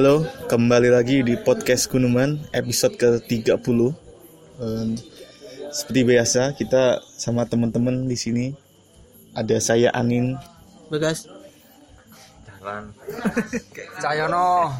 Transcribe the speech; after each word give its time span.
Halo, 0.00 0.24
kembali 0.48 0.88
lagi 0.96 1.20
di 1.20 1.36
podcast 1.36 1.84
Gunuman 1.92 2.40
episode 2.56 2.96
ke-30. 2.96 3.92
Em, 4.56 4.96
seperti 5.68 6.00
biasa, 6.08 6.56
kita 6.56 7.04
sama 7.20 7.44
teman-teman 7.44 8.08
di 8.08 8.16
sini. 8.16 8.56
Ada 9.36 9.60
saya 9.60 9.92
Anin, 9.92 10.40
Begas. 10.88 11.28
Jalan 12.48 12.96
Cahyono. 14.00 14.72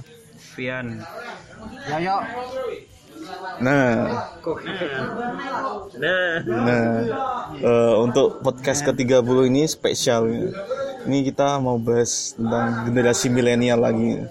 Vian 0.57 1.05
Yoyo. 1.93 2.17
Nah, 3.61 4.25
Nah 6.01 6.33
nah 6.49 6.89
eh, 7.61 7.95
untuk 8.01 8.41
podcast 8.41 8.89
ke-30 8.89 9.53
ini 9.53 9.69
spesial. 9.69 10.25
Ini 11.05 11.19
kita 11.29 11.61
mau 11.61 11.77
bahas 11.77 12.33
tentang 12.41 12.89
generasi 12.89 13.29
milenial 13.29 13.85
lagi. 13.85 14.25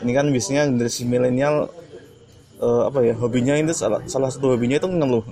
Ini 0.00 0.12
kan 0.16 0.26
biasanya 0.32 0.68
generasi 0.70 1.02
milenial 1.04 1.68
eh, 2.60 2.82
apa 2.88 2.98
ya 3.04 3.14
hobinya 3.16 3.54
itu 3.56 3.72
salah, 3.76 4.00
salah 4.08 4.32
satu 4.32 4.56
hobinya 4.56 4.80
itu 4.80 4.88
ngeluh. 4.88 5.24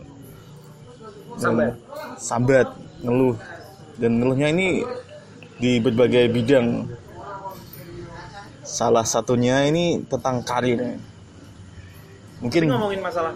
Sambat. 1.39 1.75
Sambat, 2.19 2.69
ngeluh. 3.01 3.37
Dan 3.99 4.23
ngeluhnya 4.23 4.51
ini 4.53 4.83
di 5.59 5.83
berbagai 5.83 6.31
bidang. 6.31 6.87
Salah 8.63 9.07
satunya 9.07 9.65
ini 9.65 10.05
tentang 10.05 10.45
karir. 10.45 11.01
Mungkin 12.39 12.71
ngomongin 12.71 13.03
masalah 13.03 13.33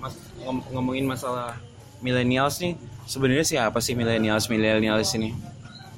mas, 0.00 0.14
ngom- 0.40 0.64
ngomongin 0.72 1.04
masalah 1.04 1.58
millennials 2.00 2.56
nih 2.62 2.76
sebenarnya 3.04 3.44
siapa 3.44 3.78
sih 3.84 3.92
millennials 3.92 4.48
millennials 4.48 5.12
ini 5.16 5.36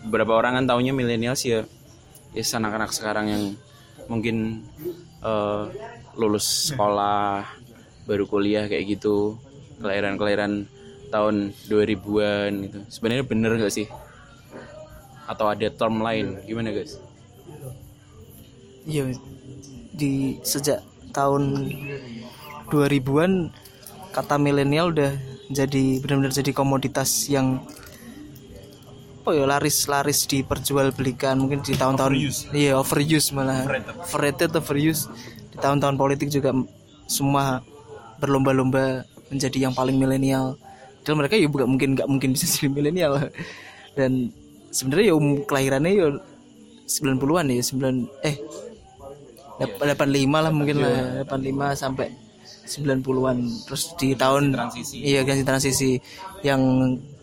beberapa 0.06 0.34
orang 0.34 0.62
kan 0.62 0.64
taunya 0.66 0.91
millennials 0.91 1.42
ya 1.46 1.62
ya 2.34 2.44
anak-anak 2.58 2.91
sekarang 2.91 3.26
yang 3.30 3.42
mungkin 4.08 4.66
eh, 5.22 5.64
lulus 6.18 6.72
sekolah 6.72 7.46
baru 8.08 8.24
kuliah 8.24 8.66
kayak 8.66 8.98
gitu. 8.98 9.36
Kelahiran-kelahiran 9.78 10.66
tahun 11.12 11.54
2000-an 11.70 12.50
gitu. 12.66 12.78
Sebenarnya 12.90 13.24
bener 13.24 13.52
gak 13.60 13.70
sih? 13.72 13.86
Atau 15.28 15.46
ada 15.46 15.68
term 15.70 16.02
lain? 16.02 16.40
Gimana 16.42 16.74
guys? 16.74 16.98
Iya. 18.88 19.14
Di 19.94 20.40
sejak 20.42 20.82
tahun 21.14 21.70
2000-an 22.72 23.52
kata 24.12 24.34
milenial 24.40 24.90
udah 24.90 25.12
jadi 25.48 26.00
benar-benar 26.04 26.32
jadi 26.32 26.52
komoditas 26.52 27.28
yang 27.32 27.64
apa 29.28 29.36
ya 29.36 29.44
laris-laris 29.44 30.24
diperjualbelikan 30.24 31.36
mungkin 31.36 31.60
di 31.60 31.76
tahun-tahun 31.76 32.16
iya 32.56 32.80
overuse 32.80 33.28
malah. 33.36 33.68
Overrated. 34.08 34.56
Overuse. 34.56 35.04
Di 35.52 35.60
tahun-tahun 35.60 36.00
politik 36.00 36.32
juga 36.32 36.56
semua 37.04 37.60
berlomba-lomba 38.24 39.04
menjadi 39.28 39.68
yang 39.68 39.76
paling 39.76 40.00
milenial. 40.00 40.56
Dan 41.04 41.20
mereka 41.20 41.36
ya 41.36 41.44
bukan 41.44 41.68
mungkin 41.68 41.92
nggak 41.92 42.08
mungkin 42.08 42.32
bisa 42.32 42.48
jadi 42.56 42.72
milenial. 42.72 43.28
Dan 43.92 44.32
sebenarnya 44.72 45.12
ya 45.12 45.14
um, 45.20 45.44
kelahirannya 45.44 45.92
ya 45.92 46.08
90-an 46.88 47.52
ya 47.52 47.62
9 47.68 48.24
eh 48.24 48.36
dap- 49.60 49.76
85 49.76 50.24
lah 50.24 50.52
mungkin 50.56 50.76
lah 50.80 51.28
85 51.28 51.76
sampai 51.76 52.16
90-an 52.69 53.38
terus 53.64 53.97
di 53.97 54.12
tahun 54.12 54.52
transisi. 54.52 55.00
iya 55.00 55.24
generasi 55.24 55.44
transisi. 55.48 55.91
Yang 56.44 56.62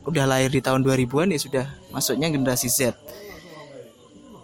udah 0.06 0.26
lahir 0.26 0.50
di 0.50 0.62
tahun 0.62 0.82
2000-an 0.82 1.30
ya 1.32 1.40
sudah 1.40 1.66
masuknya 1.94 2.34
generasi 2.34 2.68
Z. 2.68 2.98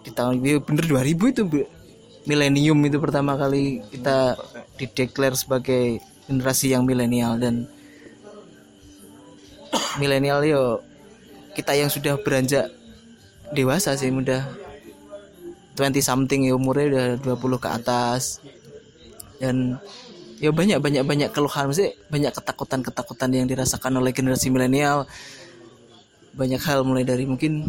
Di 0.02 0.10
tahun 0.14 0.38
ya 0.42 0.62
bener 0.62 0.86
2000 0.86 1.32
itu 1.34 1.42
milenium 2.22 2.78
itu 2.86 3.02
pertama 3.02 3.34
kali 3.34 3.82
kita 3.90 4.38
dideklar 4.78 5.34
sebagai 5.34 5.98
generasi 6.30 6.70
yang 6.70 6.86
milenial 6.86 7.34
dan 7.38 7.66
milenial 9.98 10.40
yo 10.46 10.62
kita 11.52 11.74
yang 11.76 11.90
sudah 11.90 12.16
beranjak 12.22 12.70
dewasa 13.52 13.92
sih 13.98 14.08
mudah 14.08 14.48
20 15.76 16.04
something 16.04 16.44
ya 16.44 16.52
umurnya 16.52 17.18
udah 17.20 17.36
20 17.36 17.64
ke 17.64 17.68
atas. 17.68 18.40
Dan 19.40 19.80
ya 20.42 20.50
banyak 20.50 20.82
banyak 20.82 21.06
banyak 21.06 21.30
keluhan. 21.30 21.70
Sih 21.70 21.94
banyak 22.10 22.34
ketakutan 22.34 22.82
ketakutan 22.82 23.30
yang 23.30 23.46
dirasakan 23.46 24.02
oleh 24.02 24.10
generasi 24.10 24.50
milenial. 24.50 25.06
Banyak 26.34 26.58
hal 26.66 26.82
mulai 26.82 27.06
dari 27.06 27.22
mungkin 27.24 27.62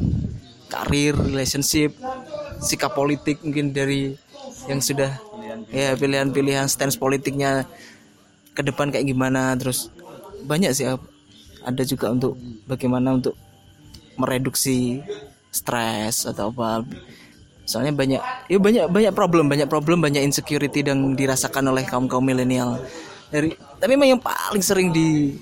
karir 0.73 1.13
relationship 1.13 1.94
sikap 2.57 2.97
politik 2.97 3.45
mungkin 3.45 3.69
dari 3.69 4.17
yang 4.66 4.81
sudah 4.81 5.13
ya 5.69 5.94
pilihan-pilihan 5.94 6.66
stance 6.66 6.97
politiknya 6.97 7.69
ke 8.57 8.66
depan 8.66 8.89
kayak 8.89 9.06
gimana. 9.06 9.53
Terus 9.53 9.94
banyak 10.50 10.73
sih 10.73 10.89
ada 11.63 11.83
juga 11.85 12.09
untuk 12.09 12.33
bagaimana 12.66 13.22
untuk 13.22 13.38
mereduksi 14.17 15.06
stres 15.53 16.25
atau 16.25 16.50
apa 16.50 16.81
soalnya 17.63 17.96
banyak 17.96 18.22
ya 18.51 18.57
banyak 18.59 18.85
banyak 18.91 19.13
problem 19.16 19.47
banyak 19.47 19.68
problem 19.72 20.03
banyak 20.03 20.24
insecurity 20.24 20.84
yang 20.84 21.16
dirasakan 21.16 21.72
oleh 21.72 21.88
kaum 21.88 22.12
kaum 22.12 22.24
milenial. 22.24 22.79
Dari 23.31 23.56
tapi 23.79 23.97
memang 23.97 24.19
yang 24.19 24.22
paling 24.22 24.63
sering 24.63 24.91
di 24.91 25.40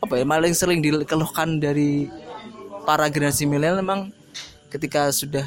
apa 0.00 0.16
ya 0.16 0.24
paling 0.24 0.54
sering 0.56 0.80
dikeluhkan 0.80 1.60
dari 1.60 2.08
para 2.88 3.06
generasi 3.12 3.44
milenial 3.44 3.84
memang 3.84 4.08
ketika 4.72 5.12
sudah 5.12 5.44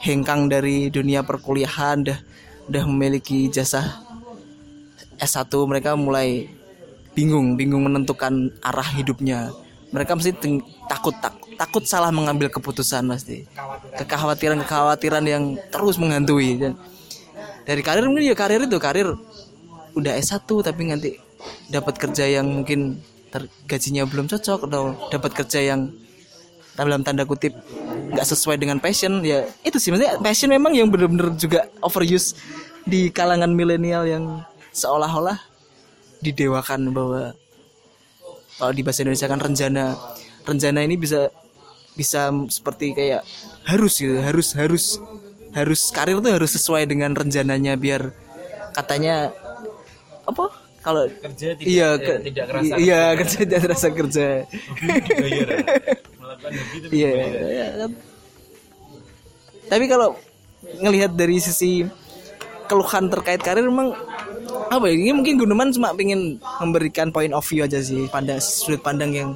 hengkang 0.00 0.48
dari 0.48 0.88
dunia 0.88 1.26
perkuliahan 1.26 2.06
dah 2.06 2.18
udah 2.68 2.84
memiliki 2.86 3.50
jasa 3.50 4.04
S1 5.18 5.50
mereka 5.66 5.98
mulai 5.98 6.46
bingung 7.12 7.58
bingung 7.58 7.82
menentukan 7.82 8.54
arah 8.62 8.86
hidupnya 8.94 9.50
mereka 9.88 10.12
mesti 10.16 10.36
takut 10.88 11.14
tak- 11.16 11.40
takut 11.56 11.84
salah 11.84 12.12
mengambil 12.12 12.52
keputusan 12.52 13.08
pasti. 13.08 13.48
Kekhawatiran 13.96 14.60
kekhawatiran 14.62 15.24
yang 15.24 15.44
terus 15.72 15.96
menghantui 15.96 16.60
dan 16.60 16.72
dari 17.64 17.80
karir 17.84 18.04
mungkin 18.08 18.24
ya 18.28 18.36
karir 18.36 18.64
itu 18.64 18.78
karir 18.80 19.08
udah 19.96 20.12
S1 20.16 20.46
tapi 20.46 20.88
nanti 20.88 21.10
dapat 21.68 21.98
kerja 21.98 22.24
yang 22.28 22.62
mungkin 22.62 23.00
ter- 23.28 23.50
gajinya 23.68 24.08
belum 24.08 24.30
cocok 24.30 24.68
atau 24.68 24.82
dapat 25.12 25.32
kerja 25.44 25.60
yang 25.74 25.92
dalam 26.78 27.02
tanda 27.02 27.26
kutip 27.26 27.50
nggak 28.14 28.22
sesuai 28.22 28.56
dengan 28.56 28.78
passion 28.78 29.20
ya 29.26 29.44
itu 29.66 29.76
sih. 29.82 29.90
Maksudnya 29.90 30.22
passion 30.22 30.48
memang 30.48 30.72
yang 30.72 30.88
bener-bener 30.88 31.34
juga 31.34 31.66
overuse 31.82 32.38
di 32.86 33.10
kalangan 33.12 33.50
milenial 33.50 34.06
yang 34.06 34.24
seolah-olah 34.72 35.36
didewakan 36.22 36.94
bahwa 36.94 37.34
kalau 38.58 38.70
di 38.70 38.82
bahasa 38.82 39.00
Indonesia 39.00 39.26
kan 39.26 39.38
rencana 39.38 39.84
rencana 40.42 40.80
ini 40.80 40.94
bisa 40.94 41.30
bisa 41.92 42.20
seperti 42.46 42.92
kayak 42.92 43.22
harus 43.64 43.94
gitu 43.96 44.18
harus 44.18 44.52
harus 44.52 44.84
harus 45.50 45.80
karir 45.88 46.18
tuh 46.18 46.30
harus 46.30 46.50
sesuai 46.52 46.84
dengan 46.84 47.10
rencananya 47.12 47.74
biar 47.74 48.12
katanya 48.70 49.32
apa? 50.24 50.46
Kalau 50.78 51.04
Kerja 51.10 51.52
tidak- 51.52 51.68
iya 51.68 51.88
eh, 51.90 51.96
ke- 51.98 52.20
tidak 52.24 52.44
kerasa 52.48 52.74
iya 52.78 53.00
kerja. 53.12 53.36
tidak 53.36 53.58
terasa 53.60 53.88
kerja. 53.90 54.26
Tapi 56.38 56.94
iya 56.94 57.10
iya 57.44 57.66
kan. 57.76 57.90
tapi 59.68 59.84
kalau 59.84 60.16
ngelihat 60.78 61.12
dari 61.12 61.36
sisi 61.38 61.84
keluhan 62.64 63.08
terkait 63.08 63.40
karir 63.40 63.64
memang 63.64 63.92
apa 64.68 64.84
ya? 64.88 64.94
Ini 64.94 65.12
mungkin 65.16 65.40
Gunuman 65.40 65.72
cuma 65.72 65.92
pengen 65.96 66.36
memberikan 66.60 67.08
point 67.10 67.32
of 67.32 67.44
view 67.44 67.64
aja 67.64 67.80
sih 67.80 68.06
pandang 68.08 68.40
sudut 68.40 68.80
pandang 68.80 69.10
yang 69.12 69.30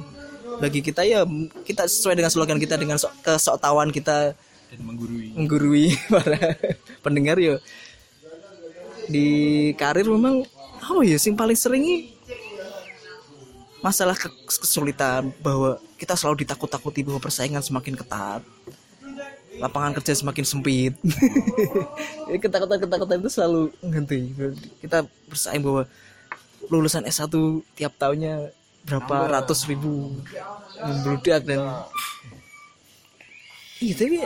bagi 0.61 0.79
kita. 0.85 1.01
Ya 1.03 1.25
kita 1.65 1.89
sesuai 1.89 2.17
dengan 2.17 2.31
slogan 2.31 2.59
kita 2.61 2.77
dengan 2.77 2.97
sok, 3.01 3.11
kesoktawan 3.25 3.89
kita. 3.89 4.37
Dan 4.73 4.79
menggurui. 4.85 5.27
Menggurui 5.33 5.85
para 6.13 6.39
pendengar 7.01 7.37
ya 7.41 7.57
di 9.07 9.27
karir 9.75 10.07
memang 10.07 10.47
apa 10.79 11.01
ya 11.03 11.19
sing 11.19 11.35
paling 11.35 11.59
sering 11.59 11.83
ini 11.83 11.97
masalah 13.83 14.15
ke- 14.15 14.31
kesulitan 14.47 15.27
bahwa 15.43 15.75
kita 15.99 16.15
selalu 16.15 16.47
ditakut-takuti 16.47 17.03
bahwa 17.03 17.19
persaingan 17.19 17.59
semakin 17.59 17.99
ketat 17.99 18.39
lapangan 19.61 19.93
kerja 19.99 20.13
semakin 20.17 20.45
sempit. 20.45 20.93
Ya, 22.23 22.39
ketakutan-ketakutan 22.39 23.19
itu 23.19 23.29
selalu 23.29 23.61
menghenti 23.83 24.31
kita 24.79 25.05
bersaing 25.27 25.59
bahwa 25.59 25.83
lulusan 26.71 27.03
S1 27.03 27.29
tiap 27.75 27.93
tahunnya 27.99 28.49
berapa 28.87 29.15
ratus 29.27 29.67
ribu 29.67 30.17
membludak 30.79 31.43
dan 31.43 31.83
iya 33.83 33.93
tapi 33.93 34.23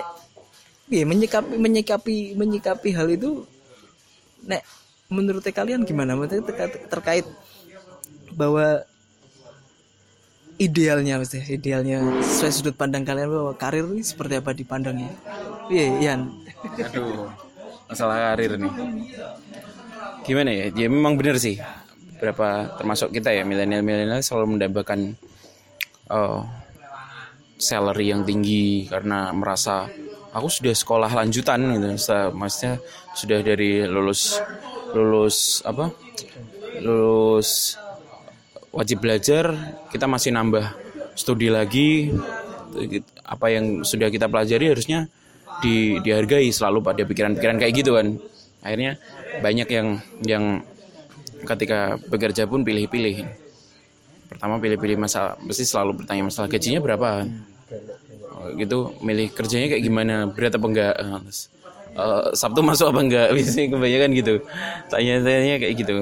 ya 0.94 1.04
menyikapi 1.10 1.58
menyikapi 1.58 2.16
menyikapi 2.38 2.90
hal 2.94 3.10
itu 3.12 3.44
nek 4.46 4.62
menurut 5.08 5.44
kalian 5.44 5.84
gimana? 5.84 6.16
Terkait, 6.28 6.74
terkait 6.88 7.26
bahwa 8.36 8.84
idealnya 10.58 11.22
mesti 11.22 11.38
idealnya. 11.46 12.02
Sesuai 12.22 12.52
sudut 12.54 12.76
pandang 12.76 13.06
kalian 13.06 13.30
bahwa 13.30 13.54
karir 13.54 13.86
ini 13.86 14.02
seperti 14.02 14.42
apa 14.42 14.52
dipandangnya? 14.54 15.14
Iya 15.70 15.86
Ian. 16.02 16.22
Aduh 16.82 17.30
masalah 17.88 18.34
karir 18.34 18.58
nih. 18.58 18.74
Gimana 20.26 20.50
ya? 20.52 20.66
Ya 20.74 20.88
memang 20.90 21.16
benar 21.16 21.38
sih. 21.40 21.62
Berapa 22.18 22.74
termasuk 22.82 23.14
kita 23.14 23.30
ya 23.30 23.46
milenial 23.46 23.86
milenial 23.86 24.20
selalu 24.26 24.58
mendambakan 24.58 25.14
uh, 26.10 26.42
salary 27.62 28.10
yang 28.10 28.26
tinggi 28.26 28.90
karena 28.90 29.30
merasa 29.32 29.86
aku 30.34 30.50
sudah 30.50 30.74
sekolah 30.74 31.14
lanjutan 31.14 31.62
gitu. 31.78 31.88
Sa- 32.02 32.34
maksudnya 32.34 32.82
sudah 33.14 33.40
dari 33.46 33.86
lulus 33.86 34.42
lulus 34.92 35.62
apa? 35.62 35.94
Lulus 36.82 37.78
wajib 38.78 39.02
belajar 39.02 39.58
kita 39.90 40.06
masih 40.06 40.30
nambah 40.30 40.78
studi 41.18 41.50
lagi. 41.50 42.14
Apa 43.26 43.50
yang 43.50 43.82
sudah 43.82 44.14
kita 44.14 44.30
pelajari 44.30 44.70
harusnya 44.70 45.10
di, 45.66 45.98
dihargai 46.06 46.54
selalu 46.54 46.86
pada 46.86 47.02
pikiran-pikiran 47.02 47.58
kayak 47.58 47.74
gitu 47.74 47.98
kan. 47.98 48.22
Akhirnya 48.62 49.02
banyak 49.42 49.68
yang 49.74 49.88
yang 50.22 50.44
ketika 51.50 51.98
bekerja 52.06 52.46
pun 52.46 52.62
pilih-pilih. 52.62 53.26
Pertama 54.30 54.62
pilih-pilih 54.62 55.02
masalah 55.02 55.42
mesti 55.42 55.66
selalu 55.66 56.06
bertanya 56.06 56.30
masalah 56.30 56.46
gajinya 56.46 56.78
berapa. 56.78 57.26
Oh, 58.38 58.54
gitu 58.54 58.94
milih 59.02 59.34
kerjanya 59.34 59.74
kayak 59.74 59.84
gimana 59.84 60.30
berat 60.30 60.54
apa 60.54 60.68
enggak? 60.70 60.96
Eh, 61.98 62.28
Sabtu 62.38 62.62
masuk 62.62 62.94
apa 62.94 63.02
enggak? 63.02 63.28
Biasanya 63.36 63.68
kebanyakan 63.74 64.10
gitu. 64.14 64.36
Tanya-tanya 64.94 65.56
kayak 65.58 65.74
gitu. 65.74 65.98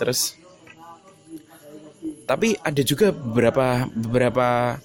Terus 0.00 0.39
tapi 2.30 2.54
ada 2.62 2.78
juga 2.86 3.10
beberapa 3.10 3.90
beberapa 3.90 4.78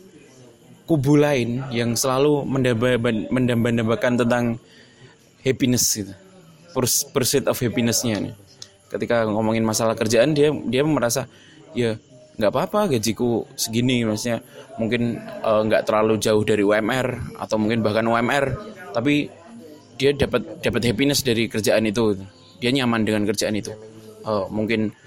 kubu 0.89 1.13
lain 1.13 1.62
yang 1.69 1.94
selalu 1.94 2.42
mendamba- 2.42 3.30
mendamba-dambakan 3.30 4.18
tentang 4.18 4.57
happiness 5.45 5.86
gitu. 5.94 6.13
Purs- 6.74 7.06
pursuit 7.13 7.45
of 7.45 7.62
happinessnya 7.62 8.18
nih. 8.18 8.33
Ketika 8.89 9.30
ngomongin 9.30 9.62
masalah 9.62 9.94
kerjaan 9.94 10.33
dia 10.33 10.50
dia 10.50 10.81
merasa 10.81 11.30
ya 11.77 12.01
nggak 12.42 12.50
apa-apa 12.50 12.97
gajiku 12.97 13.45
segini 13.53 14.01
maksudnya. 14.01 14.42
Mungkin 14.81 15.21
eh, 15.21 15.62
nggak 15.69 15.86
terlalu 15.86 16.18
jauh 16.18 16.42
dari 16.42 16.65
UMR 16.65 17.38
atau 17.38 17.62
mungkin 17.62 17.86
bahkan 17.86 18.09
UMR 18.09 18.57
tapi 18.89 19.30
dia 20.01 20.18
dapat 20.18 20.65
dapat 20.65 20.81
happiness 20.81 21.21
dari 21.21 21.45
kerjaan 21.45 21.86
itu 21.86 22.18
dia 22.57 22.74
nyaman 22.74 23.06
dengan 23.06 23.21
kerjaan 23.30 23.53
itu. 23.53 23.69
Eh, 24.25 24.45
mungkin 24.50 25.05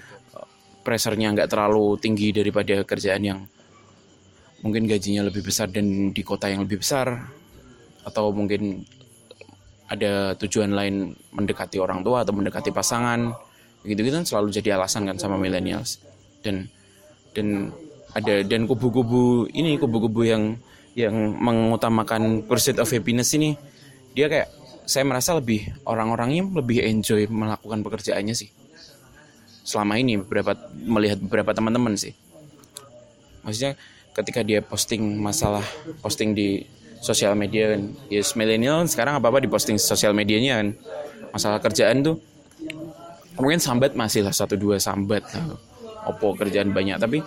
pressure-nya 0.83 1.35
nggak 1.35 1.49
terlalu 1.51 1.99
tinggi 1.99 2.31
daripada 2.31 2.81
kerjaan 2.87 3.23
yang 3.23 3.39
mungkin 4.63 4.87
gajinya 4.87 5.27
lebih 5.27 5.43
besar 5.45 5.71
dan 5.71 6.11
di 6.11 6.21
kota 6.23 6.51
yang 6.51 6.67
lebih 6.67 6.83
besar 6.83 7.15
atau 8.03 8.31
mungkin 8.31 8.83
ada 9.89 10.37
tujuan 10.37 10.71
lain 10.71 11.17
mendekati 11.33 11.81
orang 11.81 12.05
tua 12.05 12.21
atau 12.21 12.33
mendekati 12.35 12.69
pasangan 12.69 13.33
gitu 13.87 14.03
gitu 14.03 14.11
kan 14.11 14.27
selalu 14.27 14.53
jadi 14.53 14.75
alasan 14.75 15.07
kan 15.07 15.17
sama 15.17 15.39
millennials. 15.39 16.03
Dan 16.43 16.67
dan 17.33 17.71
ada 18.13 18.41
dan 18.45 18.65
kubu-kubu 18.65 19.49
ini 19.53 19.77
kubu-kubu 19.81 20.25
yang 20.25 20.57
yang 20.97 21.13
mengutamakan 21.37 22.43
pursuit 22.45 22.77
of 22.81 22.89
happiness 22.89 23.33
ini 23.37 23.55
dia 24.17 24.27
kayak 24.27 24.49
saya 24.89 25.05
merasa 25.05 25.37
lebih 25.37 25.69
orang-orangnya 25.85 26.49
lebih 26.49 26.81
enjoy 26.81 27.29
melakukan 27.29 27.85
pekerjaannya 27.85 28.33
sih 28.33 28.49
selama 29.69 30.01
ini 30.01 30.17
beberapa 30.17 30.57
melihat 30.73 31.21
beberapa 31.21 31.53
teman-teman 31.53 31.93
sih. 31.93 32.17
Maksudnya 33.45 33.77
ketika 34.17 34.41
dia 34.41 34.65
posting 34.65 35.21
masalah 35.21 35.61
posting 36.01 36.33
di 36.33 36.65
sosial 36.99 37.37
media 37.37 37.77
kan 37.77 37.93
yes 38.09 38.33
milenial 38.33 38.83
sekarang 38.89 39.21
apa 39.21 39.29
apa 39.29 39.45
diposting 39.45 39.77
sosial 39.77 40.17
medianya 40.17 40.57
kan. 40.57 40.67
Masalah 41.29 41.61
kerjaan 41.61 42.01
tuh 42.01 42.17
mungkin 43.37 43.61
sambat 43.61 43.93
masih 43.93 44.25
lah 44.25 44.33
satu 44.33 44.57
dua 44.57 44.81
sambat. 44.81 45.21
Lah. 45.37 45.69
opo 46.09 46.33
kerjaan 46.33 46.73
banyak 46.73 46.97
tapi 46.97 47.21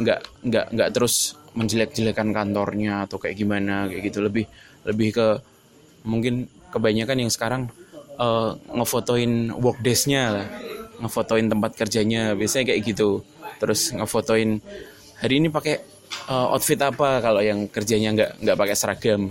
nggak 0.00 0.48
nggak 0.48 0.66
nggak 0.72 0.88
terus 0.96 1.36
menjelek-jelekan 1.52 2.32
kantornya 2.32 3.04
atau 3.04 3.20
kayak 3.20 3.36
gimana 3.36 3.84
kayak 3.92 4.08
gitu. 4.08 4.24
Lebih 4.24 4.48
lebih 4.88 5.08
ke 5.12 5.28
mungkin 6.08 6.48
kebanyakan 6.72 7.28
yang 7.28 7.28
sekarang 7.28 7.68
eh, 8.16 8.50
ngefotoin 8.72 9.52
work 9.60 9.84
days-nya 9.84 10.22
lah 10.32 10.46
ngefotoin 11.02 11.50
tempat 11.50 11.74
kerjanya. 11.74 12.32
Biasanya 12.38 12.72
kayak 12.72 12.80
gitu. 12.86 13.26
Terus 13.58 13.90
ngefotoin 13.90 14.62
hari 15.18 15.34
ini 15.42 15.50
pakai 15.50 15.82
eh, 16.30 16.46
outfit 16.54 16.78
apa 16.78 17.18
kalau 17.18 17.42
yang 17.42 17.66
kerjanya 17.66 18.14
nggak 18.14 18.30
nggak 18.40 18.56
pakai 18.58 18.76
seragam? 18.78 19.28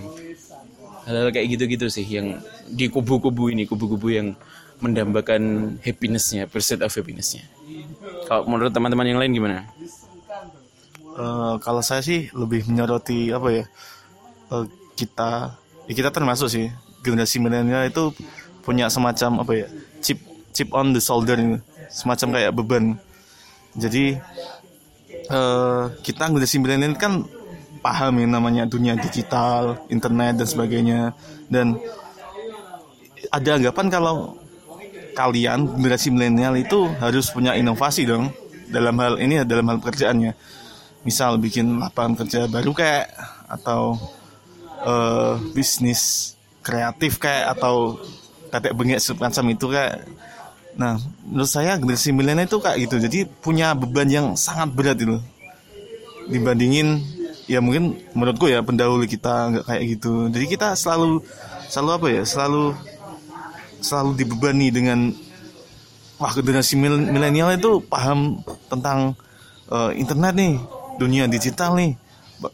Hal-hal 1.07 1.33
kayak 1.33 1.47
gitu-gitu 1.57 1.89
sih 1.89 2.05
yang 2.05 2.37
di 2.69 2.85
kubu-kubu 2.91 3.49
ini 3.49 3.65
kubu-kubu 3.65 4.13
yang 4.13 4.37
mendambakan 4.81 5.75
happinessnya 5.81 6.45
pursuit 6.45 6.81
of 6.85 6.93
happinessnya. 6.93 7.45
Kalau 8.29 8.45
menurut 8.45 8.69
teman-teman 8.69 9.07
yang 9.09 9.19
lain 9.21 9.33
gimana? 9.33 9.57
Eh, 11.11 11.55
kalau 11.59 11.83
saya 11.83 11.99
sih 11.99 12.31
lebih 12.31 12.63
menyoroti 12.71 13.35
apa 13.35 13.47
ya 13.51 13.65
eh, 14.55 14.65
kita 14.95 15.59
ya 15.85 15.93
kita 15.93 16.09
termasuk 16.09 16.47
sih 16.47 16.71
generasi 17.03 17.43
milenial 17.43 17.83
itu 17.83 18.15
punya 18.63 18.87
semacam 18.87 19.43
apa 19.43 19.53
ya 19.53 19.67
chip 20.51 20.71
on 20.75 20.93
the 20.95 21.01
shoulder 21.01 21.35
semacam 21.91 22.27
kayak 22.37 22.51
beban. 22.55 22.85
Jadi 23.75 24.19
eh, 25.31 25.83
kita 26.03 26.23
generasi 26.27 26.59
milenial 26.59 26.95
kan 26.99 27.23
paham 27.81 28.21
yang 28.21 28.31
namanya 28.37 28.63
dunia 28.69 28.93
digital 28.99 29.79
internet 29.87 30.43
dan 30.43 30.47
sebagainya. 30.47 30.99
Dan 31.47 31.79
ada 33.31 33.49
anggapan 33.57 33.87
kalau 33.87 34.15
kalian 35.15 35.67
generasi 35.79 36.11
milenial 36.13 36.55
itu 36.59 36.87
harus 36.99 37.31
punya 37.31 37.55
inovasi 37.55 38.07
dong. 38.07 38.31
Dalam 38.71 38.95
hal 39.03 39.19
ini 39.19 39.43
dalam 39.43 39.67
hal 39.67 39.79
pekerjaannya. 39.83 40.31
Misal 41.01 41.41
bikin 41.41 41.81
lapangan 41.81 42.23
kerja 42.23 42.45
baru 42.45 42.71
kayak 42.77 43.07
atau 43.49 43.97
eh, 44.85 45.33
bisnis 45.51 46.33
kreatif 46.61 47.17
kayak 47.17 47.57
atau 47.57 47.97
tetek 48.53 48.75
bengek 48.77 49.01
semacam 49.01 49.45
itu 49.49 49.65
kayak 49.71 49.95
nah 50.79 50.95
menurut 51.27 51.51
saya 51.51 51.75
generasi 51.75 52.15
milenial 52.15 52.47
itu 52.47 52.57
kayak 52.63 52.77
gitu. 52.87 52.95
Jadi 53.03 53.19
punya 53.27 53.75
beban 53.75 54.07
yang 54.07 54.27
sangat 54.39 54.71
berat 54.71 54.97
itu. 54.99 55.19
Dibandingin 56.31 57.01
ya 57.49 57.59
mungkin 57.59 57.99
menurutku 58.15 58.47
ya 58.47 58.63
pendahulu 58.63 59.03
kita 59.03 59.51
nggak 59.51 59.65
kayak 59.67 59.83
gitu. 59.97 60.31
Jadi 60.31 60.45
kita 60.47 60.67
selalu 60.79 61.19
selalu 61.67 61.89
apa 61.91 62.07
ya 62.07 62.23
selalu 62.23 62.63
selalu 63.81 64.11
dibebani 64.15 64.67
dengan 64.71 65.11
wah 66.21 66.31
generasi 66.31 66.77
mil- 66.77 67.09
milenial 67.09 67.51
itu 67.51 67.81
paham 67.83 68.39
tentang 68.71 69.17
eh, 69.67 69.91
internet 69.99 70.33
nih 70.37 70.53
dunia 71.01 71.27
digital 71.27 71.75
nih. 71.75 71.97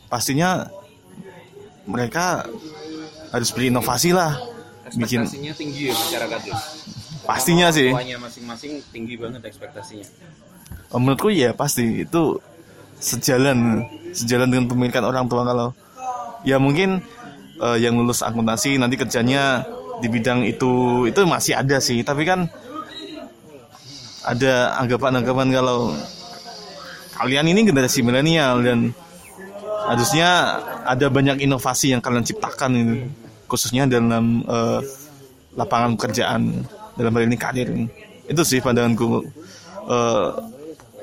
Pastinya 0.10 0.68
mereka 1.88 2.44
harus 3.32 3.50
berinovasi 3.52 4.12
lah 4.16 4.36
bikin 4.96 5.28
tinggi 5.56 5.92
ya 5.92 5.96
masyarakat 5.96 6.42
ya 6.48 6.56
pastinya 7.28 7.68
sih. 7.70 7.92
masing-masing 7.92 8.80
tinggi 8.96 9.20
banget 9.20 9.44
ekspektasinya. 9.44 10.08
Oh, 10.96 11.00
menurutku 11.04 11.28
ya 11.28 11.52
pasti. 11.52 12.08
Itu 12.08 12.40
sejalan 12.98 13.84
sejalan 14.16 14.48
dengan 14.48 14.66
pemilikan 14.72 15.04
orang 15.04 15.28
tua. 15.28 15.44
Kalau 15.44 15.76
ya 16.48 16.56
mungkin 16.58 17.04
eh, 17.60 17.78
yang 17.84 18.00
lulus 18.00 18.24
akuntansi 18.24 18.80
nanti 18.80 18.96
kerjanya 18.96 19.68
di 20.00 20.08
bidang 20.08 20.48
itu 20.48 21.04
itu 21.12 21.20
masih 21.28 21.60
ada 21.60 21.84
sih. 21.84 22.00
Tapi 22.02 22.24
kan 22.24 22.48
ada 24.24 24.80
anggapan-anggapan 24.80 25.48
kalau 25.52 25.92
kalian 27.20 27.48
ini 27.52 27.68
generasi 27.68 28.04
milenial 28.04 28.64
dan 28.64 28.92
harusnya 29.88 30.60
ada 30.84 31.08
banyak 31.08 31.44
inovasi 31.48 31.96
yang 31.96 32.04
kalian 32.04 32.28
ciptakan 32.28 32.72
ini 32.76 32.98
khususnya 33.48 33.88
dalam 33.88 34.44
eh, 34.44 34.80
lapangan 35.56 35.96
pekerjaan 35.96 36.68
dalam 36.98 37.14
hal 37.14 37.24
ini 37.30 37.38
karir 37.38 37.70
itu 38.28 38.42
sih 38.44 38.60
pandanganku 38.60 39.24
eh, 39.88 40.30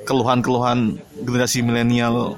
keluhan-keluhan 0.05 1.01
generasi 1.25 1.65
milenial 1.65 2.37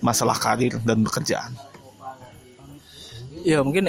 masalah 0.00 0.36
karir 0.36 0.78
dan 0.84 1.04
pekerjaan. 1.04 1.52
ya 3.46 3.64
mungkin 3.64 3.88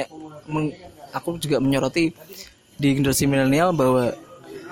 aku 1.11 1.41
juga 1.41 1.57
menyoroti 1.59 2.13
di 2.79 2.89
generasi 2.95 3.27
milenial 3.27 3.75
bahwa 3.75 4.13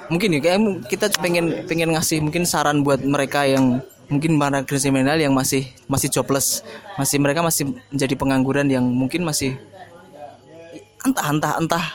mungkin 0.07 0.37
ya 0.37 0.39
kayak 0.39 0.59
kita 0.87 1.05
pengen 1.19 1.67
pengen 1.67 1.91
ngasih 1.91 2.23
mungkin 2.23 2.47
saran 2.47 2.85
buat 2.85 3.03
mereka 3.03 3.43
yang 3.43 3.83
mungkin 4.07 4.39
para 4.39 4.63
generasi 4.63 4.87
milenial 4.93 5.19
yang 5.19 5.33
masih 5.35 5.67
masih 5.91 6.07
jobless 6.07 6.63
masih 6.95 7.19
mereka 7.19 7.43
masih 7.43 7.75
menjadi 7.91 8.15
pengangguran 8.15 8.67
yang 8.71 8.85
mungkin 8.87 9.27
masih 9.27 9.59
entah 11.03 11.27
entah 11.27 11.53
entah 11.59 11.85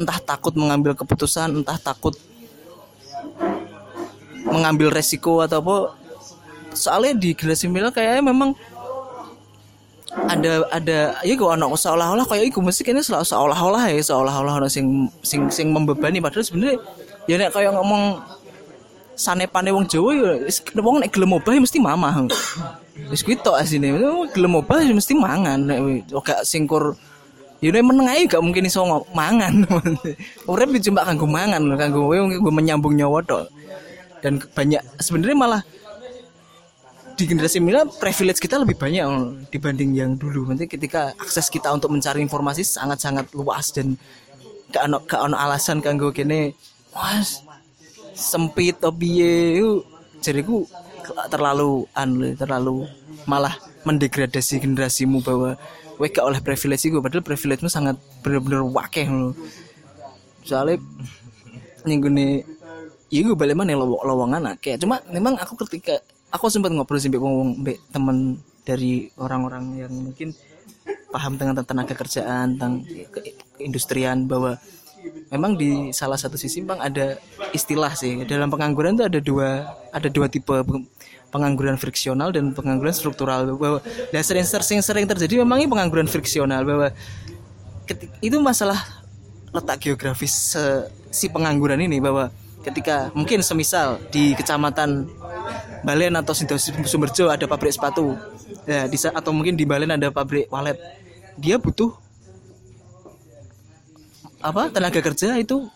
entah 0.00 0.18
takut 0.24 0.56
mengambil 0.56 0.96
keputusan 0.96 1.60
entah 1.60 1.76
takut 1.76 2.16
mengambil 4.48 4.88
resiko 4.88 5.44
atau 5.44 5.60
apa 5.60 5.76
soalnya 6.72 7.20
di 7.20 7.36
generasi 7.36 7.68
milenial 7.68 7.92
kayaknya 7.92 8.24
memang 8.24 8.56
ada 10.10 10.66
ada 10.74 10.98
ya 11.22 11.34
kok 11.38 11.54
ono 11.54 11.76
seolah-olah 11.76 12.26
kayak 12.26 12.50
iku 12.50 12.58
mesti 12.64 12.82
kene 12.82 12.98
selalu 12.98 13.22
seolah-olah 13.28 13.94
ya 13.94 14.02
seolah-olah 14.02 14.64
ono 14.64 14.66
sing 14.66 15.06
sing 15.22 15.46
sing 15.52 15.70
membebani 15.70 16.18
padahal 16.18 16.42
sebenarnya 16.42 16.82
ya 17.30 17.38
nek 17.38 17.54
kayak 17.54 17.70
ngomong 17.78 18.18
sanepane 19.14 19.70
wong 19.70 19.84
Jawa 19.84 20.10
ya 20.16 20.30
wong 20.80 21.04
nek 21.04 21.12
gelem 21.12 21.36
obah 21.36 21.52
ya 21.52 21.60
mesti 21.60 21.78
mamah. 21.78 22.26
Wis 23.12 23.20
kuwi 23.20 23.36
tok 23.36 23.60
asine. 23.60 23.92
Gelem 24.32 24.56
obah 24.56 24.80
ya 24.80 24.96
mesti 24.96 25.12
mangan 25.12 25.60
nek 25.60 25.78
gak 26.24 26.42
singkur 26.48 26.96
Ya 27.60 27.68
nek 27.68 27.84
meneng 27.84 28.08
ae 28.08 28.24
gak 28.24 28.40
mungkin 28.40 28.64
iso 28.64 28.80
mangan. 29.12 29.68
Urip 30.50 30.80
cuma 30.80 31.04
kanggo 31.04 31.28
mangan 31.28 31.60
kanggo 31.76 32.08
kanggo 32.08 32.50
menyambung 32.50 32.96
nyawa 32.96 33.20
tok. 33.20 33.52
Dan 34.24 34.40
banyak 34.40 34.80
sebenarnya 34.96 35.36
malah 35.36 35.62
di 37.20 37.28
generasi 37.28 37.60
milenial 37.60 37.92
privilege 38.00 38.40
kita 38.40 38.56
lebih 38.56 38.80
banyak 38.80 39.04
dibanding 39.52 39.92
yang 39.92 40.16
dulu. 40.16 40.48
Nanti 40.48 40.64
ketika 40.64 41.12
akses 41.20 41.52
kita 41.52 41.68
untuk 41.68 41.92
mencari 41.92 42.24
informasi 42.24 42.64
sangat-sangat 42.64 43.28
luas 43.36 43.76
dan 43.76 44.00
gak 44.72 44.88
ono 44.88 44.96
gak 45.04 45.20
ono 45.28 45.36
alasan 45.36 45.84
kanggo 45.84 46.16
kene 46.16 46.56
was 46.96 47.44
sempit 48.16 48.80
to 48.80 48.88
Iku 48.88 49.84
jariku 50.24 50.64
terlalu 51.28 51.84
anu 51.92 52.32
terlalu 52.36 52.88
malah 53.28 53.52
mendegradasi 53.84 54.64
generasimu 54.64 55.20
bahwa 55.20 55.60
gak 56.08 56.24
oleh 56.24 56.40
privilege 56.40 56.88
iku 56.88 57.04
padahal 57.04 57.20
privilege 57.20 57.60
sangat 57.68 58.00
bener-bener 58.24 58.64
wakeh 58.64 59.04
lho. 59.04 59.36
Soalnya 60.40 60.80
ning 61.84 62.00
Iya 63.10 63.26
gue 63.26 63.34
balik 63.34 63.58
mana 63.58 63.74
lowong 63.74 64.06
lowongan 64.06 64.54
akeh. 64.54 64.78
Cuma 64.78 65.02
memang 65.10 65.34
aku 65.34 65.58
ketika 65.66 65.98
aku 66.30 66.46
sempat 66.46 66.70
ngobrol 66.70 67.02
sih 67.02 67.10
mbek 67.10 67.90
temen 67.90 68.38
dari 68.62 69.10
orang-orang 69.18 69.82
yang 69.82 69.90
mungkin 69.90 70.30
paham 71.10 71.34
tentang 71.34 71.66
tenaga 71.66 71.94
kerjaan 71.98 72.54
tentang 72.54 72.86
ke- 72.86 73.34
keindustrian 73.58 74.30
bahwa 74.30 74.54
memang 75.26 75.58
di 75.58 75.90
salah 75.90 76.14
satu 76.14 76.38
sisi 76.38 76.62
bang 76.62 76.78
ada 76.78 77.18
istilah 77.50 77.90
sih 77.98 78.22
dalam 78.30 78.46
pengangguran 78.46 78.94
itu 78.94 79.04
ada 79.10 79.18
dua 79.18 79.48
ada 79.90 80.06
dua 80.06 80.30
tipe 80.30 80.54
pengangguran 81.30 81.78
friksional 81.78 82.34
dan 82.34 82.52
pengangguran 82.52 82.92
struktural. 82.92 83.46
Bahwa 83.54 83.78
dan 84.10 84.22
sering 84.22 84.44
sering 84.44 84.82
sering 84.82 85.06
terjadi 85.06 85.42
memang 85.46 85.62
ini 85.62 85.70
pengangguran 85.70 86.10
friksional. 86.10 86.66
Bahwa 86.66 86.90
itu 88.20 88.36
masalah 88.42 88.78
letak 89.50 89.82
geografis 89.82 90.54
si 91.08 91.26
pengangguran 91.30 91.80
ini. 91.80 92.02
Bahwa 92.02 92.28
ketika 92.60 93.08
mungkin 93.16 93.40
semisal 93.40 93.96
di 94.12 94.36
kecamatan 94.36 95.08
Balen 95.80 96.12
atau 96.12 96.36
Sumberjo 96.84 97.32
ada 97.32 97.48
pabrik 97.48 97.72
sepatu. 97.72 98.12
Ya 98.68 98.84
di 98.84 98.98
atau 99.00 99.32
mungkin 99.32 99.56
di 99.56 99.64
Balen 99.64 99.96
ada 99.96 100.12
pabrik 100.12 100.50
walet. 100.52 100.76
Dia 101.40 101.56
butuh 101.56 101.96
apa 104.40 104.68
tenaga 104.68 105.00
kerja 105.00 105.36
itu 105.40 105.68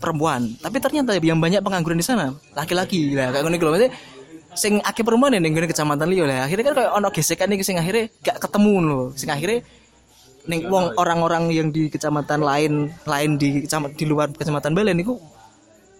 perempuan. 0.00 0.56
Tapi 0.60 0.76
ternyata 0.80 1.16
yang 1.20 1.40
banyak 1.40 1.60
pengangguran 1.60 2.00
di 2.00 2.06
sana 2.06 2.32
laki-laki. 2.56 3.12
Lah 3.12 3.32
kayak. 3.32 3.44
Maksudnya, 3.44 3.92
sing 4.54 4.78
akeh 4.80 5.02
perempuan 5.02 5.34
yang 5.34 5.44
nggone 5.44 5.68
kecamatan 5.70 6.06
liya 6.10 6.24
lah. 6.26 6.38
Akhirnya 6.46 6.64
kan 6.70 6.74
kayak 6.78 6.92
ono 6.94 7.08
gesekan 7.10 7.50
iki 7.54 7.64
sing 7.66 7.76
akhirnya 7.78 8.10
gak 8.22 8.38
ketemu 8.38 8.74
loh 8.82 9.04
sing 9.18 9.30
akhirnya 9.30 9.66
ning 10.44 10.68
wong 10.68 10.92
orang-orang 11.00 11.48
yang 11.50 11.68
di 11.72 11.88
kecamatan 11.88 12.44
lain 12.44 12.92
lain 13.08 13.30
di 13.40 13.64
kecamatan 13.64 13.96
di 13.96 14.04
luar 14.04 14.28
kecamatan 14.28 14.76
Balen 14.76 15.00
itu 15.00 15.16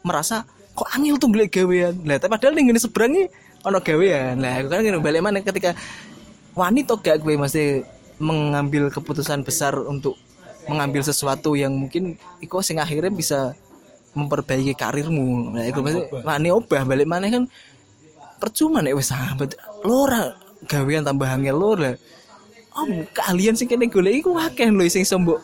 merasa 0.05 0.45
kok 0.77 0.89
angel 0.93 1.17
tuh 1.17 1.31
beli 1.33 1.49
gawean? 1.49 1.97
Lah 2.05 2.21
tapi 2.21 2.31
padahal 2.37 2.55
ning 2.55 2.71
ngene 2.71 2.81
seberang 2.81 3.13
iki 3.17 3.27
ono 3.65 3.79
gawean. 3.81 4.39
Lah 4.39 4.61
aku 4.61 4.69
kan 4.69 4.81
ngene 4.85 5.01
balik 5.01 5.21
mana 5.25 5.41
ketika 5.41 5.73
wanita 6.55 6.95
gak 7.01 7.25
gue 7.25 7.35
masih 7.35 7.83
mengambil 8.23 8.93
keputusan 8.93 9.43
besar 9.43 9.75
untuk 9.75 10.15
mengambil 10.71 11.03
sesuatu 11.05 11.59
yang 11.59 11.75
mungkin 11.75 12.17
iku 12.41 12.63
sing 12.63 12.79
akhirnya 12.79 13.11
bisa 13.11 13.57
memperbaiki 14.15 14.79
karirmu. 14.79 15.57
Nah 15.57 15.65
iku 15.67 15.83
masih 15.83 16.07
wani 16.23 16.49
obah. 16.55 16.87
Balik 16.87 17.09
mana 17.09 17.27
kan 17.33 17.49
percuma 18.45 18.85
nek 18.85 19.01
wis 19.01 19.09
sahabat. 19.09 19.57
Lo 19.81 20.05
ora 20.05 20.37
gawean 20.69 21.05
tambah 21.05 21.29
angel 21.29 21.57
lo 21.57 21.73
lah 21.77 21.97
oh 22.75 22.87
kalian 23.15 23.55
sing 23.55 23.71
kene 23.71 23.87
golek 23.87 24.25
iku 24.25 24.35
akeh 24.35 24.67
lho 24.67 24.83
sing 24.91 25.07
sombok 25.07 25.39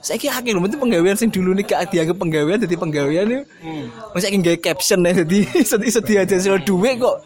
saiki 0.00 0.32
akeh 0.32 0.56
lho 0.56 0.64
penting 0.64 0.80
penggawean 0.80 1.16
sing 1.18 1.28
dulu 1.28 1.52
nih 1.52 1.64
gak 1.68 1.92
dianggap 1.92 2.16
penggawean 2.16 2.58
jadi 2.64 2.76
penggawean 2.80 3.26
itu 3.28 3.42
masa 4.16 4.24
saiki 4.24 4.40
gawe 4.40 4.58
caption 4.64 5.04
ya 5.04 5.12
jadi 5.20 5.38
sedih 5.60 5.92
sedih 5.92 6.16
aja 6.24 6.36
sih 6.40 6.50
duit 6.64 6.96
kok. 6.96 7.16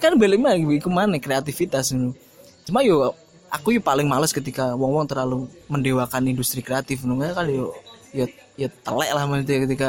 Kan 0.00 0.18
balik 0.18 0.40
mana 0.40 0.58
iku 0.58 0.90
mana 0.90 1.20
kreativitas 1.20 1.92
ngono. 1.92 2.16
Cuma 2.64 2.80
yo 2.82 3.12
aku 3.52 3.76
yo 3.76 3.80
paling 3.84 4.08
males 4.08 4.32
ketika 4.32 4.72
wong-wong 4.74 5.06
terlalu 5.06 5.46
mendewakan 5.68 6.26
industri 6.26 6.64
kreatif 6.64 7.04
ngono. 7.04 7.28
Kan 7.36 7.52
yo 7.52 7.76
yo 8.16 8.24
yo 8.56 8.66
telek 8.80 9.12
lah 9.12 9.28
maksudnya 9.28 9.68
ketika 9.68 9.88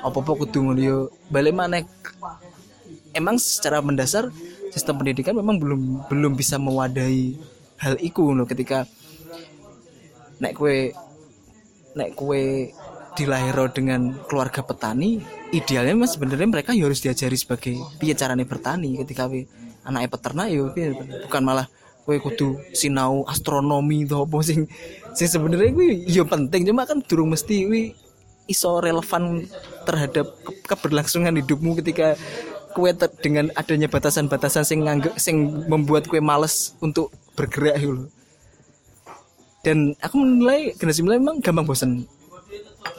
apa-apa 0.00 0.42
kudu 0.42 0.58
ngono 0.64 0.80
yo. 0.80 0.98
Balik 1.28 1.52
mana 1.52 1.84
emang 3.14 3.40
secara 3.40 3.80
mendasar 3.80 4.28
sistem 4.72 5.00
pendidikan 5.00 5.36
memang 5.36 5.56
belum 5.56 6.08
belum 6.08 6.32
bisa 6.36 6.60
mewadahi 6.60 7.38
hal 7.78 7.96
iku 8.02 8.34
loh 8.34 8.44
ketika 8.44 8.84
nek 10.38 10.52
kue 10.54 10.92
nek 11.94 12.14
kue 12.14 12.70
dilahiro 13.18 13.66
dengan 13.74 14.14
keluarga 14.30 14.62
petani 14.62 15.18
idealnya 15.50 15.96
mas 15.96 16.14
sebenarnya 16.14 16.48
mereka 16.48 16.70
ya 16.76 16.86
harus 16.86 17.00
diajari 17.00 17.36
sebagai 17.36 17.74
piye 17.96 18.12
carane 18.12 18.44
bertani. 18.44 19.00
Ketika 19.00 19.26
we 19.26 19.48
anaknya 19.84 20.08
peternak 20.12 20.46
ya 20.52 20.68
bukan 21.24 21.42
malah 21.42 21.66
kue 22.04 22.20
kudu 22.20 22.56
sinau 22.72 23.24
astronomi 23.28 24.08
atau 24.08 24.24
apa 24.24 24.36
sing 24.44 24.68
sebenarnya 25.16 25.72
gue 25.72 25.88
ya 26.08 26.24
penting. 26.24 26.68
Cuma 26.68 26.84
kan 26.84 27.00
durung 27.04 27.32
mesti 27.32 27.56
wi 27.68 27.82
iso 28.48 28.80
relevan 28.80 29.44
terhadap 29.84 30.24
ke- 30.40 30.64
keberlangsungan 30.64 31.36
hidupmu 31.36 31.76
ketika 31.84 32.16
kue 32.72 32.90
dengan 33.22 33.52
adanya 33.56 33.88
batasan-batasan 33.88 34.64
sing 34.64 34.84
nganggep 34.84 35.14
sing 35.20 35.66
membuat 35.66 36.06
kue 36.06 36.20
males 36.20 36.76
untuk 36.80 37.12
bergerak 37.34 37.80
gitu. 37.80 38.06
Dan 39.62 39.92
aku 40.00 40.16
menilai 40.22 40.72
generasi 40.78 41.02
milenial 41.02 41.22
memang 41.24 41.36
gampang 41.42 41.66
bosen. 41.66 41.90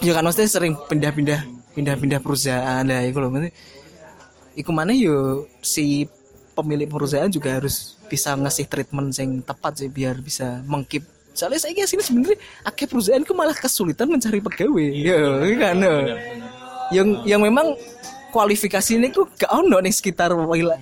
Ya 0.04 0.12
kan 0.14 0.28
maksudnya 0.28 0.52
sering 0.52 0.76
pindah-pindah 0.76 1.46
pindah-pindah 1.74 2.20
perusahaan 2.20 2.84
lah 2.84 3.02
iku 3.08 3.24
loh. 3.24 3.32
Maksudnya, 3.32 3.54
Iku 4.60 4.76
mana 4.76 4.92
yo 4.92 5.48
si 5.64 6.04
pemilik 6.52 6.90
perusahaan 6.90 7.32
juga 7.32 7.56
harus 7.56 7.96
bisa 8.12 8.36
ngasih 8.36 8.68
treatment 8.68 9.16
yang 9.16 9.40
tepat 9.40 9.80
sih 9.80 9.88
biar 9.88 10.20
bisa 10.20 10.60
mengkip 10.68 11.08
soalnya 11.32 11.64
saya 11.64 11.88
sini 11.88 12.04
sebenarnya 12.04 12.36
akhir 12.68 12.92
perusahaan 12.92 13.24
ku 13.24 13.32
malah 13.32 13.56
kesulitan 13.56 14.12
mencari 14.12 14.44
pegawai 14.44 14.90
ya 14.92 15.22
kan 15.56 15.78
ya. 15.80 15.96
yang 16.92 17.08
yang 17.24 17.42
memang 17.46 17.80
kualifikasi 18.30 19.02
ini 19.02 19.10
ku 19.10 19.26
gak 19.38 19.50
ono 19.50 19.82
ning 19.82 19.94
sekitar 19.94 20.34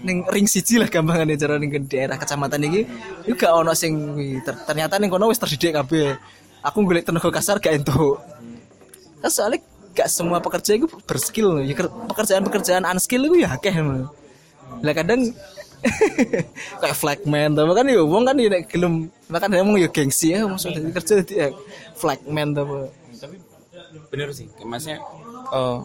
ning 0.04 0.28
ring 0.28 0.48
siji 0.48 0.80
lah 0.80 0.92
gampangane 0.92 1.40
cara 1.40 1.56
ning 1.56 1.72
daerah 1.88 2.20
kecamatan 2.20 2.60
iki 2.68 2.82
itu 3.28 3.36
gak 3.36 3.54
ono 3.56 3.72
sing 3.72 3.94
ternyata 4.44 5.00
ning 5.00 5.08
kono 5.12 5.32
wis 5.32 5.40
terdidik 5.40 5.76
kabeh. 5.76 6.16
Aku 6.66 6.84
golek 6.84 7.08
tenaga 7.08 7.32
kasar 7.32 7.64
gak 7.64 7.80
entuk. 7.80 8.20
Kan 9.24 9.32
soalnya 9.32 9.64
gak 9.96 10.12
semua 10.12 10.44
pekerja 10.44 10.76
itu 10.76 10.88
berskill. 11.08 11.64
Ya 11.64 11.74
ker- 11.74 11.94
pekerjaan-pekerjaan 12.12 12.84
unskill 12.84 13.28
itu 13.32 13.48
ya 13.48 13.56
akeh 13.56 13.74
lho. 13.74 14.12
lah 14.84 14.94
kadang 14.94 15.32
kayak 16.84 16.98
flagman 16.98 17.56
tapi 17.56 17.72
kan 17.72 17.86
ya 17.88 18.04
wong 18.04 18.28
kan 18.28 18.36
ya 18.36 18.52
nek 18.52 18.68
gelem 18.68 19.08
makan 19.32 19.50
emang 19.56 19.80
ya 19.80 19.88
gengsi 19.88 20.36
ya 20.36 20.44
maksudnya 20.44 20.92
kerja 20.92 21.24
jadi 21.24 21.34
ya 21.34 21.48
flagman 21.96 22.52
tapi 22.52 22.92
tapi 23.16 23.36
bener 24.12 24.30
sih 24.36 24.52
maksudnya 24.66 25.00
eh, 25.54 25.78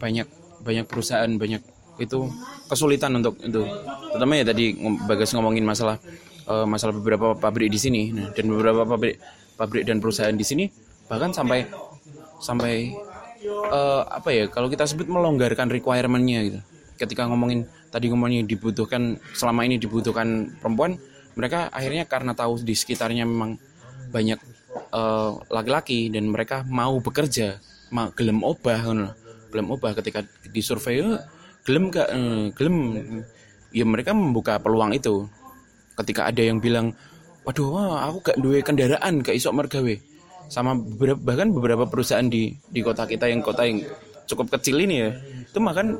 banyak 0.00 0.24
banyak 0.60 0.86
perusahaan 0.86 1.30
banyak 1.30 1.62
itu 2.00 2.18
kesulitan 2.66 3.20
untuk 3.20 3.36
itu. 3.44 3.62
Terutama 4.14 4.32
ya 4.40 4.44
tadi 4.48 4.72
bagas 5.04 5.36
ngomongin 5.36 5.64
masalah 5.64 6.00
eh, 6.48 6.66
masalah 6.66 6.96
beberapa 6.96 7.36
pabrik 7.36 7.68
di 7.68 7.78
sini. 7.80 8.02
Nah, 8.10 8.32
dan 8.32 8.48
beberapa 8.48 8.88
pabrik 8.88 9.20
pabrik 9.60 9.84
dan 9.84 10.00
perusahaan 10.00 10.32
di 10.32 10.42
sini 10.42 10.64
bahkan 11.10 11.34
sampai 11.36 11.68
sampai 12.40 12.96
eh, 13.46 14.02
apa 14.08 14.28
ya 14.32 14.48
kalau 14.48 14.72
kita 14.72 14.88
sebut 14.88 15.06
melonggarkan 15.06 15.68
requirementnya 15.68 16.40
gitu. 16.48 16.60
Ketika 16.96 17.28
ngomongin 17.28 17.64
tadi 17.88 18.12
ngomongin 18.12 18.44
dibutuhkan 18.44 19.16
selama 19.32 19.64
ini 19.64 19.80
dibutuhkan 19.80 20.56
perempuan 20.60 21.00
mereka 21.36 21.72
akhirnya 21.72 22.04
karena 22.04 22.36
tahu 22.36 22.60
di 22.60 22.76
sekitarnya 22.76 23.24
memang 23.28 23.60
banyak 24.08 24.40
eh, 24.92 25.30
laki-laki 25.52 26.08
dan 26.08 26.32
mereka 26.32 26.64
mau 26.64 26.96
bekerja 27.00 27.60
mau 27.90 28.08
gelem 28.14 28.40
obah 28.46 28.80
loh. 28.94 29.12
Gelem 29.50 29.68
obah 29.74 29.92
ketika 29.98 30.22
di 30.46 30.62
survei 30.62 31.02
eh, 31.02 31.18
gelem 31.66 31.90
gak 31.90 32.08
eh, 32.08 32.44
gelem. 32.54 32.76
Ya 33.70 33.86
mereka 33.86 34.10
membuka 34.10 34.58
peluang 34.58 34.94
itu. 34.94 35.26
Ketika 35.94 36.26
ada 36.30 36.42
yang 36.42 36.58
bilang 36.58 36.94
waduh 37.44 37.68
wah, 37.70 38.08
aku 38.10 38.32
gak 38.32 38.38
duwe 38.38 38.62
kendaraan 38.62 39.20
gak 39.22 39.36
isok 39.36 39.52
mergawe. 39.54 39.94
Sama 40.50 40.74
beberapa, 40.74 41.18
bahkan 41.22 41.54
beberapa 41.54 41.84
perusahaan 41.86 42.26
di 42.26 42.50
di 42.70 42.80
kota 42.82 43.06
kita 43.06 43.30
yang 43.30 43.38
kota 43.38 43.62
yang 43.62 43.86
cukup 44.26 44.50
kecil 44.58 44.82
ini 44.82 44.96
ya. 45.06 45.10
Itu 45.46 45.62
bahkan 45.62 45.94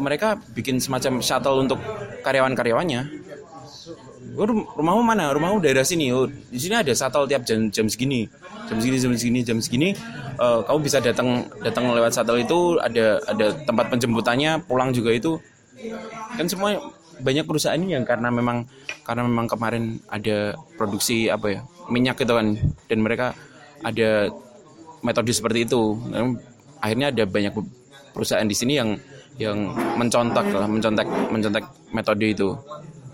mereka 0.00 0.40
bikin 0.56 0.80
semacam 0.80 1.20
shuttle 1.20 1.60
untuk 1.68 1.80
karyawan-karyawannya. 2.24 3.00
"Oh, 4.40 4.48
rum- 4.48 4.68
rumahmu 4.72 5.02
mana? 5.04 5.28
Rumahmu 5.36 5.60
daerah 5.60 5.84
sini. 5.84 6.08
Oh 6.08 6.24
di 6.24 6.56
sini 6.56 6.80
ada 6.80 6.92
shuttle 6.96 7.28
tiap 7.28 7.44
jam 7.44 7.68
jam 7.68 7.84
segini 7.88 8.24
jam 8.68 8.76
segini 8.78 8.98
jam 8.98 9.12
segini 9.14 9.40
jam 9.42 9.58
segini. 9.58 9.88
Eh, 10.42 10.60
kamu 10.66 10.78
bisa 10.82 10.98
datang 10.98 11.46
datang 11.62 11.92
lewat 11.92 12.12
shuttle 12.14 12.40
itu 12.40 12.78
ada 12.80 13.20
ada 13.28 13.46
tempat 13.62 13.92
penjemputannya 13.92 14.64
pulang 14.66 14.90
juga 14.90 15.12
itu. 15.14 15.38
Kan 16.38 16.46
semua 16.48 16.78
banyak 17.22 17.46
perusahaan 17.46 17.78
yang 17.78 18.02
karena 18.02 18.32
memang 18.32 18.66
karena 19.06 19.22
memang 19.22 19.46
kemarin 19.46 20.02
ada 20.10 20.56
produksi 20.74 21.28
apa 21.28 21.46
ya 21.52 21.60
minyak 21.92 22.18
gitu 22.18 22.34
kan. 22.34 22.58
Dan 22.88 22.98
mereka 23.04 23.36
ada 23.84 24.30
metode 25.04 25.30
seperti 25.30 25.68
itu. 25.68 25.98
Dan 26.10 26.38
akhirnya 26.82 27.14
ada 27.14 27.24
banyak 27.28 27.52
perusahaan 28.10 28.46
di 28.46 28.56
sini 28.56 28.78
yang 28.78 28.96
yang 29.40 29.58
mencontak 29.96 30.44
lah 30.52 30.68
mencontak 30.68 31.06
mencontak 31.30 31.64
metode 31.92 32.26
itu. 32.26 32.48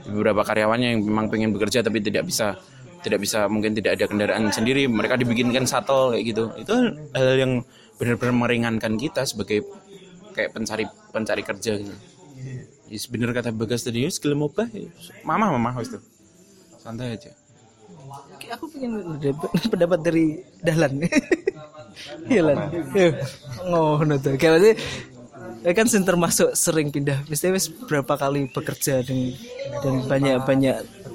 Beberapa 0.08 0.40
karyawannya 0.40 0.96
yang 0.96 1.00
memang 1.04 1.28
pengen 1.28 1.52
bekerja 1.52 1.84
tapi 1.84 2.00
tidak 2.00 2.24
bisa 2.24 2.56
tidak 3.02 3.22
bisa 3.22 3.46
mungkin 3.46 3.74
tidak 3.78 3.98
ada 3.98 4.04
kendaraan 4.10 4.50
sendiri 4.50 4.90
mereka 4.90 5.14
dibikinkan 5.14 5.64
shuttle 5.64 6.14
kayak 6.14 6.24
gitu 6.34 6.44
itu 6.58 6.74
hal 7.14 7.36
yang 7.38 7.52
benar-benar 7.98 8.34
meringankan 8.34 8.94
kita 8.98 9.22
sebagai 9.26 9.66
kayak 10.34 10.54
pencari 10.54 10.84
pencari 11.10 11.42
kerja 11.42 11.72
gitu 11.78 11.94
ya 12.88 12.98
bener 13.12 13.30
kata 13.36 13.50
bagas 13.52 13.84
tadi 13.84 14.06
ya 14.06 14.10
mobile 14.32 14.70
ya, 14.72 14.88
mama 15.26 15.52
mama 15.52 15.74
tuh 15.84 16.02
santai 16.80 17.18
aja 17.18 17.32
Oke, 18.08 18.48
aku 18.48 18.64
pengen 18.72 19.20
dapat 19.20 19.50
pendapat 19.72 19.98
dari 20.00 20.24
Dahlan. 20.64 20.92
Iya 22.30 22.42
lan. 22.46 22.70
Iya. 22.94 23.10
Ngono 23.66 24.22
tuh. 24.22 24.38
Kayak 24.38 24.52
maksudnya 24.54 24.74
ya 25.66 25.72
kan 25.74 25.86
sing 25.90 26.06
termasuk 26.06 26.54
sering 26.54 26.94
pindah. 26.94 27.26
Wis 27.26 27.42
berapa 27.90 28.14
kali 28.14 28.46
bekerja 28.54 29.02
dan 29.02 29.34
dan 29.82 29.94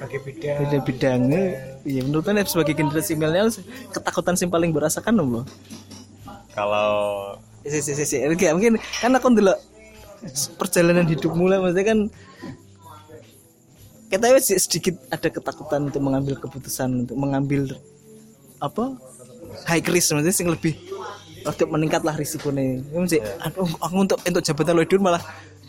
banyak-banyak 0.03 0.19
beda 0.19 0.77
bidangnya. 0.83 1.43
Iya 1.87 2.01
menurut 2.03 2.27
anda 2.27 2.43
sebagai 2.43 2.75
generasi 2.75 3.15
milenial 3.15 3.51
ketakutan 3.91 4.35
sing 4.35 4.51
paling 4.51 4.75
berasakan 4.75 5.19
apa? 5.23 5.41
Kalau 6.53 6.91
Si 7.63 7.79
si 7.79 7.95
si 7.95 8.03
si. 8.03 8.17
Oke, 8.27 8.51
mungkin 8.51 8.75
kan 8.99 9.15
aku 9.15 9.31
dulu 9.31 9.55
perjalanan 10.59 11.07
hidup 11.07 11.31
mulai 11.35 11.59
maksudnya 11.59 11.95
kan 11.95 11.99
kita 14.11 14.25
sedikit 14.39 14.95
ada 15.11 15.27
ketakutan 15.27 15.91
untuk 15.91 15.99
mengambil 16.03 16.35
keputusan 16.39 17.07
untuk 17.07 17.17
mengambil 17.19 17.75
apa 18.63 18.95
high 19.67 19.83
risk 19.83 20.15
maksudnya 20.15 20.31
sing 20.31 20.47
lebih 20.47 20.79
untuk 21.43 21.67
meningkat 21.67 22.07
lah 22.07 22.15
risikonya 22.15 22.79
aduh 23.43 23.67
aku 23.83 23.95
untuk 23.99 24.19
untuk 24.23 24.43
jabatan 24.47 24.79
ledur 24.79 25.03
malah 25.03 25.19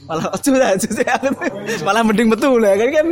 malah 0.04 0.28
aduh 0.36 0.54
lah 0.56 0.76
malah 1.84 2.02
mending 2.04 2.28
betul 2.28 2.60
lah. 2.60 2.76
Kan 2.76 2.88
kan 2.92 3.06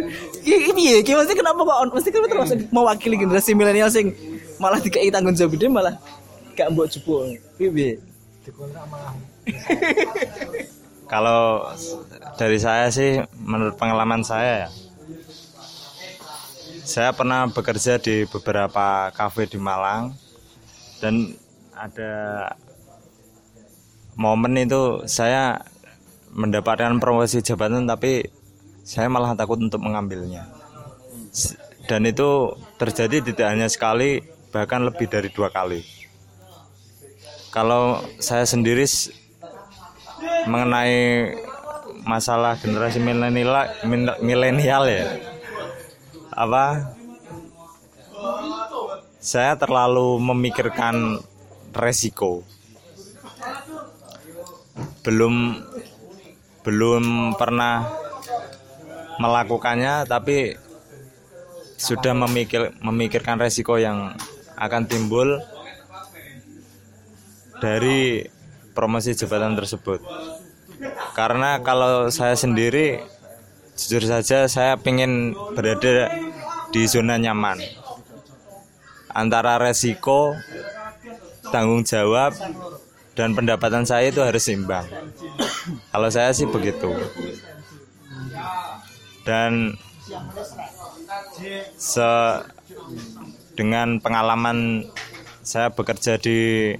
ini 0.44 0.82
iya 0.92 0.99
ki 1.00 1.16
maksudnya 1.16 1.40
kenapa 1.40 1.61
kok 1.64 1.96
mesti 1.96 2.08
kan 2.12 2.20
termasuk 2.28 2.58
mewakili 2.68 3.16
generasi 3.16 3.56
milenial 3.56 3.88
sing 3.88 4.12
malah 4.61 4.78
dikai 4.78 5.08
tanggung 5.08 5.34
jawab 5.34 5.56
gede 5.56 5.66
malah 5.72 5.94
gak 6.54 6.68
mbok 6.72 6.88
jupuk. 6.92 7.40
Piye 7.56 7.99
kalau 11.12 11.66
dari 12.34 12.58
saya 12.58 12.90
sih 12.90 13.22
menurut 13.38 13.78
pengalaman 13.78 14.26
saya 14.26 14.66
ya 14.66 14.70
saya 16.82 17.14
pernah 17.14 17.46
bekerja 17.46 18.02
di 18.02 18.26
beberapa 18.26 19.14
kafe 19.14 19.46
di 19.46 19.58
Malang 19.62 20.18
dan 20.99 21.38
ada 21.78 22.12
momen 24.18 24.58
itu 24.58 25.06
saya 25.06 25.62
mendapatkan 26.32 26.96
promosi 26.96 27.44
jabatan 27.44 27.84
tapi 27.84 28.24
saya 28.83 29.07
malah 29.07 29.37
takut 29.37 29.61
untuk 29.61 29.78
mengambilnya. 29.85 30.48
Dan 31.87 32.09
itu 32.09 32.57
terjadi 32.80 33.20
tidak 33.22 33.46
hanya 33.52 33.68
sekali 33.68 34.24
bahkan 34.52 34.85
lebih 34.85 35.09
dari 35.09 35.28
dua 35.28 35.52
kali. 35.52 35.85
Kalau 37.52 38.00
saya 38.16 38.48
sendiri 38.48 38.85
mengenai 40.48 41.33
masalah 42.02 42.59
generasi 42.59 42.98
milenial 42.98 43.70
milenial 44.18 44.83
ya 44.90 45.07
apa 46.33 46.96
saya 49.22 49.54
terlalu 49.54 50.18
memikirkan 50.18 51.22
resiko. 51.70 52.42
Belum 55.07 55.62
belum 56.62 57.35
pernah 57.35 57.87
melakukannya 59.18 60.07
tapi 60.07 60.55
sudah 61.79 62.14
memikir 62.14 62.70
memikirkan 62.79 63.38
resiko 63.42 63.75
yang 63.75 64.14
akan 64.55 64.83
timbul 64.87 65.42
dari 67.59 68.27
promosi 68.75 69.14
jabatan 69.14 69.59
tersebut. 69.59 69.98
Karena 71.14 71.59
kalau 71.62 72.11
saya 72.11 72.38
sendiri 72.38 73.03
jujur 73.75 74.07
saja 74.07 74.46
saya 74.46 74.79
ingin 74.83 75.35
berada 75.55 76.11
di 76.70 76.83
zona 76.87 77.18
nyaman. 77.18 77.59
Antara 79.12 79.61
resiko 79.61 80.33
tanggung 81.53 81.85
jawab 81.85 82.33
dan 83.12 83.37
pendapatan 83.37 83.85
saya 83.85 84.09
itu 84.09 84.25
harus 84.25 84.40
seimbang. 84.40 84.88
Kalau 85.92 86.09
saya 86.09 86.33
sih 86.33 86.48
begitu. 86.48 86.92
Dan 89.22 89.77
se 91.77 92.11
dengan 93.53 94.01
pengalaman 94.01 94.88
saya 95.44 95.70
bekerja 95.70 96.16
di 96.16 96.72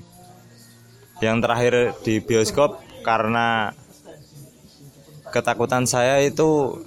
yang 1.23 1.39
terakhir 1.39 1.95
di 2.03 2.19
bioskop 2.19 2.83
karena 3.07 3.71
ketakutan 5.31 5.87
saya 5.87 6.19
itu 6.25 6.83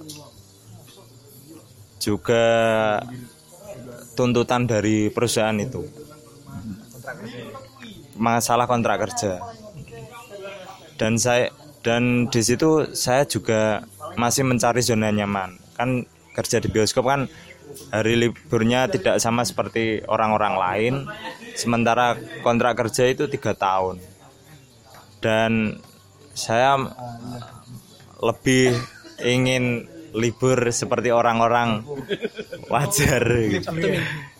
juga 2.02 2.44
tuntutan 4.12 4.68
dari 4.68 5.08
perusahaan 5.08 5.56
itu 5.56 5.84
masalah 8.16 8.66
kontrak 8.68 9.08
kerja. 9.08 9.40
Dan 10.96 11.20
saya 11.20 11.52
dan 11.84 12.26
di 12.32 12.40
situ 12.42 12.90
saya 12.96 13.22
juga 13.28 13.84
masih 14.18 14.42
mencari 14.42 14.80
zona 14.82 15.12
nyaman. 15.12 15.60
Kan 15.76 16.08
kerja 16.32 16.58
di 16.58 16.68
bioskop 16.72 17.06
kan 17.06 17.28
hari 17.92 18.16
liburnya 18.16 18.88
tidak 18.88 19.20
sama 19.20 19.44
seperti 19.44 20.02
orang-orang 20.08 20.54
lain. 20.56 20.94
Sementara 21.54 22.16
kontrak 22.40 22.76
kerja 22.76 23.08
itu 23.08 23.28
tiga 23.28 23.52
tahun. 23.52 24.00
Dan 25.20 25.80
saya 26.36 26.76
lebih 28.20 28.76
ingin 29.24 29.88
libur 30.16 30.56
seperti 30.72 31.12
orang-orang 31.12 31.84
wajar. 32.72 33.22
Gitu. 33.24 33.68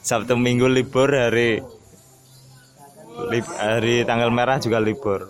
Sabtu 0.01 0.35
Minggu 0.41 0.69
libur 0.69 1.13
hari 1.13 1.61
lib- 3.31 3.57
hari 3.57 4.05
tanggal 4.05 4.29
merah 4.29 4.61
juga 4.61 4.79
libur. 4.79 5.27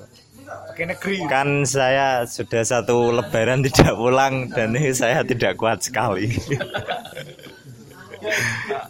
Kan 1.26 1.64
saya 1.64 2.28
sudah 2.28 2.62
satu 2.62 3.08
lebaran 3.10 3.64
tidak 3.64 3.96
pulang 3.96 4.52
dan 4.52 4.76
ini 4.76 4.92
saya 4.92 5.24
tidak 5.24 5.56
kuat 5.56 5.80
sekali. 5.80 6.28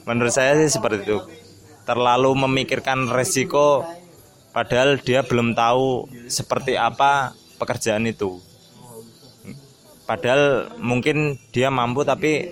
Menurut 0.09 0.33
saya 0.35 0.59
sih 0.59 0.71
seperti 0.73 1.07
itu. 1.07 1.19
Terlalu 1.87 2.35
memikirkan 2.35 3.07
resiko 3.07 3.87
padahal 4.51 4.99
dia 4.99 5.23
belum 5.23 5.55
tahu 5.55 6.11
seperti 6.27 6.75
apa 6.75 7.31
pekerjaan 7.63 8.11
itu. 8.11 8.43
Padahal 10.07 10.75
mungkin 10.83 11.39
dia 11.55 11.71
mampu 11.71 12.03
tapi 12.03 12.51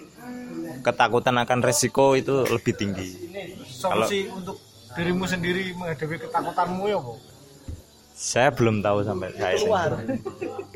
ketakutan 0.87 1.35
akan 1.43 1.59
resiko 1.63 2.15
itu 2.15 2.47
lebih 2.47 2.75
tinggi. 2.79 3.09
Kalau- 3.83 4.07
solusi 4.07 4.31
untuk 4.31 4.59
dirimu 4.95 5.25
sendiri 5.27 5.75
menghadapi 5.75 6.17
ketakutanmu 6.23 6.85
ya 6.87 6.99
bu? 6.99 7.15
Saya 8.15 8.55
belum 8.55 8.79
tahu 8.79 9.03
sampai 9.03 9.35
saat 9.35 9.59
ini 9.59 9.67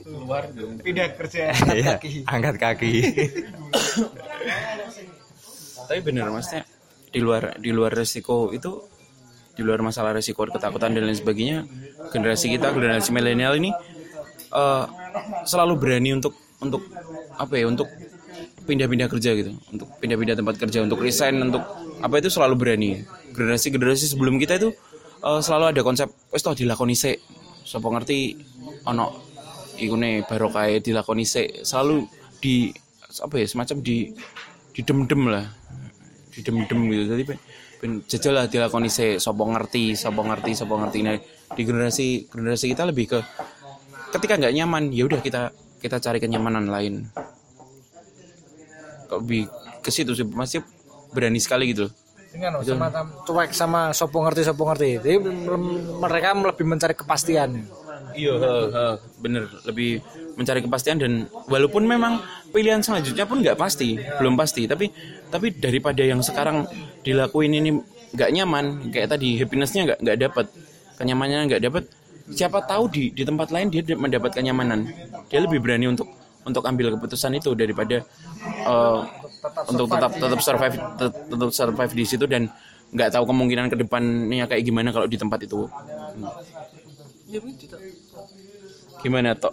keluar. 0.02 0.42
Pindah 0.82 1.08
kerja. 1.14 1.54
Iya, 1.78 1.94
angkat 2.26 2.56
kaki. 2.58 2.92
Tapi 5.86 6.00
benar 6.02 6.34
maksudnya 6.34 6.66
di 7.08 7.20
luar 7.22 7.56
di 7.62 7.70
luar 7.70 7.94
resiko 7.94 8.50
itu 8.50 8.82
di 9.54 9.62
luar 9.62 9.80
masalah 9.80 10.12
resiko 10.12 10.44
ketakutan 10.44 10.92
dan 10.92 11.08
lain 11.08 11.16
sebagainya 11.16 11.64
generasi 12.12 12.52
kita 12.52 12.68
generasi 12.70 13.10
milenial 13.10 13.56
ini 13.56 13.72
eh, 14.52 14.84
selalu 15.48 15.74
berani 15.80 16.18
untuk 16.18 16.34
untuk 16.58 16.82
apa 17.38 17.54
ya 17.54 17.70
untuk 17.70 17.86
pindah-pindah 18.68 19.08
kerja 19.08 19.30
gitu. 19.32 19.56
Untuk 19.72 19.88
pindah-pindah 19.96 20.36
tempat 20.36 20.60
kerja 20.60 20.84
untuk 20.84 21.00
resign 21.00 21.40
untuk 21.40 21.64
apa 22.02 22.14
itu 22.20 22.28
selalu 22.28 22.54
berani 22.58 22.90
generasi 23.38 23.70
generasi 23.70 24.04
sebelum 24.10 24.42
kita 24.42 24.58
itu 24.58 24.74
eh, 25.22 25.40
selalu 25.40 25.78
ada 25.78 25.80
konsep 25.86 26.10
wes 26.34 26.42
toh 26.42 26.58
dilakoni 26.58 26.98
sik. 26.98 27.22
Sapa 27.62 27.86
ngerti 27.86 28.34
ono 28.82 29.14
ikune 29.78 30.26
barokah 30.26 30.82
dilakoni 30.82 31.22
sik. 31.22 31.62
Selalu 31.62 32.02
di 32.42 32.74
apa 33.22 33.34
ya 33.38 33.46
semacam 33.46 33.76
di 33.78 34.10
didem-dem 34.74 35.22
lah. 35.30 35.46
Didem-dem 36.34 36.80
gitu. 36.90 37.04
Jadi 37.14 37.22
ben 37.78 38.02
jajal 38.10 38.34
lah 38.34 38.46
dilakoni 38.50 38.90
se 38.90 39.22
sopo 39.22 39.46
ngerti 39.46 39.94
sopo 39.94 40.26
ngerti 40.26 40.50
sopo 40.58 40.74
ngerti. 40.82 40.98
Nah 41.06 41.14
di 41.54 41.62
generasi 41.62 42.26
generasi 42.26 42.66
kita 42.74 42.82
lebih 42.90 43.06
ke 43.06 43.18
ketika 44.18 44.34
nggak 44.34 44.54
nyaman 44.58 44.90
ya 44.90 45.06
udah 45.06 45.22
kita 45.22 45.54
kita 45.78 46.02
cari 46.02 46.18
kenyamanan 46.18 46.66
lain. 46.66 47.06
Lebih 49.08 49.46
ke 49.78 49.94
situ 49.94 50.10
sih 50.18 50.26
masih 50.26 50.66
berani 51.14 51.38
sekali 51.40 51.70
gitu 51.70 51.88
Dengan 52.28 52.60
semacam 52.60 53.04
cuek 53.24 53.50
sama 53.56 53.90
sopo 53.96 54.20
ngerti 54.20 54.44
sopo 54.44 54.68
ngerti. 54.68 55.00
Jadi 55.00 55.16
mereka 55.98 56.36
lebih 56.36 56.66
mencari 56.68 56.94
kepastian. 56.94 57.64
Iya, 58.14 58.34
bener 59.20 59.50
lebih 59.68 60.00
mencari 60.38 60.62
kepastian 60.62 60.96
dan 61.02 61.12
walaupun 61.50 61.82
memang 61.84 62.22
pilihan 62.54 62.80
selanjutnya 62.80 63.26
pun 63.26 63.42
nggak 63.42 63.58
pasti, 63.58 63.98
belum 63.98 64.38
pasti, 64.38 64.70
tapi 64.70 64.90
tapi 65.28 65.52
daripada 65.54 66.00
yang 66.02 66.22
sekarang 66.22 66.64
dilakuin 67.02 67.52
ini 67.58 67.78
nggak 68.14 68.30
nyaman, 68.32 68.90
kayak 68.94 69.12
tadi 69.12 69.36
happinessnya 69.36 69.82
nggak 69.84 69.98
nggak 70.00 70.18
dapat, 70.24 70.46
kenyamanannya 70.96 71.44
nggak 71.52 71.62
dapat, 71.68 71.84
siapa 72.32 72.64
tahu 72.64 72.86
di 72.88 73.10
di 73.12 73.22
tempat 73.26 73.50
lain 73.50 73.68
dia 73.68 73.82
mendapat 73.94 74.30
kenyamanan, 74.34 74.88
dia 75.28 75.40
lebih 75.42 75.58
berani 75.58 75.90
untuk 75.90 76.08
untuk 76.48 76.64
ambil 76.64 76.96
keputusan 76.96 77.36
itu 77.36 77.52
daripada 77.52 78.00
eh, 78.64 79.00
untuk 79.68 79.86
tetap 79.92 80.12
tetap 80.16 80.40
survive 80.40 80.76
tet- 80.98 81.20
tetap 81.28 81.50
survive 81.52 81.92
di 81.94 82.04
situ 82.08 82.24
dan 82.24 82.48
nggak 82.88 83.12
tahu 83.12 83.24
kemungkinan 83.28 83.68
ke 83.68 83.76
depannya 83.84 84.48
kayak 84.48 84.64
gimana 84.64 84.88
kalau 84.90 85.04
di 85.04 85.20
tempat 85.20 85.44
itu. 85.44 85.68
Gimana 88.98 89.36
toh? 89.36 89.52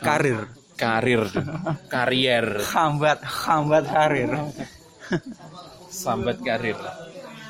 karir. 0.00 0.46
Karir, 0.80 1.28
karier, 1.92 2.46
hambat 2.72 3.20
hambat 3.20 3.84
karir. 3.84 4.32
Sambat 5.92 6.40
karir. 6.40 6.78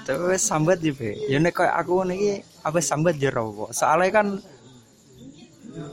tapi 0.02 0.34
sambat 0.34 0.82
ya 0.82 0.90
be 0.90 1.14
ya 1.30 1.38
nek 1.38 1.54
kayak 1.54 1.70
aku 1.76 2.02
niki 2.02 2.42
apa 2.66 2.82
sambat 2.82 3.14
ya 3.22 3.30
soalnya 3.70 4.10
kan 4.10 4.26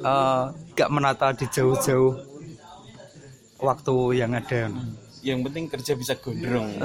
eh 0.01 0.43
gak 0.73 0.89
menata 0.89 1.37
di 1.37 1.45
jauh-jauh 1.45 2.17
waktu 3.61 3.95
yang 4.17 4.31
ada. 4.37 4.69
Yang 5.25 5.39
penting 5.49 5.65
kerja 5.67 5.91
bisa 5.97 6.13
gondrong. 6.17 6.69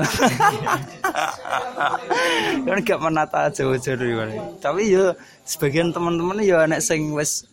kan 2.66 2.78
gak 2.82 3.02
menata 3.02 3.52
jauh-jauh 3.52 4.56
tapi 4.62 4.94
ya 4.94 5.12
sebagian 5.44 5.92
teman-teman 5.92 6.40
ya 6.40 6.64
nek 6.64 6.80
sing 6.80 7.12
wis 7.12 7.44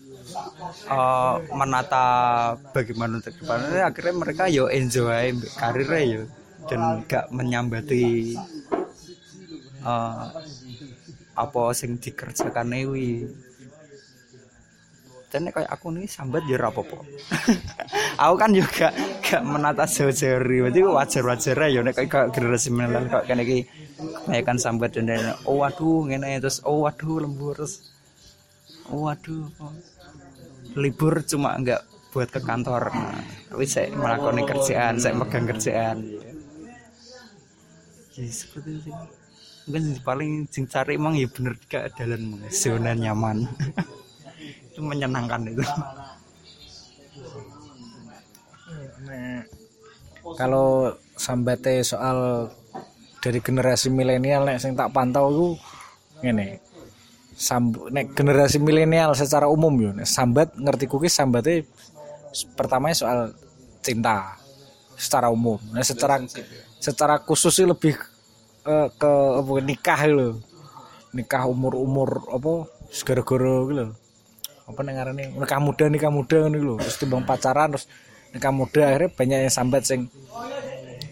eh, 0.87 1.35
menata 1.51 2.05
bagaimana 2.71 3.19
untuk 3.19 3.35
depannya 3.35 3.89
akhirnya 3.89 4.15
mereka 4.15 4.43
yo 4.47 4.71
enjoy 4.71 5.35
karirnya 5.59 6.01
yo. 6.05 6.23
Dan 6.69 7.03
gak 7.05 7.27
menyambati 7.33 8.37
eh, 9.83 10.25
apa 11.39 11.61
sing 11.71 11.99
dikerjakan 11.99 12.75
ewi 12.75 13.27
dan 15.29 15.49
kayak 15.53 15.69
aku 15.69 15.93
nih 15.93 16.09
sambat 16.09 16.41
ya 16.49 16.57
aku 18.21 18.35
kan 18.35 18.49
juga 18.49 18.89
gak 19.21 19.45
menata 19.45 19.85
jauh-jauh 19.85 20.41
berarti 20.41 20.81
wajar-wajar 20.81 21.55
aja 21.55 21.69
ya 21.69 21.79
nek 21.85 21.93
kayak 21.93 22.33
generasi 22.33 22.73
milenial 22.73 23.05
kok 23.07 23.23
kene 23.29 23.45
iki 23.45 23.69
kebanyakan 24.25 24.57
sambat 24.57 24.97
dan 24.97 25.05
dan 25.05 25.37
oh 25.45 25.61
waduh 25.61 26.09
ngene 26.09 26.41
terus 26.41 26.65
oh 26.65 26.89
waduh 26.89 27.21
lembur 27.21 27.53
terus 27.53 27.93
oh 28.89 29.05
waduh 29.05 29.45
libur 30.73 31.21
cuma 31.25 31.53
enggak 31.57 31.85
buat 32.09 32.29
ke 32.29 32.41
kantor. 32.41 32.89
Nah, 32.89 33.21
tapi 33.53 33.65
saya 33.69 33.93
melakukan 33.93 34.41
kerjaan 34.49 34.93
saya 34.97 35.13
megang 35.13 35.45
kerjaan. 35.45 35.97
Ya 38.17 38.25
seperti 38.27 38.81
itu. 38.81 38.91
Mungkin 39.69 40.01
paling 40.01 40.49
cari 40.49 40.97
emang 40.97 41.13
ya 41.13 41.29
bener 41.29 41.53
gak 41.69 41.93
dalan 41.93 42.41
zona 42.49 42.97
nyaman 42.97 43.45
itu 44.79 44.87
menyenangkan 44.87 45.43
itu 45.51 45.63
Kalau 50.39 50.93
sambate 51.19 51.83
soal 51.83 52.47
dari 53.19 53.43
generasi 53.43 53.91
milenial 53.91 54.47
nek 54.47 54.61
sing 54.61 54.77
tak 54.77 54.93
pantau 54.95 55.27
itu 55.33 55.47
ngene. 56.23 56.61
Sam 57.33 57.73
nek 57.89 58.13
generasi 58.13 58.61
milenial 58.61 59.17
secara 59.17 59.49
umum 59.49 59.73
yo 59.81 59.91
nek 59.91 60.05
sambat 60.05 60.53
ngerti 60.53 60.85
kuki 60.85 61.09
sambate 61.09 61.65
pertamanya 62.53 62.95
soal 62.95 63.19
cinta 63.81 64.37
secara 64.93 65.33
umum. 65.33 65.57
Nah, 65.73 65.81
secara 65.81 66.21
secara 66.77 67.17
khusus 67.25 67.57
sih 67.57 67.65
lebih 67.65 67.97
eh, 68.69 68.87
ke 68.93 69.11
apa 69.39 69.51
nikah 69.65 70.01
lho. 70.05 70.29
Nikah 71.09 71.49
umur-umur 71.49 72.29
apa 72.29 72.69
segara-gara 72.93 73.65
gitu 73.65 73.73
lho. 73.73 73.97
Apa 74.69 74.85
nek 74.85 74.93
ngarane 75.01 75.23
nikah 75.33 75.57
muda 75.57 75.85
nikah 75.89 76.13
muda 76.13 76.45
ngono 76.45 76.57
lho. 76.61 76.75
Terus 76.77 76.97
timbang 77.01 77.25
pacaran 77.25 77.73
terus 77.73 77.89
nikah 78.29 78.53
muda 78.53 78.85
akhirnya 78.85 79.09
banyak 79.09 79.39
yang 79.49 79.53
sambat 79.53 79.81
sing 79.89 80.05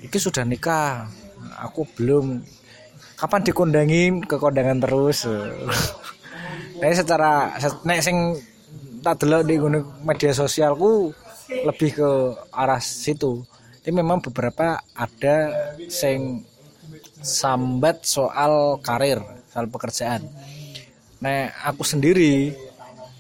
iki 0.06 0.22
sudah 0.22 0.46
nikah 0.46 1.10
aku 1.58 1.89
belum. 1.98 2.46
Kapan 3.17 3.41
dikondangin 3.41 4.22
ke 4.22 4.38
kondangan 4.38 4.78
terus. 4.78 5.26
Nah 6.78 6.93
secara 6.93 7.58
nek 7.89 8.06
sing 8.06 8.38
tak 9.02 9.26
delok 9.26 9.50
di 9.50 9.58
media 10.06 10.30
sosialku 10.30 11.10
lebih 11.50 11.89
ke 11.98 12.10
arah 12.54 12.78
situ. 12.78 13.41
Tapi 13.82 13.89
memang 13.98 14.22
beberapa 14.22 14.78
ada 14.93 15.38
sing 15.89 16.46
sambat 17.17 18.06
soal 18.06 18.78
karir 18.86 19.17
soal 19.50 19.65
pekerjaan. 19.74 20.22
Nah 21.17 21.50
aku 21.65 21.82
sendiri 21.82 22.54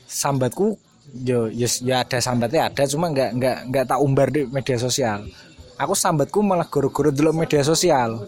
sambatku 0.07 0.79
yo 1.13 1.51
yo 1.51 1.67
ya 1.83 2.03
ada 2.03 2.17
sambatnya 2.23 2.71
ada 2.71 2.83
cuma 2.87 3.11
nggak 3.11 3.29
nggak 3.35 3.57
nggak 3.71 3.85
tak 3.85 3.99
umbar 3.99 4.27
di 4.31 4.47
media 4.47 4.79
sosial. 4.79 5.27
Aku 5.77 5.93
sambatku 5.93 6.41
malah 6.41 6.65
goro-goro 6.65 7.13
dulu 7.13 7.45
media 7.45 7.61
sosial. 7.61 8.25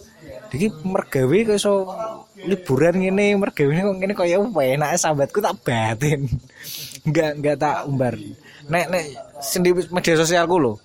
Jadi 0.54 0.70
mergawe 0.86 1.38
kok 1.50 1.58
iso 1.58 1.74
liburan 2.46 3.02
gini 3.02 3.34
mergawe 3.34 3.70
kok 3.74 3.98
gini 3.98 4.14
kaya 4.14 4.38
enak 4.44 5.00
sambatku 5.00 5.42
tak 5.42 5.58
batin. 5.66 6.30
Nggak 7.10 7.32
nggak 7.42 7.58
tak 7.58 7.88
umbar. 7.88 8.14
Nek 8.70 8.86
nek 8.92 9.04
sendiri 9.40 9.88
media 9.90 10.14
sosialku 10.20 10.60
loh 10.60 10.78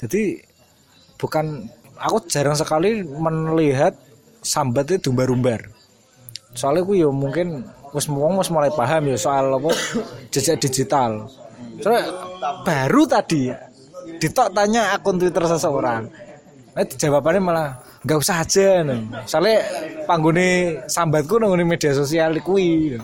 jadi 0.00 0.40
bukan 1.20 1.68
aku 2.00 2.24
jarang 2.32 2.56
sekali 2.56 3.04
melihat 3.04 3.92
sambat 4.40 4.88
itu 4.88 5.12
umbar-umbar 5.12 5.68
soalnya 6.56 6.82
aku 6.82 6.96
ya 6.96 7.12
mungkin 7.12 7.68
wis 7.90 8.06
wong 8.06 8.38
wis 8.38 8.50
mulai 8.50 8.70
paham 8.70 9.10
ya 9.10 9.16
soal 9.18 9.58
apa 9.58 9.70
jejak 10.30 10.62
digital. 10.62 11.26
Soalnya 11.80 12.04
baru 12.62 13.02
tadi 13.08 13.50
ditok 14.20 14.48
tanya 14.52 14.94
akun 14.94 15.16
Twitter 15.16 15.44
seseorang. 15.48 16.06
Nah, 16.70 16.86
jawabannya 16.86 17.40
malah 17.42 17.68
nggak 18.06 18.18
usah 18.20 18.46
aja 18.46 18.86
nih. 18.86 19.00
Soalnya 19.26 19.58
panggone 20.06 20.48
sambatku 20.86 21.36
nang 21.40 21.52
media 21.66 21.92
sosial 21.92 22.38
kuwi. 22.40 22.96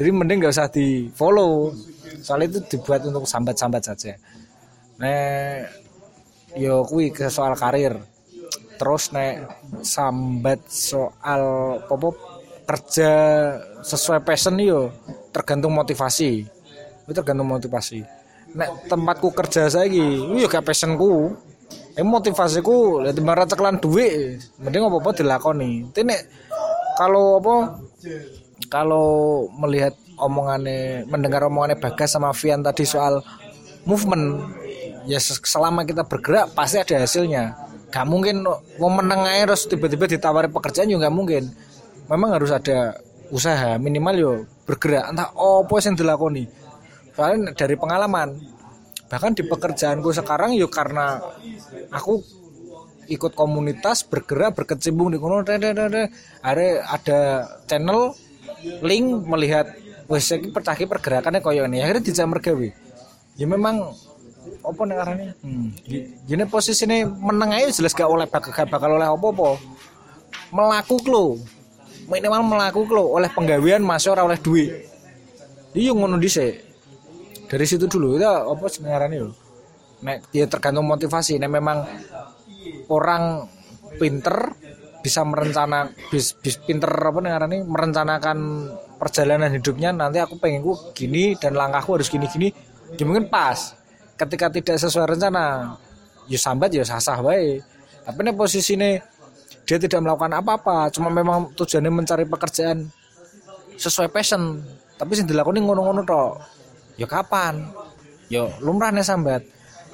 Jadi 0.00 0.08
mending 0.08 0.40
nggak 0.40 0.54
usah 0.56 0.72
di 0.72 1.12
follow. 1.12 1.74
Soalnya 2.24 2.56
itu 2.56 2.60
dibuat 2.76 3.04
untuk 3.04 3.28
sambat-sambat 3.28 3.82
saja. 3.84 4.16
Nah, 5.00 5.64
yo 6.56 6.82
kuwi 6.88 7.12
ke 7.12 7.28
soal 7.28 7.52
karir. 7.54 7.96
Terus 8.80 9.12
nek 9.12 9.44
sambat 9.84 10.64
soal 10.72 11.42
apa 11.84 12.08
kerja 12.70 13.12
sesuai 13.82 14.22
passion 14.22 14.54
yo 14.62 14.94
tergantung 15.34 15.74
motivasi. 15.74 16.46
Itu 17.02 17.10
tergantung 17.10 17.50
motivasi. 17.50 18.06
Nek 18.54 18.86
tempatku 18.86 19.34
kerja 19.34 19.66
saya 19.66 19.90
yo 19.90 20.46
gak 20.46 20.62
passionku. 20.62 21.34
Eh 21.98 22.06
motivasiku 22.06 23.02
lihat 23.02 23.18
timbang 23.18 23.46
ceklan 23.46 23.78
duit 23.82 24.42
mending 24.58 24.86
apa 24.86 24.96
apa 24.98 25.10
dilakoni 25.14 25.86
nek 25.90 26.20
kalau 26.98 27.38
apa 27.38 27.78
kalau 28.66 29.06
melihat 29.54 29.94
omongannya 30.18 31.06
mendengar 31.06 31.46
omongannya 31.46 31.78
Bagas 31.78 32.14
sama 32.14 32.30
Vian 32.34 32.62
tadi 32.62 32.86
soal 32.86 33.22
movement 33.86 34.50
ya 35.06 35.18
selama 35.22 35.82
kita 35.82 36.06
bergerak 36.06 36.54
pasti 36.54 36.78
ada 36.78 37.02
hasilnya. 37.02 37.54
Gak 37.90 38.06
mungkin 38.06 38.46
mau 38.78 38.90
meneng 38.90 39.26
aja 39.26 39.50
terus 39.50 39.66
tiba-tiba 39.66 40.06
ditawari 40.06 40.46
pekerjaan 40.46 40.86
juga 40.86 41.10
mungkin 41.10 41.50
memang 42.10 42.34
harus 42.34 42.50
ada 42.50 42.98
usaha 43.30 43.78
minimal 43.78 44.16
yo 44.18 44.32
bergerak 44.66 45.14
entah 45.14 45.30
apa 45.30 45.74
yang 45.78 45.94
dilakoni. 45.94 46.44
Soalnya 47.14 47.54
dari 47.54 47.78
pengalaman 47.78 48.34
bahkan 49.06 49.34
di 49.34 49.42
pekerjaanku 49.46 50.10
sekarang 50.14 50.54
yo 50.58 50.66
karena 50.70 51.18
aku 51.90 52.22
ikut 53.10 53.34
komunitas 53.34 54.06
bergerak 54.06 54.54
berkecimpung 54.54 55.10
di 55.10 55.18
kono 55.18 55.42
ada 55.42 56.06
ada 56.86 57.18
channel 57.66 58.14
link 58.82 59.26
melihat 59.26 59.66
wes 60.06 60.30
iki 60.30 60.50
percaki 60.50 60.86
pergerakannya 60.86 61.42
koyo 61.42 61.66
ini. 61.66 61.82
Akhirnya 61.82 62.06
dijak 62.06 62.26
mergawe. 62.26 62.68
Ya 63.38 63.46
memang 63.46 63.94
apa 64.60 64.80
nih 64.88 64.96
arane 64.96 65.26
hmm. 65.44 65.68
gini 66.24 66.44
posisinya 66.48 67.04
meneng 67.04 67.52
aja 67.54 67.76
jelas 67.76 67.92
gak 67.92 68.08
oleh 68.08 68.26
bakal 68.26 68.50
bakal 68.66 68.90
oleh 68.98 69.06
apa-apa. 69.06 69.58
Melaku 70.50 70.98
lo 71.06 71.38
minimal 72.10 72.42
melaku 72.42 72.84
lo 72.90 73.14
oleh 73.14 73.30
penggawean 73.30 73.86
masuk 73.86 74.18
oleh 74.18 74.36
duit. 74.42 74.90
Iya 75.70 75.94
ngono 75.94 76.18
dhisik 76.18 76.66
dari 77.46 77.66
situ 77.66 77.86
dulu 77.86 78.18
ya 78.18 78.46
apa 78.46 78.66
sebenarnya 78.66 79.26
yo? 79.26 79.30
Nek 80.02 80.34
ya 80.34 80.50
tergantung 80.50 80.90
motivasi. 80.90 81.38
Nek 81.38 81.50
memang 81.50 81.86
orang 82.90 83.46
pinter 83.98 84.54
bisa 85.00 85.24
merencana 85.24 85.88
bis, 86.12 86.36
bis 86.38 86.60
pinter 86.60 86.90
apa 86.90 87.18
nih 87.22 87.64
merencanakan 87.64 88.38
perjalanan 89.00 89.48
hidupnya 89.48 89.96
nanti 89.96 90.20
aku 90.20 90.36
pengen 90.36 90.60
ku 90.60 90.76
gini 90.92 91.32
dan 91.40 91.56
langkahku 91.56 91.96
harus 91.96 92.10
gini 92.10 92.26
gini 92.26 92.48
ya 92.98 93.06
mungkin 93.06 93.30
pas. 93.30 93.78
Ketika 94.14 94.52
tidak 94.52 94.76
sesuai 94.76 95.16
rencana 95.16 95.74
ya 96.28 96.38
sambat 96.38 96.70
ya 96.70 96.84
sah 96.84 97.00
sah 97.00 97.18
baik 97.18 97.64
tapi 98.04 98.18
nih 98.26 98.34
posisi 98.34 98.74
nih 98.74 99.00
dia 99.70 99.78
tidak 99.78 100.02
melakukan 100.02 100.34
apa-apa 100.34 100.90
cuma 100.90 101.14
memang 101.14 101.54
tujuannya 101.54 101.94
mencari 101.94 102.26
pekerjaan 102.26 102.90
sesuai 103.78 104.10
passion. 104.10 104.58
Tapi 104.98 105.14
sih 105.14 105.22
dilakukan 105.22 105.62
ngono-ngono 105.62 106.02
toh 106.02 106.42
ya 106.98 107.06
kapan? 107.06 107.70
Ya 108.26 108.50
lumrah 108.58 108.90
nih 108.90 109.06
sambat. 109.06 109.46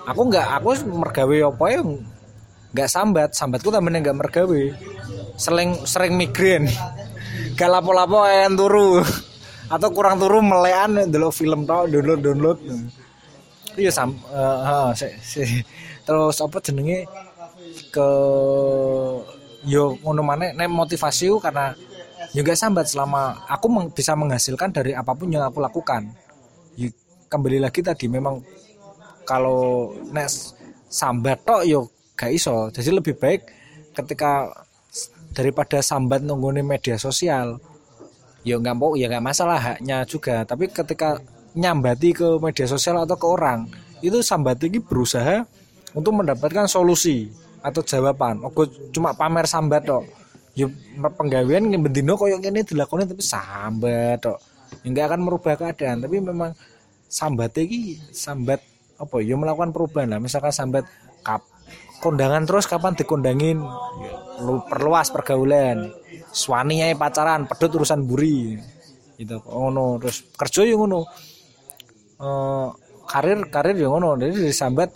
Aku 0.08 0.32
nggak 0.32 0.48
aku 0.56 0.80
mergawe 0.96 1.52
apa 1.52 1.64
ya? 1.68 1.80
Nggak 2.72 2.88
sambat. 2.88 3.30
Sambatku 3.36 3.68
tambahnya 3.68 4.00
nggak 4.00 4.16
mergawe. 4.16 4.62
Sering 5.36 5.84
sering 5.84 6.16
migrain. 6.16 6.64
Gak 7.56 7.72
lapo-lapo 7.72 8.24
yang 8.28 8.56
turu. 8.56 9.00
Atau 9.72 9.88
kurang 9.92 10.20
turu 10.20 10.40
melean 10.44 11.08
dulu 11.08 11.28
film 11.28 11.68
tau 11.68 11.84
download 11.84 12.20
download. 12.20 12.58
Iya 13.76 13.92
sam 13.92 14.16
uh, 14.32 14.88
uh, 14.88 14.88
si, 14.96 15.08
si. 15.20 15.44
terus 16.04 16.40
apa 16.40 16.60
jenenge? 16.64 17.04
Ke 17.92 18.08
yo 19.66 19.98
ngono 20.00 20.22
mana 20.22 20.54
nek 20.54 20.70
motivasi 20.70 21.26
karena 21.42 21.74
gak 22.36 22.58
sambat 22.58 22.86
selama 22.86 23.42
aku 23.50 23.66
meng, 23.66 23.86
bisa 23.90 24.14
menghasilkan 24.14 24.70
dari 24.70 24.94
apa 24.94 25.10
pun 25.12 25.26
yang 25.26 25.42
aku 25.42 25.58
lakukan. 25.58 26.06
Ya, 26.78 26.92
kembali 27.26 27.58
lagi 27.58 27.82
tadi 27.82 28.06
memang 28.06 28.44
kalau 29.26 29.92
nek 30.14 30.30
sambat 30.86 31.42
tok 31.42 31.66
yo 31.66 31.90
gak 32.14 32.30
iso. 32.30 32.70
Jadi 32.70 32.94
lebih 32.94 33.18
baik 33.18 33.42
ketika 33.96 34.52
daripada 35.34 35.82
sambat 35.82 36.22
nunggu 36.22 36.54
media 36.64 36.96
sosial 36.96 37.60
ya 38.46 38.56
nggak 38.56 38.76
mau 38.78 38.94
ya 38.94 39.10
nggak 39.10 39.24
masalah 39.24 39.58
haknya 39.58 40.06
juga. 40.06 40.46
Tapi 40.46 40.70
ketika 40.70 41.18
nyambati 41.56 42.14
ke 42.14 42.28
media 42.38 42.68
sosial 42.68 43.02
atau 43.02 43.16
ke 43.16 43.26
orang 43.26 43.66
itu 44.04 44.20
sambat 44.20 44.60
ini 44.62 44.78
berusaha 44.78 45.42
untuk 45.96 46.12
mendapatkan 46.20 46.68
solusi 46.68 47.32
atau 47.66 47.82
jawaban. 47.82 48.46
Oke 48.46 48.70
cuma 48.94 49.10
pamer 49.10 49.50
sambat 49.50 49.82
tok. 49.82 50.06
Ya 50.54 50.70
penggawean 51.18 51.68
bendino 51.82 52.14
koyo 52.14 52.38
ini 52.38 52.62
dilakukan 52.62 53.10
tapi 53.10 53.22
sambat 53.26 54.22
tok. 54.22 54.38
Enggak 54.86 55.02
ya, 55.02 55.08
akan 55.10 55.20
merubah 55.26 55.54
keadaan 55.58 56.06
tapi 56.06 56.22
memang 56.22 56.54
sambat 57.10 57.58
ini 57.58 57.98
sambat 58.14 58.62
apa 58.96 59.16
ya 59.18 59.34
melakukan 59.34 59.74
perubahan 59.74 60.14
lah. 60.14 60.22
Misalkan 60.22 60.54
sambat 60.54 60.86
kap 61.26 61.42
kondangan 61.98 62.46
terus 62.46 62.70
kapan 62.70 62.94
dikondangin? 62.94 63.58
Lu 64.46 64.62
perluas 64.70 65.10
pergaulan. 65.10 65.90
Suaminya 66.30 66.86
pacaran 66.94 67.50
pedut 67.50 67.82
urusan 67.82 68.06
buri 68.06 68.62
gitu 69.16 69.40
oh 69.48 69.72
no 69.72 69.96
terus 69.98 70.22
kerja 70.38 70.62
yang 70.62 70.86
ngono. 70.86 71.02
Uh, 72.16 72.72
karir 73.10 73.42
karir 73.50 73.74
yang 73.74 73.98
ngono. 73.98 74.14
Jadi 74.22 74.54
disambat 74.54 74.94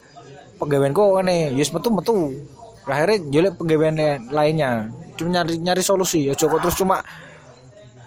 kok 0.60 1.24
ini 1.24 1.56
yes 1.56 1.72
metu 1.72 1.88
metu 1.88 2.36
akhirnya 2.92 3.18
jelek 3.30 3.54
pegawaian 3.56 3.96
lainnya. 4.30 4.90
Cuma 5.14 5.40
nyari 5.40 5.58
nyari 5.62 5.82
solusi. 5.82 6.26
Ya 6.26 6.34
coba 6.34 6.58
terus 6.60 6.76
cuma 6.78 7.02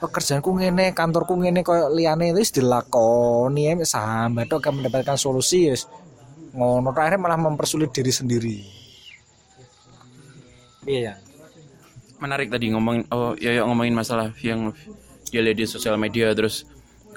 pekerjaanku 0.03 0.51
ngene 0.59 0.91
kantorku 0.91 1.39
ngene 1.39 1.63
koyo 1.63 1.87
liane 1.95 2.35
itu 2.35 2.59
dilakoni 2.59 3.71
ya 3.71 3.73
sambat 3.87 4.51
kok 4.51 4.59
akan 4.59 4.83
mendapatkan 4.83 5.15
solusi 5.15 5.71
yes 5.71 5.87
ngono 6.51 6.91
akhirnya 6.91 7.23
malah 7.23 7.39
mempersulit 7.39 7.95
diri 7.95 8.11
sendiri. 8.11 8.57
Iya 10.83 11.23
menarik 12.23 12.47
tadi 12.47 12.71
ngomong 12.71 13.11
oh 13.11 13.35
ya, 13.35 13.59
ya 13.59 13.61
ngomongin 13.67 13.91
masalah 13.91 14.31
yang 14.39 14.71
lihat 15.33 15.59
di 15.59 15.67
sosial 15.67 15.99
media 15.99 16.31
terus 16.31 16.63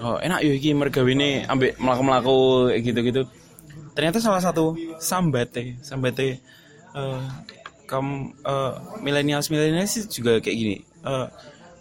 oh 0.02 0.18
enak 0.18 0.42
yuk 0.42 0.58
iki 0.58 0.74
mergawe 0.74 1.06
ini 1.06 1.46
ambil 1.46 1.78
melaku 1.78 2.02
melaku 2.02 2.38
gitu 2.82 3.00
gitu 3.06 3.22
ternyata 3.94 4.18
salah 4.18 4.42
satu 4.42 4.74
sambate 4.98 5.78
sambate 5.86 6.42
uh, 6.96 7.22
kaum 7.86 8.34
uh, 8.42 8.98
millennials 9.00 9.48
millennials 9.48 10.10
juga 10.10 10.42
kayak 10.42 10.56
gini. 10.56 10.76
Uh, 11.06 11.30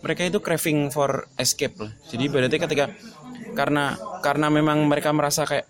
mereka 0.05 0.21
itu 0.21 0.37
craving 0.37 0.93
for 0.93 1.25
escape 1.41 1.73
lah. 1.81 1.91
Jadi 2.05 2.29
berarti 2.29 2.61
ketika 2.61 2.93
karena 3.57 3.97
karena 4.21 4.47
memang 4.53 4.85
mereka 4.85 5.09
merasa 5.09 5.49
kayak 5.49 5.65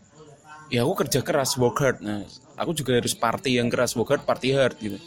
ya 0.68 0.84
aku 0.84 1.08
kerja 1.08 1.24
keras 1.24 1.56
work 1.56 1.80
hard. 1.80 2.04
Nah 2.04 2.28
aku 2.60 2.76
juga 2.76 3.00
harus 3.00 3.16
party 3.16 3.64
yang 3.64 3.72
keras 3.72 3.96
work 3.96 4.12
hard 4.12 4.24
party 4.28 4.52
hard 4.52 4.76
gitu. 4.84 5.00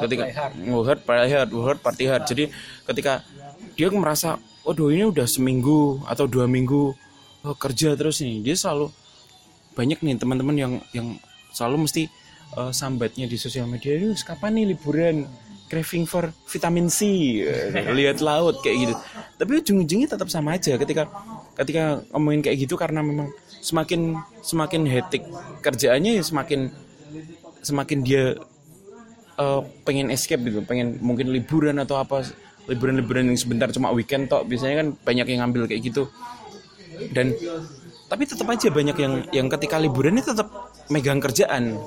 Ketika 0.00 0.24
work 0.72 0.86
hard 0.88 1.00
party 1.04 1.28
hard 1.28 1.50
work 1.52 1.66
hard 1.68 1.80
party 1.84 2.04
hard. 2.08 2.24
Jadi 2.24 2.48
ketika 2.88 3.20
dia 3.76 3.92
merasa 3.92 4.40
oh 4.64 4.72
ini 4.88 5.04
udah 5.08 5.28
seminggu 5.28 6.04
atau 6.08 6.24
dua 6.24 6.48
minggu 6.48 6.96
oh, 7.44 7.56
kerja 7.60 7.92
terus 8.00 8.24
nih. 8.24 8.40
Dia 8.40 8.56
selalu 8.56 8.88
banyak 9.76 10.00
nih 10.00 10.16
teman-teman 10.16 10.56
yang 10.56 10.72
yang 10.96 11.20
selalu 11.52 11.84
mesti 11.84 12.08
uh, 12.56 12.72
sambatnya 12.74 13.26
di 13.30 13.36
sosial 13.38 13.66
media 13.70 13.94
ini 13.94 14.14
kapan 14.22 14.58
nih 14.58 14.66
liburan? 14.74 15.16
Craving 15.70 16.02
for 16.02 16.34
vitamin 16.50 16.90
C. 16.90 17.06
Lihat 17.98 18.18
laut 18.18 18.58
kayak 18.58 18.76
gitu. 18.90 18.94
Tapi 19.38 19.62
ujung-ujungnya 19.62 20.10
tetap 20.10 20.26
sama 20.26 20.58
aja 20.58 20.74
ketika 20.74 21.06
ketika 21.54 22.02
ngomongin 22.10 22.42
kayak 22.42 22.66
gitu 22.66 22.74
karena 22.74 23.06
memang 23.06 23.30
semakin 23.62 24.18
semakin 24.42 24.82
hektik 24.90 25.22
kerjaannya 25.62 26.18
ya 26.18 26.24
semakin 26.26 26.74
semakin 27.62 27.98
dia 28.02 28.34
uh, 29.38 29.62
pengen 29.86 30.10
escape 30.10 30.42
gitu 30.42 30.58
pengen 30.66 30.98
mungkin 30.98 31.30
liburan 31.30 31.78
atau 31.78 32.02
apa 32.02 32.26
liburan-liburan 32.66 33.30
yang 33.30 33.38
sebentar 33.38 33.70
cuma 33.70 33.94
weekend 33.94 34.26
tok 34.26 34.50
biasanya 34.50 34.82
kan 34.82 34.88
banyak 35.06 35.26
yang 35.30 35.46
ngambil 35.46 35.70
kayak 35.70 35.86
gitu. 35.86 36.10
Dan 37.14 37.30
tapi 38.10 38.26
tetap 38.26 38.50
aja 38.50 38.68
banyak 38.74 38.96
yang 38.98 39.14
yang 39.30 39.46
ketika 39.46 39.78
liburan 39.78 40.18
ini 40.18 40.26
tetap 40.26 40.50
megang 40.90 41.22
kerjaan 41.22 41.78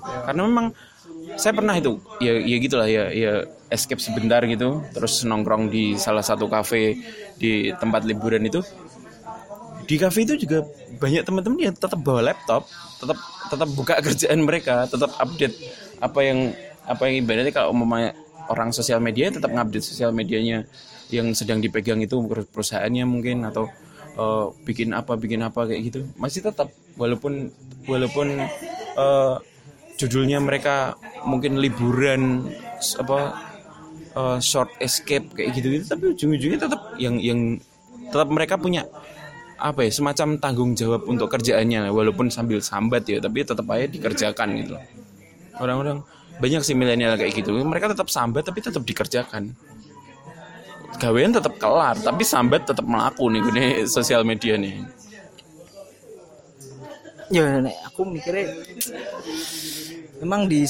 karena 0.00 0.42
memang 0.46 0.66
saya 1.36 1.52
pernah 1.54 1.74
itu 1.76 2.00
ya 2.18 2.36
ya 2.40 2.56
gitulah 2.58 2.88
ya 2.88 3.12
ya 3.12 3.32
escape 3.70 4.02
sebentar 4.02 4.42
gitu 4.44 4.82
terus 4.90 5.22
nongkrong 5.22 5.70
di 5.70 5.94
salah 5.94 6.24
satu 6.24 6.50
kafe 6.50 6.98
di 7.38 7.70
tempat 7.78 8.04
liburan 8.04 8.44
itu. 8.46 8.60
Di 9.86 9.98
kafe 9.98 10.22
itu 10.22 10.46
juga 10.46 10.62
banyak 11.02 11.26
teman-teman 11.26 11.58
yang 11.70 11.74
tetap 11.74 11.98
bawa 11.98 12.30
laptop 12.30 12.62
tetap 13.00 13.18
tetap 13.50 13.68
buka 13.74 13.94
kerjaan 14.06 14.44
mereka 14.44 14.86
tetap 14.86 15.10
update 15.16 15.56
apa 15.98 16.20
yang 16.20 16.38
apa 16.84 17.02
yang 17.08 17.24
ibaratnya 17.24 17.50
kalau 17.50 17.72
umumnya 17.72 18.12
orang 18.52 18.70
sosial 18.74 19.00
media 19.00 19.30
tetap 19.32 19.50
ngupdate 19.50 19.86
sosial 19.86 20.12
medianya 20.12 20.68
yang 21.10 21.34
sedang 21.34 21.58
dipegang 21.58 21.98
itu 22.02 22.14
perusahaannya 22.54 23.02
mungkin 23.06 23.42
atau 23.46 23.66
uh, 24.14 24.54
bikin 24.62 24.94
apa 24.94 25.18
bikin 25.18 25.42
apa 25.42 25.66
kayak 25.66 25.82
gitu. 25.90 26.00
Masih 26.18 26.42
tetap 26.42 26.70
walaupun 26.94 27.50
walaupun 27.86 28.46
uh, 28.94 29.42
judulnya 30.00 30.40
mereka 30.40 30.96
mungkin 31.28 31.60
liburan 31.60 32.48
apa 32.96 33.18
uh, 34.16 34.38
short 34.40 34.72
escape 34.80 35.28
kayak 35.36 35.52
gitu 35.60 35.68
gitu 35.76 35.84
tapi 35.84 36.04
ujung-ujungnya 36.16 36.60
tetap 36.64 36.80
yang 36.96 37.20
yang 37.20 37.60
tetap 38.08 38.28
mereka 38.32 38.56
punya 38.56 38.88
apa 39.60 39.84
ya 39.84 39.90
semacam 39.92 40.40
tanggung 40.40 40.72
jawab 40.72 41.04
untuk 41.04 41.28
kerjaannya 41.28 41.92
walaupun 41.92 42.32
sambil 42.32 42.64
sambat 42.64 43.04
ya 43.04 43.20
tapi 43.20 43.44
tetap 43.44 43.68
aja 43.68 43.86
dikerjakan 43.86 44.48
gitu. 44.64 44.74
Orang-orang 45.60 46.00
banyak 46.40 46.64
sih 46.64 46.72
milenial 46.72 47.20
kayak 47.20 47.36
gitu 47.36 47.52
mereka 47.60 47.92
tetap 47.92 48.08
sambat 48.08 48.48
tapi 48.48 48.64
tetap 48.64 48.80
dikerjakan. 48.80 49.52
Gawean 50.96 51.36
tetap 51.36 51.60
kelar 51.60 52.00
tapi 52.00 52.24
sambat 52.24 52.64
tetap 52.64 52.88
melaku 52.88 53.28
nih 53.28 53.40
gini 53.44 53.64
sosial 54.00 54.24
media 54.24 54.56
nih. 54.56 54.80
Ya 57.30 57.62
aku 57.86 58.08
mikirnya 58.08 58.48
memang 60.20 60.46
di 60.46 60.68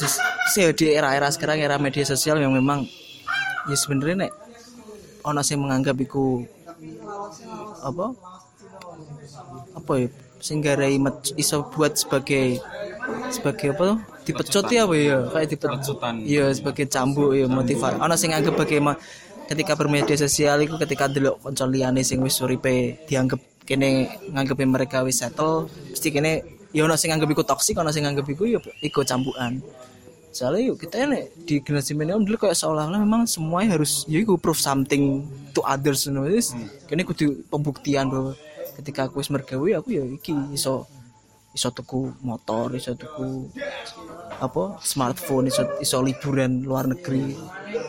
di 0.78 0.86
era-era 0.94 1.28
sekarang 1.30 1.58
era 1.58 1.76
media 1.76 2.06
sosial 2.06 2.38
yang 2.38 2.54
memang 2.54 2.86
ya 3.68 3.76
sebenarnya 3.76 4.26
nek 4.26 4.32
ono 5.26 5.42
sing 5.44 5.60
menganggap 5.60 5.98
iku 6.00 6.46
apa? 7.84 8.14
Apa 9.76 9.92
ya? 10.00 10.08
Sehingga 10.40 10.72
rai 10.72 10.96
iso 11.36 11.68
buat 11.68 12.00
sebagai 12.00 12.56
sebagai 13.28 13.76
apa 13.76 13.82
tuh? 13.94 13.98
Dipecut 14.24 14.66
ya 14.72 14.88
apa 14.88 14.94
ya? 14.96 15.18
Kayak 15.28 15.48
dipecut 15.52 15.98
iya 16.24 16.46
sebagai 16.54 16.86
cambuk 16.88 17.36
ya 17.36 17.46
motivasi. 17.50 18.00
Ana 18.00 18.16
sing 18.16 18.32
anggap 18.32 18.56
bagaimana 18.56 18.96
ketika 19.50 19.74
bermedia 19.74 20.14
sosial 20.14 20.62
itu 20.62 20.78
ketika 20.78 21.10
dulu 21.10 21.36
kanca 21.42 21.66
liyane 21.66 22.06
sing 22.06 22.22
wis 22.22 22.38
uripe 22.38 23.02
dianggap 23.10 23.42
kene 23.66 24.06
nganggep 24.30 24.62
mereka 24.62 25.02
wis 25.02 25.20
settle 25.20 25.66
mesti 25.90 26.08
kene 26.14 26.59
ya 26.70 26.86
ono 26.86 26.94
sing 26.94 27.10
nganggep 27.10 27.30
iku 27.34 27.42
toksik 27.42 27.78
ono 27.78 27.90
sing 27.90 28.06
nganggep 28.06 28.26
iku 28.30 28.44
ya 28.46 28.58
iku 28.82 29.02
campuran. 29.02 29.58
Soalnya 30.30 30.70
yuk 30.70 30.78
kita 30.78 31.10
nih 31.10 31.26
di 31.42 31.58
generasi 31.58 31.90
milenial 31.98 32.22
dulu 32.22 32.46
kayak 32.46 32.54
seolah-olah 32.54 33.02
memang 33.02 33.26
semuanya 33.26 33.74
harus 33.74 34.06
ya 34.06 34.22
iku 34.22 34.38
prove 34.38 34.62
something 34.62 35.26
to 35.50 35.58
others 35.66 36.06
you 36.06 36.14
know. 36.14 36.22
Wis, 36.22 36.54
kene 36.86 37.02
kudu 37.02 37.42
pembuktian 37.50 38.06
bahwa 38.06 38.38
ketika 38.78 39.10
aku 39.10 39.18
wis 39.18 39.28
mergawe 39.28 39.82
aku 39.82 39.90
ya 39.90 40.06
iki 40.06 40.30
iso 40.54 40.86
iso 41.50 41.66
tuku 41.74 42.14
motor 42.22 42.70
iso 42.78 42.94
tuku 42.94 43.50
apa 44.38 44.78
smartphone 44.86 45.50
iso 45.50 45.66
iso 45.82 45.98
liburan 45.98 46.62
luar 46.62 46.86
negeri. 46.86 47.34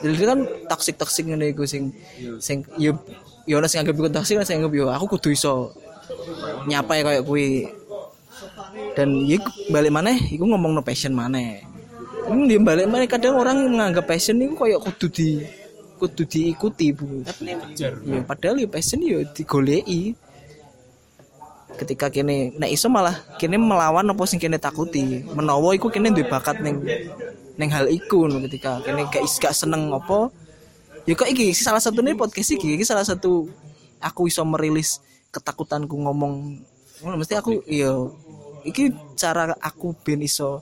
Jadi 0.02 0.26
kan 0.26 0.40
toksik 0.66 0.98
toksik 0.98 1.30
ngene 1.30 1.54
iku 1.54 1.70
sing 1.70 1.94
sing 2.42 2.66
ya 2.82 2.98
ya 3.46 3.62
ono 3.62 3.70
sing 3.70 3.86
anggap 3.86 4.02
iku 4.02 4.10
toksik 4.10 4.42
sing 4.42 4.66
anggap 4.66 4.74
yo 4.74 4.90
aku 4.90 5.14
kudu 5.14 5.38
iso 5.38 5.78
nyapa 6.66 6.98
ya 6.98 7.02
kayak 7.06 7.24
kuwi 7.24 7.70
dan 8.98 9.10
ya 9.24 9.40
balik 9.72 9.92
mana 9.92 10.12
iku 10.16 10.44
ngomong 10.44 10.76
no 10.76 10.82
passion 10.84 11.16
mana 11.16 11.72
ini 12.32 12.48
dia 12.48 12.60
balik 12.62 12.88
mana 12.88 13.04
kadang 13.10 13.36
orang 13.36 13.66
menganggap 13.68 14.06
passion 14.08 14.40
itu 14.40 14.54
kayak 14.56 14.80
kudu 14.80 15.08
di 15.12 15.30
kudu 16.02 16.24
diikuti 16.26 16.90
bu. 16.96 17.22
Tapi 17.22 17.54
ya, 17.78 18.22
padahal 18.26 18.58
ya 18.58 18.68
passion 18.70 19.02
ya 19.06 19.22
digolei 19.38 20.18
ketika 21.78 22.14
kene 22.14 22.54
nek 22.58 22.70
iso 22.74 22.90
malah 22.90 23.16
kene 23.42 23.58
melawan 23.58 24.06
apa 24.10 24.24
sing 24.26 24.42
kene 24.42 24.58
takuti. 24.58 25.22
Menawa 25.30 25.78
iku 25.78 25.94
kene 25.94 26.10
duwe 26.10 26.26
bakat 26.26 26.62
ning 26.62 26.82
ning 27.58 27.70
hal 27.70 27.86
iku 27.86 28.26
ketika 28.50 28.82
kene 28.82 29.06
gak 29.14 29.26
gak 29.38 29.54
seneng 29.54 29.94
apa. 29.94 30.34
Ya 31.06 31.18
kok 31.18 31.30
iki 31.30 31.54
salah 31.58 31.82
satu 31.82 32.06
nih 32.06 32.14
podcast 32.14 32.54
iki 32.54 32.78
iki 32.78 32.86
salah 32.86 33.06
satu 33.06 33.50
aku 34.02 34.30
iso 34.30 34.42
merilis 34.46 35.02
ketakutanku 35.30 35.98
ngomong. 35.98 36.62
Mesti 37.02 37.34
aku 37.34 37.66
iya 37.66 37.94
iki 38.66 38.94
cara 39.18 39.54
aku 39.60 39.94
ben 39.98 40.22
iso 40.22 40.62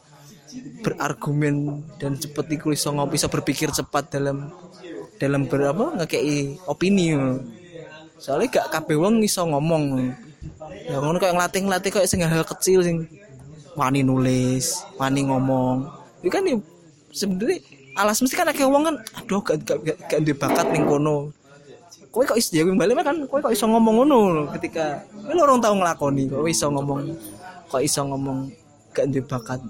berargumen 0.82 1.86
dan 2.02 2.18
cepet 2.18 2.58
iku 2.58 2.74
iso 2.74 2.90
ngopi 2.90 3.22
iso 3.22 3.30
berpikir 3.30 3.70
cepat 3.70 4.10
dalam 4.18 4.50
dalam 5.20 5.46
berapa 5.46 6.00
ngekei 6.00 6.58
opini. 6.66 7.14
Soalnya 8.20 8.60
gak 8.60 8.68
kabeh 8.80 8.98
wong 9.00 9.24
iso 9.24 9.46
ngomong. 9.46 10.12
Ya 10.90 10.98
ngono 10.98 11.22
kayak 11.22 11.36
ngelatih 11.38 11.62
ngelatih 11.68 11.92
kayak 11.94 12.08
sing 12.10 12.24
hal 12.24 12.44
kecil 12.48 12.82
sing 12.82 13.06
wani 13.76 14.02
nulis 14.02 14.84
wani 14.98 15.28
ngomong. 15.28 15.88
Itu 16.24 16.32
kan 16.32 16.44
ya 16.48 16.58
sebenarnya 17.14 17.60
alas 18.00 18.24
mesti 18.24 18.36
kan 18.36 18.48
akeh 18.50 18.66
wong 18.66 18.84
kan 18.88 18.96
aduh 19.20 19.44
gak 19.44 19.60
gak 19.68 19.80
gak, 19.84 19.98
gak 20.08 20.20
duwe 20.24 20.36
bakat 20.36 20.68
ning 20.72 20.88
kono. 20.88 21.30
Kowe 22.10 22.26
kok 22.26 22.40
iso 22.42 22.58
balik 22.74 23.06
kan 23.06 23.22
kowe 23.30 23.38
kok 23.44 23.54
iso 23.54 23.70
ngomong 23.70 24.02
ngono 24.02 24.50
ketika 24.58 24.98
lho 25.30 25.46
orang 25.46 25.62
tau 25.62 25.78
nglakoni 25.78 26.26
kowe 26.26 26.50
iso 26.50 26.66
ngomong 26.74 27.06
kok 27.70 27.82
iso 27.86 28.02
ngomong 28.10 28.50
gak 28.92 29.06
duwe 29.14 29.24
bakat? 29.24 29.62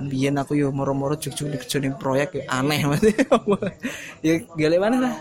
Biyen 0.00 0.36
aku 0.40 0.56
yo 0.56 0.72
moro-moro 0.72 1.16
kerja 1.16 1.76
ning 1.80 1.96
proyek 1.96 2.40
ya 2.40 2.44
aneh 2.60 2.80
ya 4.24 4.34
gale 4.56 4.76
mana 4.80 4.96
lah. 5.08 5.14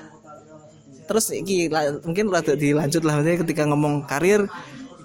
Terus 1.10 1.34
iki 1.34 1.72
mungkin 2.06 2.30
rada 2.30 2.54
dilanjut 2.54 3.02
lah 3.02 3.20
maksudnya 3.20 3.42
ketika 3.44 3.63
ngomong 3.65 4.06
karir 4.06 4.46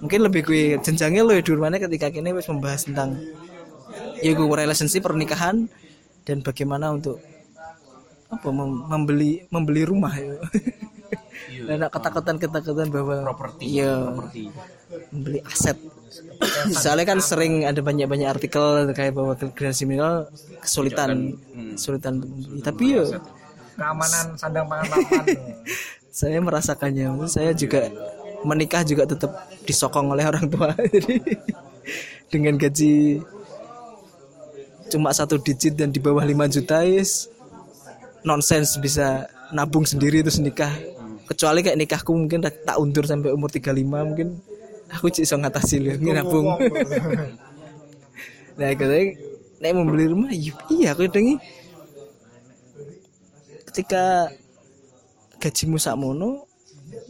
mungkin 0.05 0.21
lebih 0.21 0.45
gue 0.45 0.63
jenjangnya 0.85 1.25
lo 1.25 1.33
dur 1.41 1.57
mana 1.57 1.81
ketika 1.81 2.13
kini 2.13 2.37
wis 2.37 2.45
membahas 2.45 2.85
tentang 2.85 3.17
ya 4.21 4.37
gue 4.37 4.45
relationship 4.45 5.01
pernikahan 5.01 5.65
dan 6.29 6.45
bagaimana 6.45 6.93
untuk 6.93 7.21
apa 8.29 8.49
mem- 8.53 8.85
membeli 8.85 9.49
membeli 9.49 9.83
rumah 9.89 10.13
ya 10.13 10.37
dan 11.65 11.81
ada 11.81 11.89
ketakutan-ketakutan 11.89 12.93
bahwa 12.93 13.33
properti 13.33 13.81
properti. 13.97 14.53
membeli 15.09 15.41
aset 15.47 15.79
soalnya 16.75 17.07
kan 17.09 17.19
sering 17.19 17.67
ada 17.67 17.81
banyak-banyak 17.83 18.29
artikel 18.29 18.89
kayak 18.95 19.15
bahwa 19.15 19.35
generasi 19.35 19.85
milenial 19.89 20.31
kesulitan 20.63 21.37
kesulitan. 21.75 22.15
membeli 22.23 22.63
tapi 22.63 22.85
ya 22.95 23.05
keamanan 23.75 24.39
sandang 24.39 24.67
pangan 24.71 24.87
papan 24.87 25.27
saya 26.15 26.39
merasakannya. 26.39 27.27
Saya 27.27 27.51
juga 27.59 27.91
menikah 28.47 28.87
juga 28.87 29.03
tetap 29.03 29.35
disokong 29.67 30.15
oleh 30.15 30.23
orang 30.23 30.47
tua. 30.47 30.71
Jadi 30.95 31.19
dengan 32.31 32.55
gaji 32.55 33.19
cuma 34.95 35.11
satu 35.11 35.43
digit 35.43 35.75
dan 35.75 35.91
di 35.91 35.99
bawah 35.99 36.23
5 36.23 36.55
juta 36.55 36.87
is 36.87 37.27
nonsens 38.23 38.79
bisa 38.79 39.27
nabung 39.51 39.83
sendiri 39.83 40.23
terus 40.23 40.39
nikah. 40.39 40.71
Kecuali 41.27 41.67
kayak 41.67 41.83
nikahku 41.83 42.15
mungkin 42.15 42.47
tak 42.47 42.63
tak 42.63 42.79
undur 42.79 43.03
sampai 43.03 43.35
umur 43.35 43.51
35 43.51 43.75
mungkin 43.83 44.39
aku 44.95 45.11
cik 45.11 45.27
iso 45.27 45.37
ngatasi 45.37 45.83
lu 45.83 46.11
nabung. 46.15 46.55
Nah 48.55 48.71
katanya 48.79 49.19
nek 49.59 49.71
membeli 49.75 50.07
rumah 50.07 50.31
iya 50.31 50.55
iya 50.71 50.89
aku 50.95 51.11
dengi 51.11 51.37
ketika 53.73 54.31
gajimu 55.43 55.77
sakmono 55.83 56.47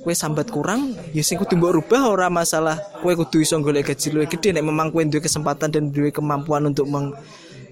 kue 0.01 0.17
sambat 0.17 0.49
kurang 0.49 0.97
ya 1.13 1.21
sing 1.21 1.37
kudu 1.37 1.61
mbok 1.61 1.77
rubah 1.77 2.09
ora 2.09 2.27
masalah 2.33 2.81
kue 3.05 3.13
kudu 3.13 3.45
iso 3.45 3.61
golek 3.61 3.93
gaji 3.93 4.09
luwih 4.17 4.29
gede. 4.29 4.57
Nek 4.57 4.65
memang 4.65 4.89
kue 4.89 5.05
duwe 5.05 5.21
kesempatan 5.21 5.69
dan 5.69 5.93
duwe 5.93 6.09
kemampuan 6.09 6.65
untuk 6.65 6.89
meng- 6.89 7.13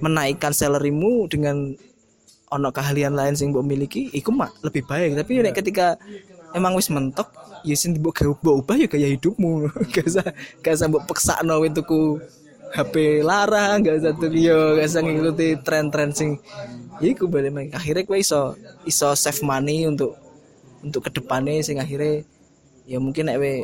menaikkan 0.05 0.53
salarymu 0.53 1.31
dengan 1.31 1.73
ono 2.53 2.69
keahlian 2.69 3.17
lain 3.17 3.33
sing 3.33 3.49
mbok 3.49 3.65
miliki 3.65 4.13
iku 4.13 4.29
mak 4.29 4.53
lebih 4.61 4.85
baik. 4.85 5.17
Tapi 5.17 5.41
nek 5.41 5.57
ketika 5.57 5.97
emang 6.53 6.77
wis 6.77 6.93
mentok 6.93 7.33
ya 7.63 7.75
sing 7.79 7.99
mbok 7.99 8.23
ubah 8.43 8.77
ya 8.77 8.87
gaya 8.91 9.09
hidupmu. 9.15 9.71
Gak 9.95 10.07
usah 10.07 10.27
gak 10.61 10.75
usah 10.75 10.87
mbok 10.91 11.05
peksakno 11.09 11.59
kowe 11.59 11.71
tuku 11.71 12.03
HP 12.73 13.21
larang 13.21 13.85
gak 13.85 14.01
usah 14.01 14.13
tuku 14.17 14.49
yo 14.49 14.77
gak 14.81 14.89
usah 14.89 15.03
ngikuti 15.05 15.49
tren-tren 15.61 16.11
sing 16.11 16.41
ya 16.99 17.09
iku 17.11 17.31
balik 17.31 17.55
main. 17.55 17.71
Akhirnya 17.71 18.07
kowe 18.07 18.19
iso 18.19 18.59
iso 18.85 19.15
save 19.15 19.43
money 19.47 19.87
untuk 19.87 20.19
untuk 20.83 21.07
ke 21.07 21.11
depannya 21.15 21.63
sing 21.63 21.79
akhirnya 21.79 22.27
ya 22.85 22.99
mungkin 22.99 23.31
nek 23.31 23.39
we 23.39 23.63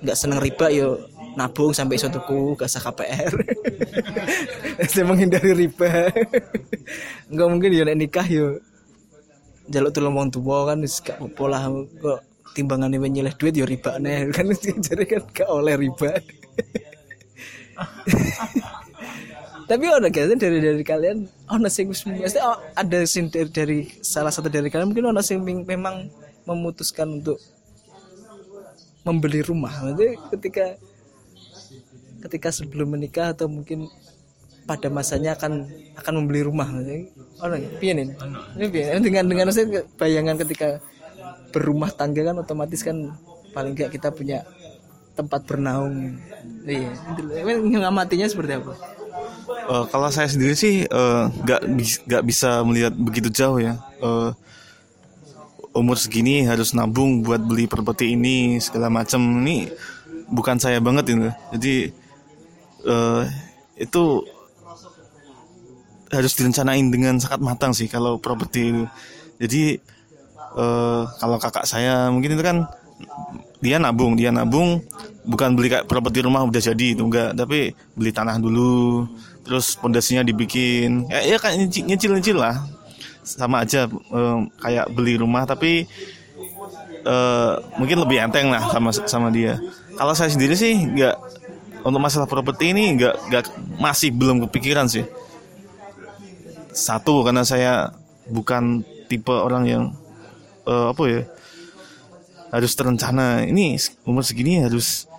nggak 0.00 0.16
seneng 0.16 0.40
riba 0.40 0.72
yo 0.72 0.96
nabung 1.36 1.76
sampai 1.76 2.00
iso 2.00 2.08
tuku 2.08 2.56
gak 2.56 2.70
usah 2.70 2.82
KPR 2.88 3.34
saya 4.90 5.04
menghindari 5.06 5.52
riba. 5.52 6.08
Enggak 7.30 7.48
mungkin 7.50 7.70
yo 7.74 7.82
nek 7.84 7.98
nikah 7.98 8.26
yo 8.26 8.58
jaluk 9.68 9.92
tulung 9.92 10.14
wong 10.14 10.30
tua 10.30 10.72
kan 10.72 10.78
wis 10.80 11.02
gak 11.02 11.18
apa 11.18 11.44
lah. 11.50 11.62
Kok 12.00 12.33
timbangannya 12.54 13.02
nyeleh 13.02 13.34
duit 13.34 13.58
yo 13.58 13.66
riba 13.66 13.98
nih. 13.98 14.30
Kan 14.34 14.54
jadi 14.54 15.04
kan 15.04 15.22
gak 15.34 15.50
oleh 15.50 15.74
riba. 15.74 16.14
Tapi 19.64 19.84
ada 19.88 20.08
gak 20.12 20.26
sih 20.28 20.36
dari 20.38 20.58
dari 20.60 20.84
kalian 20.84 21.26
ono 21.48 21.68
sing 21.72 21.88
mesti 21.88 22.38
oh, 22.44 22.60
ada 22.76 22.98
sing 23.08 23.32
dari, 23.32 23.48
dari 23.50 23.78
salah 24.04 24.30
satu 24.30 24.52
dari 24.52 24.68
kalian 24.68 24.92
mungkin 24.92 25.10
ono 25.10 25.24
sing 25.24 25.40
memang 25.42 26.06
memutuskan 26.44 27.18
untuk 27.20 27.40
membeli 29.02 29.40
rumah? 29.42 29.72
Maksudnya 29.82 30.20
ketika 30.36 30.66
ketika 32.28 32.48
sebelum 32.52 32.96
menikah 32.96 33.32
atau 33.36 33.48
mungkin 33.48 33.88
pada 34.64 34.88
masanya 34.88 35.36
akan 35.36 35.68
akan 35.96 36.12
membeli 36.24 36.44
rumah? 36.44 36.68
Ono 36.68 37.54
nggak? 37.56 37.80
piye 37.80 37.92
nih 37.96 38.04
ini 38.56 38.66
piye? 38.68 39.00
Dengan 39.00 39.24
dengan 39.28 39.44
maksudnya 39.48 39.84
bayangan 39.96 40.36
ketika 40.44 40.80
berumah 41.54 41.90
tangga 41.94 42.22
kan 42.28 42.36
otomatis 42.42 42.80
kan 42.82 42.96
paling 43.54 43.72
nggak 43.78 43.90
kita 43.94 44.08
punya 44.18 44.42
tempat 45.18 45.40
bernaung 45.48 46.18
iya 46.66 46.90
ngamatinya 47.82 48.26
seperti 48.30 48.52
apa 48.60 48.74
Eh, 49.64 49.84
kalau 49.92 50.08
saya 50.12 50.28
sendiri 50.28 50.54
sih 50.56 50.84
eh, 50.84 51.24
nggak 51.44 51.60
bis- 51.76 52.02
nggak 52.04 52.24
bisa 52.24 52.60
melihat 52.66 52.92
begitu 52.96 53.28
jauh 53.32 53.58
ya. 53.60 53.76
Eh, 54.00 54.30
umur 55.74 55.98
segini 55.98 56.46
harus 56.46 56.70
nabung 56.76 57.22
buat 57.26 57.42
beli 57.42 57.66
properti 57.66 58.14
ini 58.14 58.62
segala 58.62 58.86
macam 58.86 59.20
ini 59.42 59.66
bukan 60.30 60.56
saya 60.62 60.78
banget 60.82 61.14
ini. 61.14 61.28
Jadi 61.54 61.74
eh, 62.84 63.22
itu 63.78 64.02
harus 66.12 66.32
direncanain 66.38 66.86
dengan 66.92 67.18
sangat 67.18 67.40
matang 67.42 67.72
sih 67.74 67.90
kalau 67.90 68.20
properti 68.20 68.70
itu. 68.70 68.82
Jadi 69.42 69.62
eh, 70.54 71.02
kalau 71.18 71.36
kakak 71.38 71.66
saya 71.66 72.08
mungkin 72.10 72.34
itu 72.34 72.44
kan 72.44 72.58
dia 73.64 73.80
nabung, 73.80 74.12
dia 74.14 74.28
nabung 74.28 74.84
bukan 75.24 75.56
beli 75.56 75.72
properti 75.88 76.20
rumah 76.20 76.44
udah 76.44 76.60
jadi 76.60 76.92
itu 76.92 77.00
enggak, 77.00 77.32
tapi 77.32 77.72
beli 77.96 78.12
tanah 78.12 78.36
dulu, 78.36 79.08
terus 79.40 79.72
pondasinya 79.80 80.20
dibikin, 80.20 81.08
ya, 81.08 81.24
ya 81.24 81.36
kayak 81.40 81.72
nyicil, 81.88 82.12
nyicil 82.12 82.36
lah, 82.36 82.60
sama 83.24 83.64
aja 83.64 83.88
eh, 83.88 84.38
kayak 84.60 84.92
beli 84.92 85.16
rumah 85.16 85.48
tapi 85.48 85.88
eh, 87.04 87.52
mungkin 87.80 88.04
lebih 88.04 88.20
enteng 88.20 88.52
lah 88.52 88.68
sama 88.68 88.90
sama 88.92 89.28
dia. 89.32 89.56
Kalau 89.96 90.12
saya 90.12 90.28
sendiri 90.28 90.52
sih 90.54 90.76
nggak 90.76 91.16
untuk 91.88 92.00
masalah 92.04 92.28
properti 92.28 92.76
ini 92.76 93.00
nggak 93.00 93.14
nggak 93.32 93.44
masih 93.80 94.12
belum 94.12 94.44
kepikiran 94.48 94.92
sih. 94.92 95.08
Satu 96.74 97.24
karena 97.24 97.46
saya 97.48 97.96
bukan 98.28 98.84
tipe 99.08 99.32
orang 99.32 99.64
yang 99.64 99.84
eh, 100.66 100.86
apa 100.90 101.02
ya 101.08 101.22
harus 102.54 102.72
terencana. 102.78 103.42
Ini 103.44 103.78
umur 104.06 104.22
segini 104.22 104.62
harus 104.62 105.10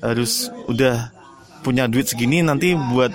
harus 0.00 0.52
udah 0.70 1.10
punya 1.64 1.90
duit 1.90 2.06
segini 2.06 2.46
nanti 2.46 2.78
buat 2.78 3.10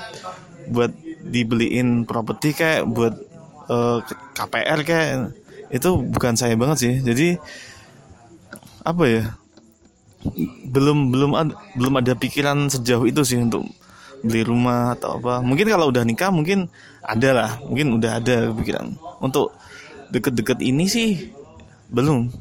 buat 0.67 0.91
dibeliin 1.21 2.03
properti 2.03 2.51
kayak 2.51 2.83
buat 2.89 3.15
eh, 3.69 3.97
KPR 4.35 4.79
kayak 4.83 5.09
itu 5.71 5.89
bukan 6.03 6.35
saya 6.35 6.59
banget 6.59 6.77
sih. 6.83 6.93
Jadi 6.99 7.27
apa 8.81 9.03
ya 9.07 9.23
belum 10.69 11.09
belum 11.09 11.31
ada 11.33 11.53
belum 11.77 11.93
ada 11.97 12.13
pikiran 12.13 12.69
sejauh 12.69 13.09
itu 13.09 13.21
sih 13.25 13.39
untuk 13.41 13.65
beli 14.21 14.45
rumah 14.45 14.93
atau 14.99 15.17
apa. 15.17 15.41
Mungkin 15.41 15.71
kalau 15.71 15.89
udah 15.89 16.03
nikah 16.05 16.29
mungkin 16.29 16.69
ada 17.01 17.29
lah 17.33 17.49
mungkin 17.65 17.97
udah 17.97 18.21
ada 18.21 18.51
pikiran. 18.53 18.93
Untuk 19.23 19.55
deket-deket 20.11 20.59
ini 20.59 20.85
sih 20.91 21.31
belum 21.91 22.31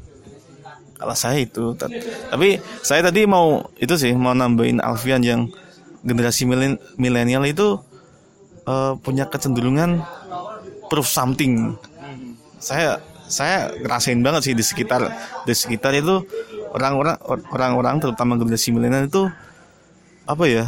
kalau 0.97 1.15
saya 1.17 1.41
itu 1.41 1.73
Ta- 1.75 1.91
tapi 2.31 2.61
saya 2.81 3.05
tadi 3.05 3.25
mau 3.25 3.67
itu 3.77 3.93
sih 3.97 4.13
mau 4.15 4.31
nambahin 4.31 4.79
Alfian 4.79 5.21
yang 5.21 5.49
generasi 6.01 6.47
milen- 6.49 6.81
milenial 6.97 7.45
itu 7.45 7.77
eh, 8.65 8.93
punya 9.03 9.27
kecenderungan 9.29 10.01
proof 10.89 11.05
something 11.05 11.75
saya 12.61 13.01
saya 13.31 13.71
ngerasain 13.79 14.19
banget 14.19 14.51
sih 14.51 14.53
di 14.55 14.63
sekitar 14.63 15.07
di 15.47 15.53
sekitar 15.55 15.95
itu 15.95 16.21
orang-orang 16.75 17.15
orang-orang 17.51 17.95
terutama 18.03 18.35
generasi 18.35 18.75
milenial 18.75 19.07
itu 19.07 19.23
apa 20.27 20.43
ya 20.47 20.65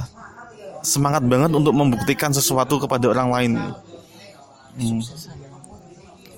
semangat 0.83 1.23
banget 1.23 1.51
untuk 1.55 1.71
membuktikan 1.71 2.35
sesuatu 2.35 2.75
kepada 2.77 3.07
orang 3.07 3.29
lain. 3.31 3.51
Hmm. 4.75 4.99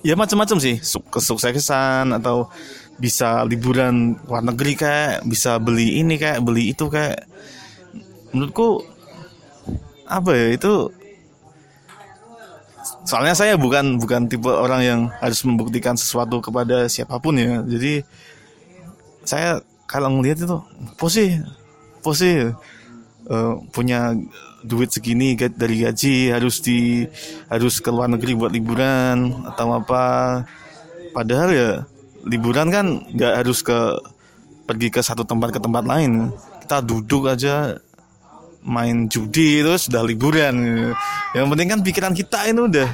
Ya 0.06 0.14
macam-macam 0.14 0.62
sih, 0.62 0.78
Suk- 0.78 1.10
kesuksesan 1.10 2.14
atau 2.14 2.46
bisa 2.94 3.42
liburan 3.42 4.14
luar 4.30 4.46
negeri 4.46 4.78
kayak, 4.78 5.26
bisa 5.26 5.58
beli 5.58 5.98
ini 5.98 6.14
kayak, 6.14 6.46
beli 6.46 6.70
itu 6.70 6.86
kayak. 6.86 7.26
Menurutku 8.30 8.86
apa 10.06 10.30
ya 10.30 10.54
itu 10.54 10.86
soalnya 13.02 13.34
saya 13.34 13.58
bukan 13.58 13.98
bukan 13.98 14.30
tipe 14.30 14.46
orang 14.46 14.82
yang 14.86 15.00
harus 15.18 15.42
membuktikan 15.42 15.98
sesuatu 15.98 16.38
kepada 16.38 16.86
siapa 16.86 17.18
pun 17.18 17.34
ya. 17.34 17.66
Jadi 17.66 18.06
saya 19.26 19.58
kalau 19.90 20.14
ngelihat 20.14 20.46
itu 20.46 20.58
posisi 20.94 21.34
posisi 21.98 22.46
eh, 23.26 23.54
punya 23.74 24.14
duit 24.66 24.90
segini 24.90 25.38
dari 25.38 25.86
gaji 25.86 26.34
harus 26.34 26.58
di 26.58 27.06
harus 27.46 27.78
ke 27.78 27.88
luar 27.88 28.10
negeri 28.10 28.34
buat 28.34 28.50
liburan 28.50 29.46
atau 29.46 29.78
apa. 29.78 30.42
Padahal 31.14 31.48
ya 31.54 31.70
liburan 32.26 32.68
kan 32.68 32.86
nggak 33.14 33.32
harus 33.46 33.62
ke 33.62 33.78
pergi 34.66 34.90
ke 34.90 35.00
satu 35.00 35.22
tempat 35.22 35.54
ke 35.54 35.60
tempat 35.62 35.86
lain. 35.86 36.34
Kita 36.66 36.82
duduk 36.82 37.30
aja 37.30 37.78
main 38.66 39.06
judi 39.06 39.62
terus 39.62 39.86
udah 39.86 40.02
liburan. 40.02 40.54
Yang 41.32 41.46
penting 41.46 41.68
kan 41.70 41.80
pikiran 41.86 42.12
kita 42.12 42.50
ini 42.50 42.60
udah 42.66 42.90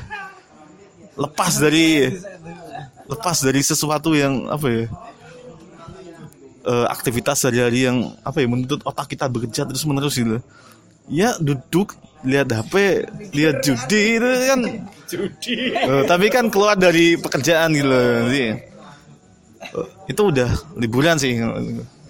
lepas 1.16 1.56
dari 1.60 2.12
lepas 3.08 3.36
dari 3.44 3.60
sesuatu 3.60 4.16
yang 4.16 4.48
apa 4.48 4.66
ya 4.68 4.84
eh, 6.64 6.86
aktivitas 6.88 7.44
sehari-hari 7.44 7.88
yang 7.88 8.14
apa 8.24 8.40
ya 8.40 8.48
menuntut 8.48 8.80
otak 8.86 9.12
kita 9.12 9.28
bekerja 9.28 9.68
terus 9.68 9.84
menerus 9.84 10.16
gitu 10.16 10.40
ya 11.08 11.34
duduk 11.38 11.94
lihat 12.22 12.46
HP 12.48 12.74
lihat 13.32 13.56
judi 13.60 14.02
itu 14.16 14.28
kan. 14.46 14.60
Judi. 15.06 15.74
Tapi 16.06 16.26
kan 16.28 16.48
keluar 16.48 16.72
dari 16.74 17.18
pekerjaan 17.18 17.74
gitu 17.74 17.84
loh 17.84 18.30
Jadi, 18.30 18.42
eh, 18.48 19.88
itu 20.08 20.22
udah 20.22 20.48
liburan 20.76 21.18
sih. 21.18 21.36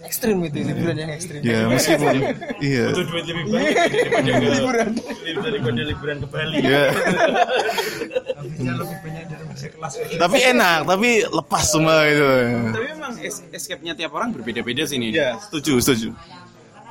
Ekstrim 0.02 0.44
itu 0.44 0.60
liburan 0.60 0.94
yang 0.94 1.10
ekstrim. 1.10 1.40
Ya 1.40 1.64
meskipun 1.66 2.14
iya. 2.60 2.92
Duit 2.92 3.08
lebih 3.24 3.44
banyak 3.48 3.74
daripada 4.28 4.80
daripada 5.40 5.80
liburan. 5.82 6.16
Ke 6.20 6.28
Bali. 6.28 6.56
Ya 6.60 6.84
tapi 10.18 10.38
enak 10.42 10.84
tapi 10.84 11.10
lepas 11.22 11.64
semua 11.64 12.04
itu 12.04 12.26
tapi 12.72 12.86
memang 12.90 13.12
es- 13.20 13.44
escape-nya 13.50 13.94
tiap 13.94 14.12
orang 14.12 14.32
berbeda-beda 14.32 14.82
sih 14.84 14.96
ini 14.98 15.14
ya 15.14 15.38
setuju 15.38 15.78
setuju. 15.80 16.08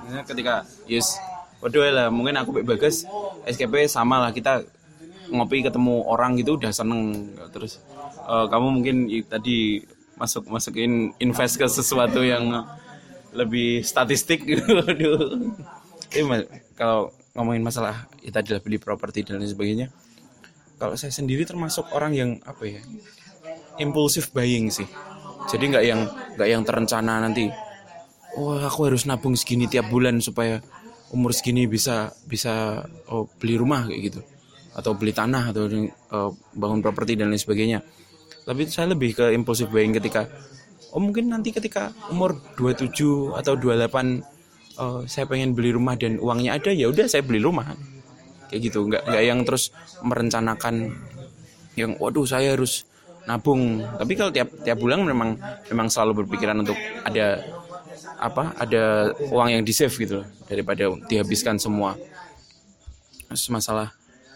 Misalnya 0.02 0.24
ketika 0.26 0.54
yes 0.86 1.16
waduh 1.62 1.86
lah 1.90 2.08
mungkin 2.10 2.36
aku 2.42 2.50
Mbak 2.58 2.66
bagas 2.78 3.06
SKP 3.46 3.86
sama 3.90 4.18
lah 4.22 4.32
kita 4.34 4.66
ngopi 5.32 5.64
ketemu 5.64 6.04
orang 6.08 6.36
gitu 6.40 6.58
udah 6.60 6.72
seneng. 6.74 7.32
Terus 7.54 7.80
eh, 8.28 8.46
kamu 8.52 8.68
mungkin 8.82 8.98
tadi 9.30 9.84
masuk 10.20 10.50
masukin 10.54 11.14
invest 11.18 11.58
ke 11.58 11.66
sesuatu 11.66 12.22
yang 12.22 12.66
lebih 13.34 13.82
statistik 13.82 14.44
gitu 14.44 14.62
mas- 16.30 16.50
kalau 16.76 17.12
ngomongin 17.36 17.64
masalah 17.64 18.08
ya 18.20 18.32
tadi 18.34 18.52
lah 18.52 18.60
beli 18.60 18.76
properti 18.78 19.24
dan 19.24 19.40
lain 19.40 19.48
sebagainya 19.48 19.88
kalau 20.82 20.98
saya 21.00 21.14
sendiri 21.14 21.46
termasuk 21.48 21.88
orang 21.96 22.14
yang 22.18 22.30
apa 22.44 22.64
ya 22.68 22.82
impulsif 23.80 24.32
buying 24.36 24.70
sih. 24.74 24.88
Jadi 25.50 25.64
nggak 25.74 25.86
yang 25.86 26.02
nggak 26.38 26.50
yang 26.50 26.62
terencana 26.66 27.20
nanti 27.24 27.50
oh 28.38 28.58
aku 28.62 28.88
harus 28.88 29.04
nabung 29.10 29.36
segini 29.36 29.68
tiap 29.68 29.90
bulan 29.92 30.22
supaya 30.24 30.62
umur 31.12 31.36
segini 31.36 31.68
bisa 31.68 32.12
bisa 32.26 32.84
oh, 33.12 33.28
beli 33.38 33.60
rumah 33.60 33.88
kayak 33.88 34.02
gitu. 34.12 34.22
Atau 34.72 34.96
beli 34.96 35.12
tanah 35.12 35.52
atau 35.52 35.68
eh, 35.68 36.32
bangun 36.56 36.80
properti 36.80 37.20
dan 37.20 37.30
lain 37.32 37.40
sebagainya. 37.40 37.80
Tapi 38.42 38.66
saya 38.72 38.92
lebih 38.96 39.14
ke 39.14 39.26
impulsif 39.36 39.70
buying 39.70 39.94
ketika 39.94 40.26
oh 40.92 41.00
mungkin 41.00 41.32
nanti 41.32 41.56
ketika 41.56 41.94
umur 42.12 42.36
27 42.60 43.38
atau 43.38 43.54
28 43.56 43.62
eh, 43.62 45.00
saya 45.06 45.26
pengen 45.28 45.52
beli 45.54 45.76
rumah 45.76 46.00
dan 46.00 46.18
uangnya 46.18 46.58
ada 46.58 46.72
ya 46.72 46.88
udah 46.88 47.06
saya 47.06 47.22
beli 47.22 47.44
rumah. 47.44 47.68
Kayak 48.48 48.72
gitu. 48.72 48.88
Nggak 48.88 49.04
nggak 49.08 49.24
yang 49.24 49.40
terus 49.44 49.72
merencanakan 50.04 50.96
yang 51.76 51.96
waduh 52.00 52.28
saya 52.28 52.56
harus 52.56 52.88
nabung. 53.28 53.84
Tapi 54.00 54.14
kalau 54.16 54.32
tiap 54.32 54.50
tiap 54.64 54.80
bulan 54.80 55.04
memang 55.04 55.36
memang 55.68 55.88
selalu 55.92 56.24
berpikiran 56.26 56.64
untuk 56.64 56.76
ada 57.04 57.44
apa 58.22 58.54
ada 58.62 59.12
uang 59.34 59.50
yang 59.50 59.64
di 59.66 59.74
save 59.74 59.94
gitu 59.98 60.22
loh, 60.22 60.28
daripada 60.46 60.94
dihabiskan 61.10 61.58
semua. 61.58 61.98
Terus 63.26 63.50
masalah 63.50 63.90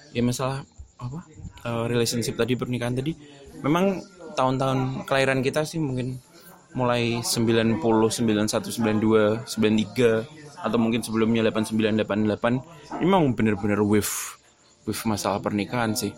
ya 0.09 0.25
masalah 0.25 0.65
apa 0.97 1.21
eh, 1.61 1.86
relationship 1.86 2.33
tadi 2.33 2.57
pernikahan 2.57 2.97
tadi. 2.97 3.13
Memang 3.61 4.01
tahun-tahun 4.33 5.05
kelahiran 5.05 5.45
kita 5.45 5.63
sih 5.63 5.77
mungkin 5.77 6.17
mulai 6.75 7.23
90 7.23 7.79
91 7.79 7.79
92 7.79 9.47
93 9.47 10.65
atau 10.65 10.77
mungkin 10.81 10.99
sebelumnya 11.05 11.45
89 11.47 12.03
88 12.03 12.99
ini 12.99 13.05
memang 13.05 13.31
benar-benar 13.38 13.79
wave 13.86 14.41
wave 14.83 15.03
masalah 15.07 15.39
pernikahan 15.39 15.93
sih. 15.93 16.11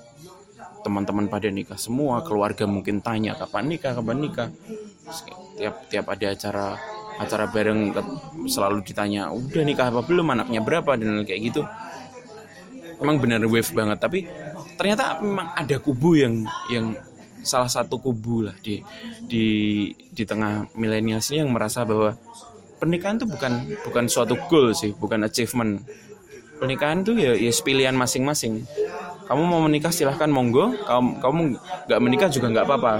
Teman-teman 0.82 1.28
pada 1.28 1.52
nikah 1.52 1.76
semua 1.76 2.24
keluarga 2.24 2.64
mungkin 2.64 3.04
tanya 3.04 3.36
kapan 3.36 3.76
nikah? 3.76 3.92
Kapan 3.92 4.18
nikah? 4.24 4.50
Tiap 5.60 5.92
tiap 5.92 6.06
ada 6.08 6.28
acara 6.32 6.66
acara 7.18 7.50
bareng 7.50 7.94
selalu 8.46 8.86
ditanya 8.86 9.34
udah 9.34 9.64
nikah 9.66 9.90
apa 9.90 10.02
belum? 10.06 10.34
Anaknya 10.38 10.62
berapa? 10.62 10.94
Dan 10.98 11.26
kayak 11.26 11.42
gitu. 11.54 11.62
Emang 12.98 13.22
benar 13.22 13.42
wave 13.46 13.70
banget 13.78 14.02
tapi 14.02 14.26
ternyata 14.78 15.22
memang 15.22 15.54
ada 15.54 15.78
kubu 15.78 16.18
yang 16.18 16.46
yang 16.70 16.98
salah 17.46 17.70
satu 17.70 18.02
kubu 18.02 18.50
lah 18.50 18.56
di 18.60 18.82
di 19.24 19.46
di 19.94 20.24
tengah 20.26 20.68
milenial 20.74 21.22
ini 21.32 21.46
yang 21.46 21.52
merasa 21.54 21.86
bahwa 21.86 22.18
pernikahan 22.78 23.18
itu 23.18 23.26
bukan 23.30 23.54
bukan 23.88 24.06
suatu 24.10 24.36
goal 24.50 24.74
sih 24.74 24.94
bukan 24.94 25.26
achievement. 25.26 25.82
Pernikahan 26.58 27.06
itu 27.06 27.14
ya 27.18 27.38
ya 27.38 27.52
pilihan 27.54 27.94
masing-masing. 27.94 28.66
Kamu 29.30 29.44
mau 29.46 29.62
menikah 29.62 29.94
silahkan 29.94 30.30
monggo. 30.30 30.74
Kamu 30.74 31.22
kamu 31.22 31.40
nggak 31.86 32.02
menikah 32.02 32.30
juga 32.34 32.50
nggak 32.50 32.66
apa-apa. 32.66 32.94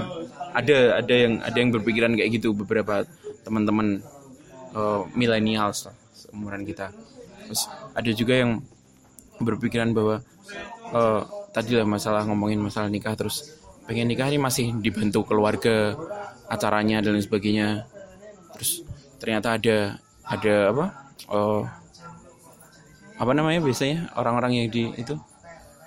Ada 0.54 1.02
ada 1.02 1.14
yang 1.14 1.34
ada 1.42 1.56
yang 1.58 1.70
berpikiran 1.74 2.14
kayak 2.14 2.38
gitu 2.38 2.54
beberapa 2.54 3.02
teman-teman 3.42 4.02
uh, 4.74 5.06
millennials 5.14 5.88
lah, 5.88 5.96
seumuran 6.14 6.62
kita. 6.66 6.90
Terus 7.48 7.64
ada 7.96 8.10
juga 8.12 8.34
yang 8.36 8.60
berpikiran 9.40 9.94
bahwa 9.94 10.20
eh, 10.92 11.22
tadi 11.54 11.78
lah 11.78 11.86
masalah 11.86 12.26
ngomongin 12.26 12.60
masalah 12.60 12.90
nikah 12.90 13.14
terus 13.16 13.56
pengen 13.88 14.10
nikah 14.10 14.28
ini 14.28 14.36
masih 14.36 14.76
dibantu 14.84 15.24
keluarga 15.24 15.96
acaranya 16.50 17.00
dan 17.00 17.16
lain 17.16 17.24
sebagainya. 17.24 17.88
Terus 18.52 18.84
ternyata 19.16 19.56
ada 19.56 19.96
ada 20.28 20.56
apa 20.74 20.86
eh, 21.32 21.62
apa 23.18 23.32
namanya 23.34 23.64
biasanya 23.64 24.12
orang-orang 24.14 24.52
yang 24.60 24.66
di 24.68 24.92
itu 25.00 25.16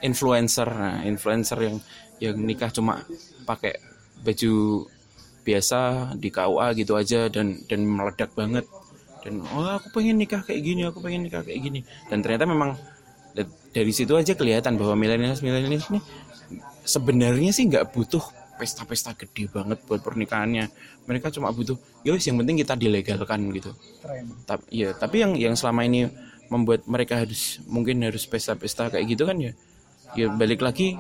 influencer. 0.02 0.66
Nah 0.66 1.06
influencer 1.06 1.60
yang 1.62 1.78
yang 2.18 2.36
nikah 2.41 2.74
cuma 2.74 3.06
pakai 3.45 3.78
baju 4.22 4.86
biasa 5.42 6.14
di 6.18 6.30
KUA 6.30 6.68
gitu 6.78 6.94
aja 6.96 7.28
dan 7.28 7.62
dan 7.66 7.82
meledak 7.84 8.32
banget. 8.34 8.66
Dan 9.22 9.46
oh 9.54 9.78
aku 9.78 10.02
pengen 10.02 10.18
nikah 10.18 10.42
kayak 10.42 10.62
gini 10.62 10.82
aku 10.86 11.02
pengen 11.02 11.26
nikah 11.30 11.46
kayak 11.46 11.62
gini. 11.62 11.80
Dan 12.10 12.26
ternyata 12.26 12.46
memang 12.50 12.78
da- 13.38 13.50
dari 13.74 13.92
situ 13.94 14.18
aja 14.18 14.34
kelihatan 14.34 14.78
bahwa 14.78 14.98
milenial 14.98 15.38
milenial 15.42 15.78
ini 15.78 16.00
sebenarnya 16.86 17.52
sih 17.54 17.70
nggak 17.70 17.94
butuh 17.94 18.22
pesta-pesta 18.58 19.18
gede 19.18 19.50
banget 19.50 19.82
buat 19.86 20.02
pernikahannya. 20.06 20.70
Mereka 21.10 21.34
cuma 21.34 21.50
butuh 21.50 21.78
ya 22.06 22.14
yang 22.18 22.38
penting 22.42 22.62
kita 22.62 22.74
dilegalkan 22.78 23.50
gitu. 23.54 23.74
Tapi 24.46 24.66
ya 24.70 24.94
tapi 24.94 25.26
yang 25.26 25.34
yang 25.38 25.56
selama 25.58 25.86
ini 25.86 26.10
membuat 26.52 26.84
mereka 26.86 27.16
harus 27.16 27.64
mungkin 27.66 28.04
harus 28.04 28.28
pesta-pesta 28.28 28.92
kayak 28.92 29.06
gitu 29.16 29.24
kan 29.24 29.39
ya 29.39 29.56
ya 30.12 30.28
balik 30.28 30.60
lagi 30.60 31.00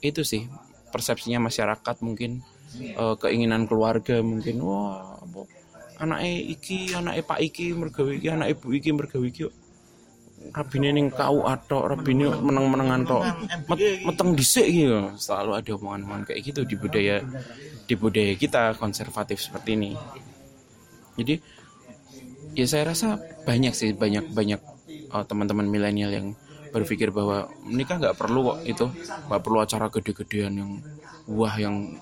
itu 0.00 0.24
sih 0.24 0.48
persepsinya 0.88 1.44
masyarakat 1.44 1.96
mungkin 2.00 2.40
eh, 2.80 3.14
keinginan 3.20 3.68
keluarga 3.68 4.20
mungkin 4.24 4.62
wah 4.64 5.18
apa? 5.20 5.40
Anaknya 6.02 6.32
iki 6.50 6.96
anaknya 6.96 7.22
pak 7.22 7.38
iki 7.38 7.76
mergawe 7.76 8.10
iki 8.10 8.28
anak 8.32 8.48
ibu 8.58 8.66
iki 8.74 8.90
mergawe 8.90 9.22
iki 9.22 9.46
rabine 10.50 10.90
ning 10.90 11.06
kau 11.14 11.46
atok 11.46 11.94
rabine 11.94 12.26
meneng-menengan 12.42 13.06
tok. 13.06 13.22
Met- 13.70 14.02
meteng 14.02 14.34
dhisik 14.34 14.66
gitu 14.66 15.14
selalu 15.14 15.62
ada 15.62 15.70
omongan-omongan 15.78 16.22
kayak 16.26 16.40
gitu 16.42 16.60
di 16.66 16.74
budaya 16.74 17.22
di 17.86 17.94
budaya 17.94 18.34
kita 18.34 18.74
konservatif 18.74 19.38
seperti 19.38 19.78
ini. 19.78 19.90
Jadi 21.14 21.34
ya 22.58 22.66
saya 22.66 22.90
rasa 22.90 23.22
banyak 23.46 23.72
sih 23.72 23.94
banyak 23.94 24.34
banyak 24.34 24.60
uh, 25.14 25.24
teman-teman 25.24 25.70
milenial 25.70 26.10
yang 26.10 26.28
berpikir 26.72 27.12
bahwa 27.12 27.52
menikah 27.68 28.00
nggak 28.00 28.16
perlu 28.18 28.40
kok 28.50 28.58
itu. 28.66 28.86
Nggak 29.30 29.42
perlu 29.44 29.58
acara 29.62 29.86
gede-gedean 29.92 30.52
yang 30.58 30.70
wah 31.30 31.54
yang 31.54 32.00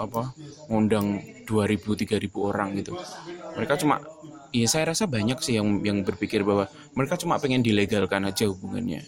apa 0.00 0.32
ngundang 0.72 1.20
2000 1.44 1.92
3000 1.98 2.48
orang 2.48 2.72
gitu. 2.78 2.96
Mereka 3.58 3.76
cuma 3.82 4.00
ya 4.52 4.66
saya 4.68 4.92
rasa 4.92 5.04
banyak 5.08 5.38
sih 5.44 5.56
yang 5.60 5.80
yang 5.84 6.04
berpikir 6.04 6.44
bahwa 6.44 6.68
mereka 6.96 7.16
cuma 7.20 7.36
pengen 7.40 7.60
dilegalkan 7.64 8.24
aja 8.24 8.48
hubungannya. 8.48 9.04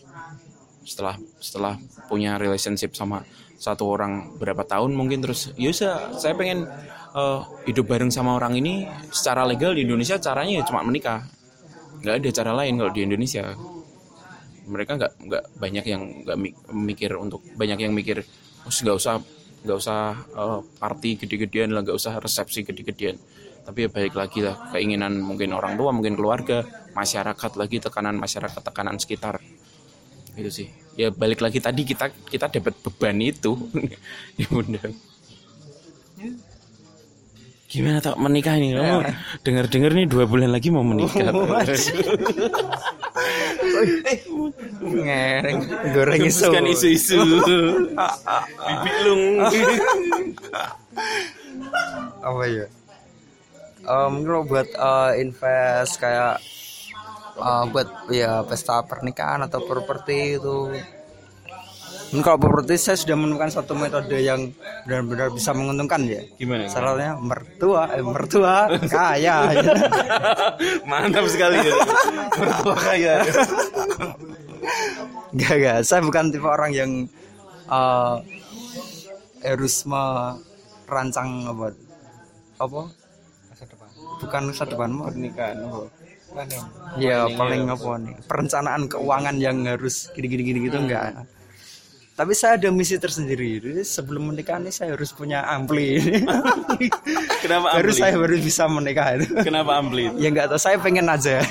Setelah 0.85 1.17
setelah 1.41 1.75
punya 2.13 2.37
relationship 2.37 2.93
sama 2.93 3.25
satu 3.57 3.89
orang 3.89 4.37
berapa 4.37 4.61
tahun 4.67 4.93
mungkin 4.93 5.25
terus 5.25 5.55
ya 5.57 5.73
udah, 5.73 6.21
saya 6.21 6.35
pengen 6.37 6.69
eh, 7.17 7.41
hidup 7.71 7.89
bareng 7.89 8.13
sama 8.13 8.37
orang 8.37 8.61
ini 8.61 8.85
secara 9.09 9.49
legal 9.49 9.73
di 9.73 9.87
Indonesia 9.89 10.21
caranya 10.21 10.61
ya 10.61 10.65
cuma 10.69 10.85
menikah. 10.85 11.25
Nggak 12.05 12.15
ada 12.21 12.31
cara 12.37 12.53
lain 12.53 12.75
kalau 12.77 12.93
di 12.93 13.01
Indonesia. 13.07 13.57
Mereka 14.65 14.93
nggak 14.97 15.13
nggak 15.29 15.45
banyak 15.61 15.85
yang 15.89 16.03
nggak 16.25 16.39
mi- 16.41 16.57
mikir 16.73 17.13
untuk 17.21 17.45
banyak 17.57 17.85
yang 17.85 17.93
mikir 17.93 18.25
oh 18.65 18.73
nggak 18.73 18.97
usah 18.97 19.21
nggak 19.65 19.79
usah 19.81 20.13
eh, 20.15 20.61
party 20.79 21.11
gede-gedean 21.25 21.73
lah 21.73 21.81
nggak 21.81 21.97
usah 21.97 22.21
resepsi 22.21 22.63
gede-gedean. 22.63 23.17
Tapi 23.65 23.89
ya 23.89 23.89
balik 23.89 24.15
lagi 24.15 24.45
lah 24.45 24.71
keinginan 24.77 25.25
mungkin 25.25 25.57
orang 25.57 25.81
tua 25.81 25.89
mungkin 25.89 26.21
keluarga 26.21 26.63
masyarakat 26.93 27.53
lagi 27.57 27.81
tekanan 27.81 28.21
masyarakat 28.21 28.61
tekanan 28.61 29.01
sekitar. 29.01 29.41
Itu 30.37 30.53
sih. 30.53 30.69
Ya 31.01 31.09
balik 31.09 31.41
lagi 31.41 31.65
tadi 31.65 31.89
kita 31.89 32.13
kita 32.29 32.53
dapat 32.53 32.77
beban 32.85 33.19
itu. 33.25 33.57
Ya 34.41 34.47
bunda. 34.53 34.85
Gimana 37.75 37.99
tak 37.99 38.15
menikah 38.23 38.55
nih 38.55 38.79
kamu 38.79 39.03
dengar 39.43 39.65
dengar 39.67 39.91
nih 39.99 40.07
dua 40.07 40.31
bulan 40.31 40.55
lagi 40.55 40.71
mau 40.71 40.87
menikah 40.87 41.35
ngereng 44.81 45.59
goreng 45.93 46.21
isu. 46.25 46.49
Hembuskan 46.51 46.65
isu-isu. 46.71 47.21
Bibilung 48.69 49.23
apa 52.25 52.43
ya? 52.49 52.67
Mungkin 53.85 54.29
lo 54.33 54.41
buat 54.49 54.69
eh, 54.73 55.11
invest 55.21 56.01
kayak 56.01 56.41
eh, 57.37 57.65
buat 57.69 57.89
ya 58.09 58.41
pesta 58.49 58.81
pernikahan 58.85 59.45
atau 59.45 59.61
properti 59.65 60.41
itu 60.41 60.73
Mungkin 62.15 62.31
kalau 62.31 62.39
properti 62.39 62.79
saya 62.79 62.95
sudah 62.95 63.19
menemukan 63.19 63.51
satu 63.51 63.75
metode 63.75 64.15
yang 64.23 64.55
benar-benar 64.87 65.35
bisa 65.35 65.51
menguntungkan 65.51 65.99
ya. 66.07 66.23
Gimana 66.39 66.71
salahnya 66.71 67.19
mertua 67.19 67.91
eh, 67.91 68.07
mertua 68.07 68.71
kaya. 68.87 69.51
Mantap 70.87 71.27
sekali 71.27 71.59
ya. 71.59 71.75
mertua 72.39 72.77
kaya? 72.79 73.15
Gak, 75.35 75.55
gak. 75.59 75.79
Saya 75.83 76.07
bukan 76.07 76.31
tipe 76.31 76.47
orang 76.47 76.71
yang 76.71 76.91
eh, 77.67 78.17
harus 79.43 79.75
merancang 79.83 81.51
apa 81.51 81.75
apa? 82.63 82.81
Bukan 84.23 84.43
masa 84.55 84.71
depan 84.71 84.95
mau 84.95 85.11
pernikahan 85.11 85.67
oh. 85.67 85.91
ya 86.95 87.27
paling 87.35 87.67
apa 87.67 87.91
nih? 88.07 88.15
Perencanaan 88.31 88.87
keuangan 88.87 89.35
yang 89.43 89.67
harus 89.67 90.15
gini 90.15 90.31
gini 90.31 90.43
gini 90.47 90.59
gitu 90.71 90.79
enggak 90.79 91.27
tapi 92.15 92.31
saya 92.31 92.55
ada 92.55 92.71
misi 92.71 92.95
tersendiri. 92.95 93.59
Jadi 93.59 93.83
sebelum 93.83 94.31
menikah 94.31 94.63
nih 94.63 94.71
saya 94.71 94.95
harus 94.95 95.11
punya 95.11 95.43
ampli. 95.51 95.99
Kenapa 97.43 97.75
baru 97.75 97.91
ampli? 97.91 97.99
saya 97.99 98.15
baru 98.15 98.35
bisa 98.39 98.71
menikah 98.71 99.19
itu. 99.19 99.27
Kenapa 99.43 99.83
ampli? 99.83 100.07
Ya 100.23 100.31
enggak 100.31 100.55
tahu 100.55 100.63
saya 100.63 100.79
pengen 100.79 101.11
aja. 101.11 101.43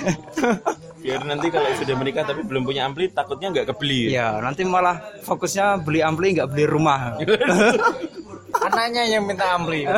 Biar 1.03 1.20
nanti 1.28 1.51
kalau 1.51 1.68
sudah 1.76 1.95
menikah 1.99 2.24
tapi 2.24 2.47
belum 2.47 2.64
punya 2.64 2.88
ampli 2.88 3.11
takutnya 3.11 3.51
nggak 3.51 3.76
kebeli. 3.76 4.16
Ya 4.16 4.39
nanti 4.39 4.64
malah 4.64 5.03
fokusnya 5.28 5.84
beli 5.84 5.99
ampli 5.99 6.39
nggak 6.39 6.47
beli 6.47 6.64
rumah. 6.64 7.20
Anaknya 8.72 9.03
yang 9.11 9.28
minta 9.28 9.59
ampli. 9.59 9.84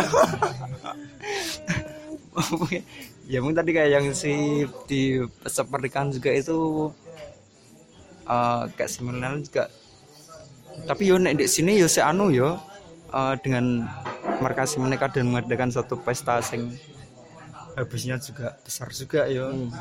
ya 3.30 3.38
mungkin 3.38 3.58
tadi 3.62 3.70
kayak 3.70 3.90
yang 4.02 4.06
si 4.18 4.66
di 4.90 5.22
pernikahan 5.46 6.10
juga 6.10 6.34
itu 6.34 6.90
eh 8.26 8.64
kayak 8.74 8.90
seminar 8.90 9.38
juga 9.46 9.70
tapi 10.84 11.08
yo 11.08 11.16
nek 11.16 11.40
di 11.40 11.48
sini 11.48 11.80
yo 11.80 11.88
si 11.88 12.04
anu 12.04 12.28
yo 12.36 12.60
eh, 13.16 13.34
dengan 13.40 13.88
mereka 14.44 14.68
si 14.68 14.84
menikah 14.84 15.08
dan 15.08 15.32
mengadakan 15.32 15.72
satu 15.72 15.96
pesta 16.04 16.44
sing 16.44 16.76
habisnya 17.80 18.20
juga 18.20 18.60
besar 18.60 18.92
juga 18.92 19.28
yo 19.32 19.72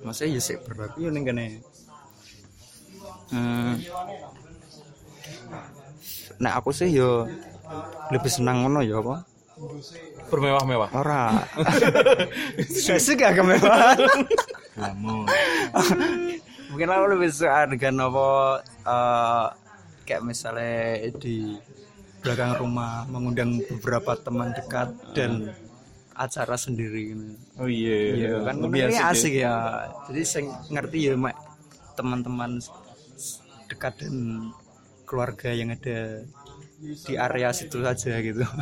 maksudnya 0.00 0.36
yo 0.36 0.40
sih 0.40 0.56
berlaku 0.64 0.96
yo 1.04 1.10
ning 1.12 1.24
kene 1.28 1.46
hmm. 3.32 3.74
nah 6.40 6.56
aku 6.56 6.72
sih 6.72 6.88
yo 6.88 7.28
lebih 8.08 8.32
senang 8.32 8.64
ngono 8.64 8.80
yo 8.80 9.04
apa 9.04 9.36
bermewah-mewah 10.26 10.90
Ora. 10.92 11.46
Saya 12.84 13.00
suka 13.00 13.32
kemewahan. 13.32 13.98
Mungkin 16.70 16.88
aku 16.92 17.04
lebih 17.16 17.30
suka 17.32 17.64
dengan 17.70 18.10
apa 18.10 18.28
eh, 18.84 19.46
kayak 20.06 20.22
misalnya 20.22 21.10
di 21.18 21.58
belakang 22.22 22.62
rumah 22.62 23.04
mengundang 23.10 23.58
beberapa 23.66 24.14
teman 24.16 24.54
dekat 24.54 24.94
dan 25.12 25.50
acara 26.16 26.56
sendiri 26.56 27.12
gitu. 27.12 27.24
oh 27.60 27.68
iya 27.68 27.96
Iya 28.16 28.32
kan 28.40 28.56
lebih 28.64 28.88
ini 28.88 28.96
asik, 28.96 28.96
ya. 28.96 29.12
asik 29.12 29.34
ya. 29.36 29.54
Jadi 30.08 30.22
saya 30.24 30.42
ngerti 30.72 30.98
ya 31.10 31.12
mak 31.18 31.36
teman-teman 31.92 32.56
dekat 33.68 33.94
dan 34.00 34.14
keluarga 35.04 35.52
yang 35.52 35.76
ada 35.76 36.24
di 36.80 37.14
area 37.14 37.52
situ 37.52 37.84
saja 37.84 38.16
gitu. 38.24 38.42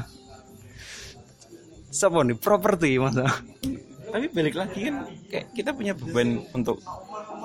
Siapa 1.94 2.26
nih 2.26 2.34
properti 2.34 2.98
masa? 2.98 3.30
tapi 4.14 4.30
balik 4.30 4.54
lagi 4.54 4.86
kan 4.86 5.10
kayak 5.26 5.46
kita 5.58 5.74
punya 5.74 5.90
beban 5.90 6.46
untuk 6.54 6.78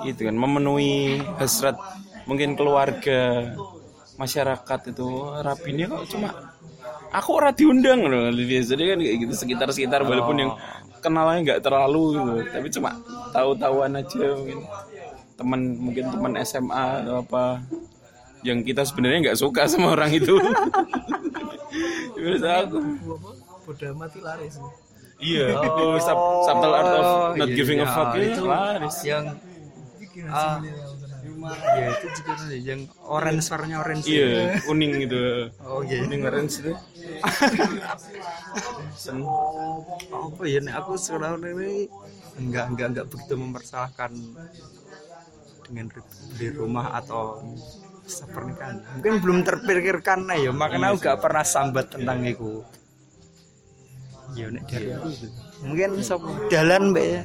itu 0.06 0.22
kan 0.22 0.38
memenuhi 0.38 1.18
hasrat 1.34 1.74
mungkin 2.30 2.54
keluarga 2.54 3.58
masyarakat 4.20 4.80
itu 4.92 5.08
rapinnya 5.40 5.88
kok 5.88 6.04
cuma 6.12 6.52
aku 7.08 7.30
ora 7.40 7.50
diundang 7.56 8.04
loh 8.04 8.28
biasanya 8.28 8.84
kan 8.92 8.98
kayak 9.00 9.16
gitu 9.24 9.34
sekitar-sekitar 9.34 10.04
walaupun 10.04 10.36
yang 10.44 10.52
kenalnya 11.00 11.38
nggak 11.40 11.60
terlalu 11.64 12.20
gitu 12.20 12.32
tapi 12.52 12.68
cuma 12.68 12.90
tahu-tahuan 13.32 13.96
aja 13.96 14.24
mungkin. 14.36 14.60
Teman 15.40 15.60
mungkin 15.80 16.04
teman 16.12 16.32
SMA 16.44 16.84
atau 17.00 17.24
apa 17.24 17.64
yang 18.44 18.60
kita 18.60 18.84
sebenarnya 18.84 19.32
nggak 19.32 19.40
suka 19.40 19.64
sama 19.64 19.96
orang 19.96 20.12
itu. 20.12 20.36
Menurut 22.20 22.44
aku. 22.44 22.78
Bodoh 23.64 23.92
mati 23.96 24.20
laris. 24.20 24.60
Iya, 25.20 25.52
itu 25.52 25.84
sub- 26.00 26.44
subtle 26.48 26.72
art 26.76 26.92
of 26.96 27.08
not 27.36 27.48
iya, 27.48 27.56
giving 27.56 27.80
a 27.80 27.84
iya, 27.84 27.92
fuck 27.92 28.12
itu 28.16 28.24
itu 28.24 28.42
laris. 28.48 28.96
yang 29.04 29.24
ah, 30.32 30.56
ya 31.48 31.86
itu 31.96 32.06
juga 32.20 32.32
yang 32.52 32.80
orange 33.06 33.46
warnanya 33.48 33.78
orange 33.80 34.04
Iya, 34.06 34.60
kuning 34.66 34.92
gitu. 35.06 35.48
oh 35.64 35.80
iya 35.82 36.04
Kuning 36.04 36.22
orange 36.26 36.54
itu. 36.60 36.72
Sen. 38.96 39.24
apa 40.10 40.42
ya 40.44 40.58
nek 40.60 40.74
aku 40.84 40.92
sekarang 40.96 41.40
ini 41.44 41.88
enggak 42.36 42.64
enggak 42.72 42.86
enggak 42.92 43.06
begitu 43.08 43.34
mempersalahkan 43.36 44.12
dengan 45.64 45.86
beli 46.34 46.48
rumah 46.52 46.98
atau 46.98 47.40
pernikahan 48.34 48.82
mungkin 48.98 49.12
belum 49.22 49.38
terpikirkan 49.46 50.26
nah 50.26 50.34
ya 50.34 50.50
makanya 50.50 50.90
aku 50.90 50.98
gak 50.98 51.22
pernah 51.22 51.46
sambat 51.46 51.94
tentang 51.94 52.26
itu 52.26 52.66
ya 54.34 54.50
nek 54.50 54.66
dari 54.66 54.90
aku 54.90 55.08
itu. 55.14 55.26
mungkin 55.62 55.90
sop 56.02 56.22
dalan 56.50 56.90
mbak 56.90 57.06
ya 57.06 57.22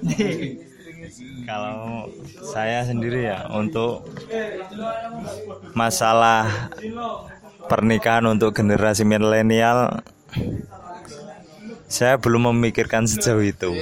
Kalau 1.48 2.06
saya 2.44 2.86
sendiri 2.86 3.26
ya 3.26 3.48
untuk 3.50 4.06
masalah 5.74 6.70
pernikahan 7.66 8.28
untuk 8.30 8.54
generasi 8.54 9.02
milenial 9.02 10.04
saya 11.90 12.20
belum 12.22 12.54
memikirkan 12.54 13.08
sejauh 13.08 13.42
itu. 13.42 13.72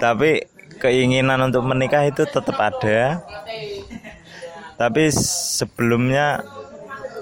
Tapi 0.00 0.48
keinginan 0.80 1.44
untuk 1.44 1.66
menikah 1.68 2.08
itu 2.08 2.24
tetap 2.24 2.56
ada. 2.56 3.20
Tapi 4.80 5.12
sebelumnya 5.12 6.40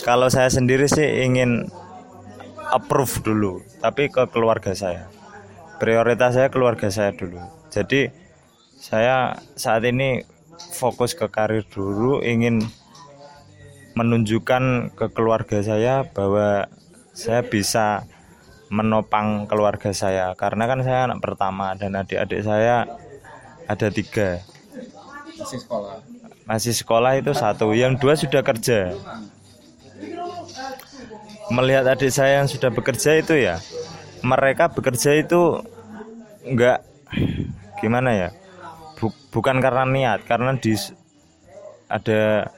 kalau 0.07 0.30
saya 0.30 0.47
sendiri 0.47 0.86
sih 0.86 1.26
ingin 1.26 1.66
approve 2.70 3.20
dulu 3.24 3.61
tapi 3.80 4.12
ke 4.12 4.24
keluarga 4.30 4.72
saya 4.76 5.09
prioritas 5.79 6.35
saya 6.35 6.51
keluarga 6.51 6.91
saya 6.91 7.14
dulu. 7.14 7.39
Jadi 7.70 8.11
saya 8.79 9.39
saat 9.55 9.87
ini 9.87 10.26
fokus 10.74 11.14
ke 11.14 11.31
karir 11.31 11.62
dulu 11.66 12.20
ingin 12.20 12.66
menunjukkan 13.95 14.95
ke 14.95 15.07
keluarga 15.11 15.62
saya 15.62 16.07
bahwa 16.07 16.70
saya 17.14 17.43
bisa 17.47 18.07
menopang 18.70 19.47
keluarga 19.47 19.95
saya. 19.95 20.35
Karena 20.35 20.66
kan 20.66 20.83
saya 20.83 21.11
anak 21.11 21.22
pertama 21.22 21.74
dan 21.79 21.95
adik-adik 21.99 22.43
saya 22.43 22.87
ada 23.66 23.89
tiga. 23.89 24.43
Masih 25.39 25.59
sekolah. 25.62 25.97
masih 26.49 26.74
sekolah 26.74 27.12
itu 27.18 27.33
satu. 27.35 27.70
Yang 27.74 27.93
dua 28.03 28.14
sudah 28.18 28.43
kerja. 28.43 28.95
Melihat 31.49 31.87
adik 31.89 32.12
saya 32.12 32.45
yang 32.45 32.49
sudah 32.51 32.68
bekerja 32.68 33.16
itu 33.16 33.33
ya 33.33 33.57
mereka 34.23 34.71
bekerja 34.73 35.14
itu 35.19 35.62
enggak 36.45 36.83
gimana 37.79 38.11
ya 38.14 38.31
Bu- 38.99 39.14
bukan 39.31 39.62
karena 39.62 39.85
niat 39.87 40.21
karena 40.27 40.59
di 40.59 40.75
ada 41.89 42.51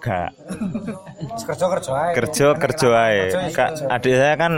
enggak 0.00 0.28
kerja 1.44 1.66
kerja 1.68 1.92
ae. 1.92 2.12
kerja 2.16 2.46
kerja 2.56 2.88
ae. 3.06 3.20
Kak, 3.52 3.70
adik 3.92 4.14
saya 4.16 4.34
kan 4.40 4.52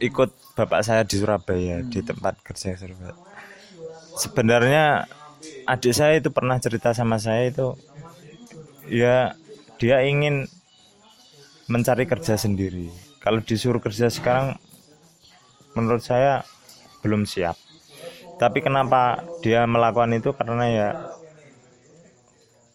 ikut 0.00 0.30
bapak 0.56 0.80
saya 0.82 1.02
di 1.04 1.16
Surabaya 1.20 1.84
di 1.84 2.00
tempat 2.00 2.40
kerja 2.40 2.74
Surabaya. 2.80 3.14
Sebenarnya 4.16 5.04
adik 5.68 5.92
saya 5.92 6.16
itu 6.16 6.32
pernah 6.32 6.56
cerita 6.56 6.96
sama 6.96 7.20
saya 7.20 7.52
itu 7.52 7.76
ya 8.88 9.36
dia 9.76 10.00
ingin 10.08 10.48
mencari 11.68 12.08
kerja 12.08 12.38
sendiri. 12.38 12.88
Kalau 13.20 13.42
disuruh 13.42 13.82
kerja 13.82 14.06
sekarang 14.08 14.56
menurut 15.76 16.00
saya 16.00 16.42
belum 17.04 17.28
siap. 17.28 17.54
Tapi 18.40 18.64
kenapa 18.64 19.22
dia 19.44 19.68
melakukan 19.68 20.16
itu? 20.16 20.32
Karena 20.32 20.64
ya 20.66 20.88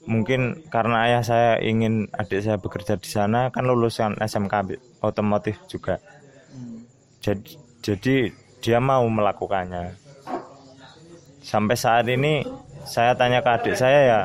mungkin 0.06 0.66
karena 0.74 1.06
ayah 1.06 1.22
saya 1.22 1.52
ingin 1.62 2.10
adik 2.10 2.42
saya 2.42 2.58
bekerja 2.58 2.98
di 2.98 3.06
sana 3.06 3.54
kan 3.54 3.70
lulusan 3.70 4.18
SMK 4.18 4.54
otomotif 5.02 5.62
juga. 5.70 6.02
Jadi 7.22 7.58
jadi 7.82 8.16
dia 8.62 8.78
mau 8.82 9.06
melakukannya. 9.06 9.98
Sampai 11.42 11.74
saat 11.78 12.06
ini 12.10 12.46
saya 12.86 13.14
tanya 13.14 13.46
ke 13.46 13.50
adik 13.50 13.76
saya 13.78 14.00
ya 14.06 14.20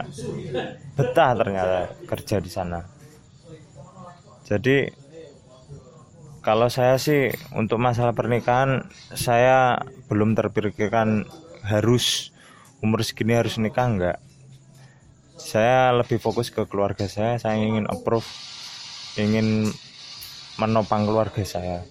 betah 0.96 1.32
ternyata 1.36 1.80
kerja 2.08 2.36
di 2.40 2.50
sana. 2.52 2.80
Jadi 4.48 4.88
kalau 6.46 6.70
saya 6.70 6.94
sih 6.94 7.34
untuk 7.58 7.82
masalah 7.82 8.14
pernikahan 8.14 8.86
saya 9.10 9.82
belum 10.06 10.38
terpikirkan 10.38 11.26
harus 11.66 12.30
umur 12.78 13.02
segini 13.02 13.34
harus 13.34 13.58
nikah 13.58 13.90
enggak. 13.90 14.18
Saya 15.34 15.90
lebih 15.90 16.22
fokus 16.22 16.54
ke 16.54 16.62
keluarga 16.70 17.10
saya 17.10 17.42
saya 17.42 17.58
ingin 17.58 17.90
approve 17.90 18.30
ingin 19.18 19.74
menopang 20.54 21.02
keluarga 21.02 21.42
saya. 21.42 21.82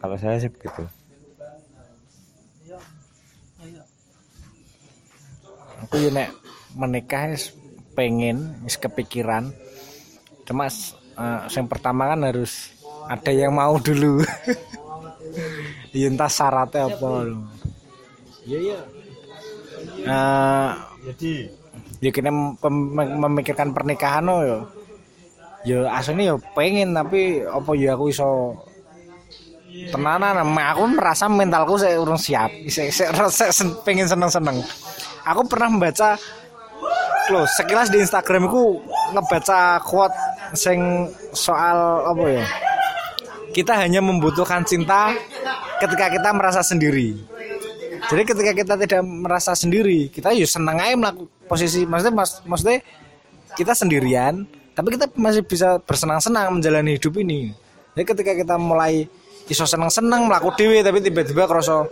Kalau 0.00 0.16
saya 0.16 0.40
sih 0.40 0.48
begitu. 0.48 0.88
Aku 5.84 6.00
ya 6.00 6.08
nek 6.08 6.32
menikah 6.72 7.36
pengen 7.92 8.64
wis 8.64 8.80
kepikiran. 8.80 9.52
Cuma 10.48 10.72
eh, 10.72 11.40
yang 11.52 11.68
pertama 11.68 12.08
kan 12.08 12.24
harus 12.24 12.73
ada 13.10 13.30
yang 13.30 13.52
mau 13.54 13.76
dulu. 13.78 14.20
Ya 15.94 16.10
entah 16.10 16.26
syaratnya 16.30 16.90
apa. 16.90 17.10
Lho. 17.26 17.38
iya 18.46 18.58
iya. 18.58 18.78
Eh, 20.06 20.70
jadi. 21.10 21.32
ya 22.02 22.10
kini 22.10 22.30
mem- 22.30 22.58
mem- 22.90 23.14
memikirkan 23.22 23.70
pernikahan 23.70 24.26
no 24.26 24.42
yo 24.42 24.58
ya 25.62 25.86
aslinya 25.94 26.34
ya 26.34 26.36
pengen 26.54 26.98
tapi 26.98 27.46
apa 27.46 27.70
ya 27.78 27.94
aku 27.94 28.10
iso 28.10 28.58
tenanan. 29.90 30.38
Aku 30.74 30.82
merasa 30.90 31.30
mentalku 31.30 31.78
saya 31.78 31.98
urung 31.98 32.18
siap. 32.18 32.50
Saya, 32.66 32.90
saya, 32.90 33.10
saya 33.30 33.50
sen- 33.54 33.78
pengen 33.86 34.10
seneng 34.10 34.30
seneng 34.30 34.58
aku 35.24 35.42
pernah 35.48 35.68
membaca 35.72 36.20
lo 37.32 37.48
sekilas 37.48 37.88
di 37.88 38.04
Instagramku 38.04 38.84
ngebaca 39.16 39.80
quote 39.80 40.12
sing 40.52 41.08
soal 41.32 42.04
apa 42.12 42.24
ya 42.28 42.44
kita 43.54 43.78
hanya 43.78 44.02
membutuhkan 44.02 44.66
cinta 44.66 45.14
ketika 45.78 46.10
kita 46.10 46.34
merasa 46.34 46.60
sendiri 46.60 47.34
jadi 48.04 48.22
ketika 48.28 48.52
kita 48.52 48.74
tidak 48.76 49.02
merasa 49.04 49.56
sendiri, 49.56 50.12
kita 50.12 50.36
ya 50.36 50.44
senang 50.44 50.76
aja 50.76 50.92
melakukan 50.92 51.28
posisi 51.48 51.88
maksudnya 51.88 52.12
mas, 52.12 52.30
maksudnya 52.44 52.84
kita 53.56 53.72
sendirian, 53.72 54.44
tapi 54.76 54.98
kita 54.98 55.08
masih 55.16 55.40
bisa 55.46 55.80
bersenang-senang 55.80 56.52
menjalani 56.52 57.00
hidup 57.00 57.16
ini. 57.16 57.56
Jadi 57.96 58.04
ketika 58.04 58.32
kita 58.36 58.54
mulai 58.60 59.08
iso 59.48 59.64
senang-senang 59.64 60.28
melakukan 60.28 60.56
dewi 60.60 60.84
tapi 60.84 61.00
tiba-tiba 61.00 61.48
kerasa 61.48 61.88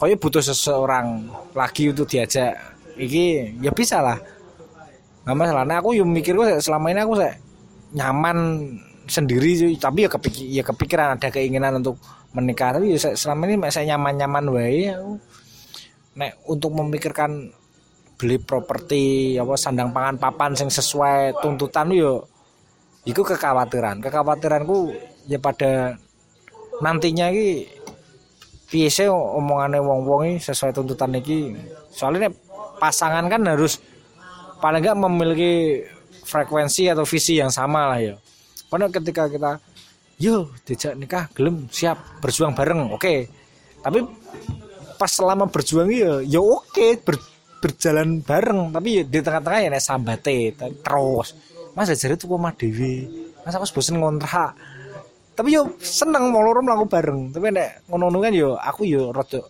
koyo 0.00 0.14
butuh 0.16 0.40
seseorang 0.40 1.28
lagi 1.52 1.92
untuk 1.92 2.08
diajak. 2.08 2.56
Iki 2.96 3.60
ya 3.60 3.72
bisa 3.76 4.00
lah. 4.00 4.16
Nggak 5.28 5.36
masalah. 5.36 5.64
Nah, 5.68 5.76
aku 5.84 5.92
yang 5.98 6.08
mikirku 6.08 6.46
selama 6.64 6.94
ini 6.94 7.00
aku 7.02 7.18
saya 7.18 7.36
nyaman 7.92 8.38
sendiri 9.06 9.78
tapi 9.78 10.04
ya 10.04 10.10
kepikir 10.10 10.44
ya 10.50 10.62
kepikiran 10.66 11.16
ada 11.16 11.28
keinginan 11.30 11.78
untuk 11.80 11.96
menikah. 12.34 12.76
Tapi 12.76 12.98
ya 12.98 13.14
selama 13.14 13.46
ini 13.46 13.56
saya 13.70 13.94
nyaman-nyaman 13.94 14.44
wae. 14.50 14.92
Nek 16.16 16.32
untuk 16.50 16.74
memikirkan 16.74 17.50
beli 18.16 18.40
properti 18.40 19.36
apa 19.36 19.54
sandang 19.60 19.92
pangan 19.92 20.16
papan 20.16 20.56
sing 20.56 20.72
sesuai 20.72 21.38
tuntutan 21.40 21.88
yo 21.94 22.26
iku 23.06 23.22
kekhawatiran. 23.22 24.02
Kekhawatiranku 24.02 24.92
ya 25.30 25.38
pada 25.38 25.96
nantinya 26.82 27.30
iki 27.30 27.70
piye 28.66 28.90
sih 28.90 29.06
omongane 29.06 29.78
wong-wong 29.78 30.42
sesuai 30.42 30.74
tuntutan 30.74 31.14
iki. 31.14 31.54
Soalnya 31.94 32.32
pasangan 32.82 33.24
kan 33.30 33.46
harus 33.46 33.78
paling 34.58 34.82
enggak 34.82 34.98
memiliki 34.98 35.52
frekuensi 36.26 36.90
atau 36.90 37.06
visi 37.06 37.38
yang 37.38 37.52
sama 37.52 37.94
lah 37.94 38.00
ya 38.02 38.16
karena 38.66 38.86
ketika 38.90 39.30
kita 39.30 39.52
yo 40.16 40.50
dijak 40.64 40.96
nikah 40.96 41.24
gelem 41.36 41.68
siap 41.70 42.20
berjuang 42.24 42.56
bareng. 42.56 42.90
Oke. 42.92 43.30
Tapi 43.84 44.02
pas 44.96 45.12
selama 45.12 45.46
berjuang 45.46 45.86
ya 45.92 46.24
ya 46.24 46.40
oke 46.40 47.04
ber- 47.04 47.34
berjalan 47.62 48.24
bareng. 48.24 48.72
Tapi 48.74 48.88
ya 49.00 49.02
di 49.06 49.18
tengah-tengah 49.22 49.60
ya 49.68 49.80
sambate 49.80 50.56
terus. 50.58 51.36
Mas 51.76 51.92
jare 51.92 52.16
tuh 52.16 52.34
omah 52.34 52.56
dhewe. 52.56 53.06
Mas 53.44 53.54
aku 53.54 53.78
bosen 53.78 54.00
ngontrak. 54.00 54.56
Tapi 55.36 55.52
yo 55.52 55.76
seneng 55.78 56.32
mau 56.32 56.40
loro 56.40 56.64
mlaku 56.64 56.88
bareng. 56.88 57.30
Tapi 57.30 57.52
nek 57.52 57.86
ngono 57.92 58.18
kan 58.18 58.32
yo 58.32 58.56
aku 58.56 58.88
yo 58.88 59.12
rada 59.12 59.44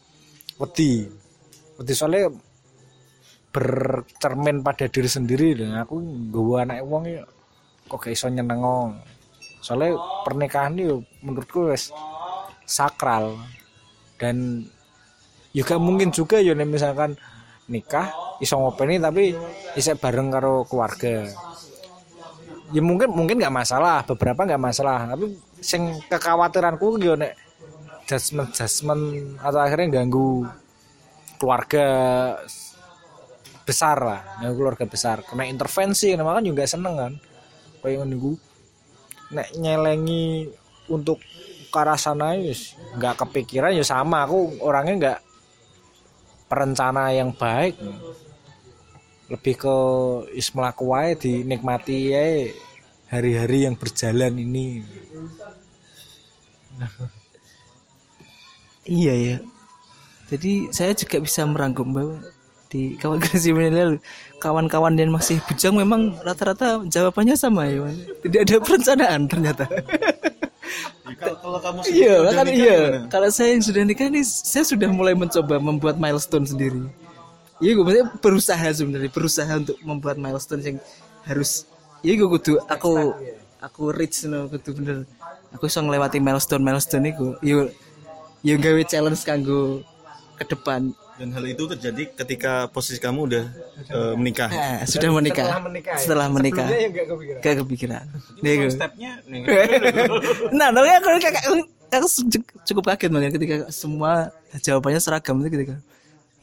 wedi. 0.59 1.07
Wedi 1.79 1.93
soalnya 1.95 2.27
bercermin 3.55 4.61
pada 4.67 4.91
diri 4.91 5.07
sendiri. 5.07 5.55
Dan 5.55 5.79
aku 5.79 6.03
nggawa 6.03 6.67
anak 6.67 6.83
wong 6.83 7.07
ya 7.07 7.23
kok 7.87 8.03
gak 8.03 8.13
iso 8.13 8.27
nyenengo 8.27 8.95
soalnya 9.67 9.99
pernikahan 10.23 10.79
itu 10.79 11.03
menurutku 11.27 11.75
wes 11.75 11.91
sakral. 12.67 13.35
Dan 14.15 14.67
juga 15.51 15.75
mungkin 15.83 16.15
juga 16.15 16.39
ya 16.39 16.55
nek 16.55 16.71
misalkan 16.71 17.19
nikah 17.67 18.13
iso 18.39 18.55
ngopeni 18.61 19.03
tapi 19.03 19.35
isek 19.75 19.99
bareng 19.99 20.31
karo 20.31 20.63
keluarga. 20.71 21.27
Ya 22.71 22.83
mungkin 22.83 23.11
mungkin 23.11 23.43
nggak 23.43 23.55
masalah 23.55 24.07
beberapa 24.07 24.47
nggak 24.47 24.63
masalah. 24.63 25.11
Tapi 25.15 25.35
sing 25.59 25.99
kekhawatiranku 26.07 27.03
yo 27.03 27.19
nek 27.19 27.35
judgement 28.07 28.55
judgement 28.55 29.03
atau 29.43 29.59
akhirnya 29.59 30.03
ganggu 30.03 30.47
keluarga 31.43 31.87
besar 33.67 33.99
lah 33.99 34.21
keluarga 34.55 34.87
besar. 34.87 35.27
Kena 35.27 35.43
intervensi 35.51 36.15
kan 36.15 36.45
juga 36.47 36.63
seneng 36.71 36.95
kan 36.95 37.13
kayak 37.87 38.03
nunggu 38.03 38.35
nek 39.31 39.55
nyelengi 39.55 40.51
untuk 40.91 41.23
ke 41.71 41.79
arah 41.79 41.95
nggak 42.99 43.15
kepikiran 43.15 43.79
ya 43.79 43.87
sama. 43.87 44.27
Aku 44.27 44.59
orangnya 44.59 44.95
nggak 44.99 45.21
perencana 46.51 47.15
yang 47.15 47.31
baik. 47.31 47.79
Lebih 49.31 49.55
ke 49.55 49.77
is 50.35 50.51
melaku 50.51 50.91
wae 50.91 51.15
dinikmati 51.15 52.11
ya 52.11 52.27
hari-hari 53.07 53.71
yang 53.71 53.79
berjalan 53.79 54.35
ini. 54.35 54.83
Iya 58.87 59.15
ya. 59.15 59.37
Jadi 60.27 60.75
saya 60.75 60.95
juga 60.95 61.23
bisa 61.23 61.47
merangkum 61.47 61.91
bahwa 61.91 62.19
di 62.77 63.01
kawan 63.01 63.17
generasi 63.17 63.51
milenial 63.57 63.97
kawan-kawan 64.37 64.93
yang 65.01 65.09
masih 65.09 65.41
bujang 65.49 65.73
memang 65.73 66.13
rata-rata 66.21 66.85
jawabannya 66.85 67.33
sama 67.33 67.65
ya. 67.73 67.89
Mas. 67.89 67.97
Tidak 68.21 68.41
ada 68.45 68.57
perencanaan 68.61 69.21
ternyata. 69.25 69.65
Kalau 71.17 71.59
kamu 71.63 71.81
Iya, 71.89 72.15
kan 72.29 72.47
iya. 72.53 72.79
Kalau 73.09 73.29
saya 73.33 73.57
yang 73.57 73.65
sudah 73.65 73.83
nikah 73.87 74.13
nih, 74.13 74.21
saya 74.27 74.67
sudah 74.69 74.91
mulai 74.93 75.17
mencoba 75.17 75.57
membuat 75.57 75.97
milestone 75.97 76.45
sendiri. 76.45 76.85
Iya, 77.57 77.73
gue 77.73 77.85
maksudnya 77.89 78.07
berusaha 78.21 78.67
sebenarnya, 78.69 79.11
berusaha 79.11 79.53
untuk 79.57 79.77
membuat 79.81 80.21
milestone 80.21 80.61
yang 80.61 80.77
harus. 81.25 81.65
Iya, 82.05 82.21
gue 82.21 82.29
kudu 82.37 82.61
aku 82.69 83.17
aku 83.65 83.83
reach 83.97 84.29
no, 84.29 84.53
kudu 84.53 84.77
bener. 84.77 84.99
Aku 85.57 85.65
bisa 85.65 85.81
ngelewati 85.81 86.21
milestone 86.21 86.61
milestone 86.61 87.09
itu. 87.09 87.33
Yo, 87.41 87.73
yo 88.45 88.55
gawe 88.61 88.83
challenge 88.85 89.25
kanggo 89.25 89.81
ke 90.37 90.45
depan. 90.45 90.93
Dan 91.17 91.33
hal 91.33 91.45
itu 91.49 91.65
terjadi 91.65 92.03
ketika 92.13 92.69
posisi 92.69 93.01
kamu 93.01 93.21
udah 93.25 93.45
eh, 93.89 94.15
menikah. 94.15 94.53
Nah, 94.53 94.85
sudah 94.85 95.09
menikah. 95.13 95.49
Setelah 95.97 96.29
menikah. 96.29 96.69
Gak 97.41 97.65
kepikiran. 97.65 98.05
Nih, 98.45 98.53
gue. 98.61 98.71
stepnya 98.73 99.17
nih 99.25 99.41
nah, 100.59 100.69
makanya 100.69 101.01
aku, 101.01 101.09
aku, 101.09 101.29
aku, 101.33 101.53
aku 101.89 102.07
cu- 102.07 102.55
cukup 102.69 102.85
kaget 102.93 103.11
banget 103.11 103.31
ketika 103.41 103.57
semua 103.73 104.29
jawabannya 104.61 105.01
seragam 105.01 105.41
itu 105.41 105.49
ketika 105.57 105.77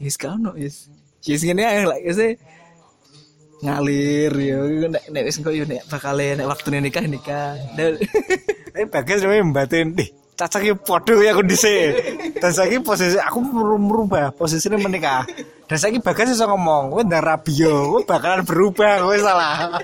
yes 0.02 0.16
kau 0.18 0.34
no 0.34 0.56
yes 0.58 0.90
yes 1.22 1.44
gini 1.44 1.62
aja 1.62 1.86
lah 1.86 1.98
yes 2.00 2.18
ngalir 3.64 4.32
ya 4.36 4.58
nek 4.90 5.04
nek 5.08 5.22
wis 5.24 5.40
engko 5.40 5.50
yo 5.54 5.64
nek 5.64 5.86
bakal 5.88 6.16
nek 6.18 6.44
waktu 6.44 6.68
nikah 6.80 7.04
nikah 7.08 7.56
Dan- 7.78 8.00
Eh 8.74 8.90
bagas 8.90 9.22
namanya 9.22 9.42
membatin 9.46 9.94
Dih 9.94 10.10
cacak 10.34 10.62
ya 10.66 10.74
podo 10.74 11.14
ya 11.18 11.30
kondisi. 11.32 11.94
Dan 12.38 12.50
saya 12.50 12.78
posisi 12.82 13.14
Aku 13.16 13.38
mer- 13.40 13.78
merubah 13.78 14.34
Posisinya 14.34 14.76
menikah. 14.76 15.22
Dan 15.64 15.76
saya 15.78 15.94
bagas 16.02 16.34
bisa 16.34 16.44
ngomong 16.50 16.90
Gue 16.92 17.02
udah 17.06 17.22
rabio 17.22 17.94
Gue 17.94 18.02
bakalan 18.04 18.42
berubah 18.42 19.06
Gue 19.06 19.16
salah. 19.22 19.78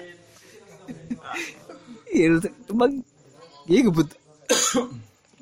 Iya 2.10 2.42
emang 2.66 2.98
iya 3.70 3.86
gue 3.86 3.94
but 3.94 4.10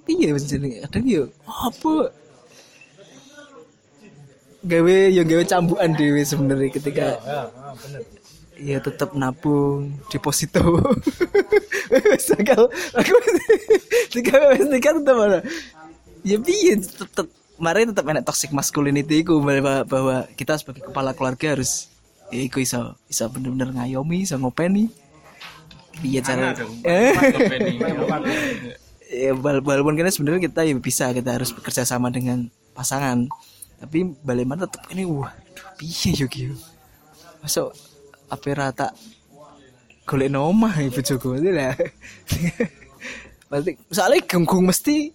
iya 0.05 0.37
jadi 0.37 0.85
kadang 0.85 1.05
yo 1.09 1.25
apa? 1.49 2.13
Gawe 4.69 4.97
yo 5.09 5.25
gawe 5.25 5.45
cambukan 5.49 5.97
dewe 5.97 6.21
sebenarnya 6.29 6.69
ketika 6.69 7.17
Iya 8.59 8.83
tetap 8.83 9.15
nabung 9.15 9.95
deposito. 10.11 10.59
Akal 12.39 12.67
aku 12.69 13.15
tiga 14.15 14.35
wes 14.51 14.67
nikah 14.67 14.99
tetap 14.99 15.15
mana? 15.15 15.39
Ya 16.27 16.37
piye 16.43 16.75
tetap 16.83 17.31
kemarin 17.55 17.95
tetap 17.95 18.05
enak 18.07 18.27
toxic 18.27 18.51
masculinity 18.51 19.23
iku 19.23 19.39
bahwa, 19.39 19.87
bahwa 19.87 20.17
kita 20.35 20.59
sebagai 20.59 20.83
kepala 20.91 21.15
keluarga 21.15 21.55
harus 21.55 21.87
ya 22.35 22.43
iku 22.43 22.59
iso 22.59 22.99
iso 23.07 23.31
bener-bener 23.31 23.71
ngayomi 23.79 24.27
iso 24.27 24.35
ngopeni. 24.37 24.91
Piye 26.03 26.19
cara 26.23 26.55
ya 29.09 29.33
wal- 29.39 29.65
walaupun 29.65 29.97
kan 29.97 30.13
sebenarnya 30.13 30.51
kita 30.51 30.61
ya 30.69 30.75
bisa 30.77 31.09
kita 31.17 31.31
harus 31.41 31.51
bekerja 31.55 31.87
sama 31.89 32.13
dengan 32.13 32.45
pasangan 32.77 33.25
tapi 33.79 34.13
balik 34.21 34.45
mana 34.45 34.69
tetap 34.69 34.85
ini 34.93 35.09
wah 35.09 35.33
piye 35.81 36.13
yo 36.13 36.29
ki 36.29 36.53
masuk 37.41 37.73
apa 38.29 38.47
rata. 38.55 38.89
Golek 40.09 40.33
nomah 40.33 40.73
ibu 40.81 41.01
Joko 41.05 41.37
itu 41.37 41.53
lah. 41.53 41.77
Pasti 43.51 43.73
soalnya 43.93 44.25
genggung 44.25 44.65
mesti 44.69 45.13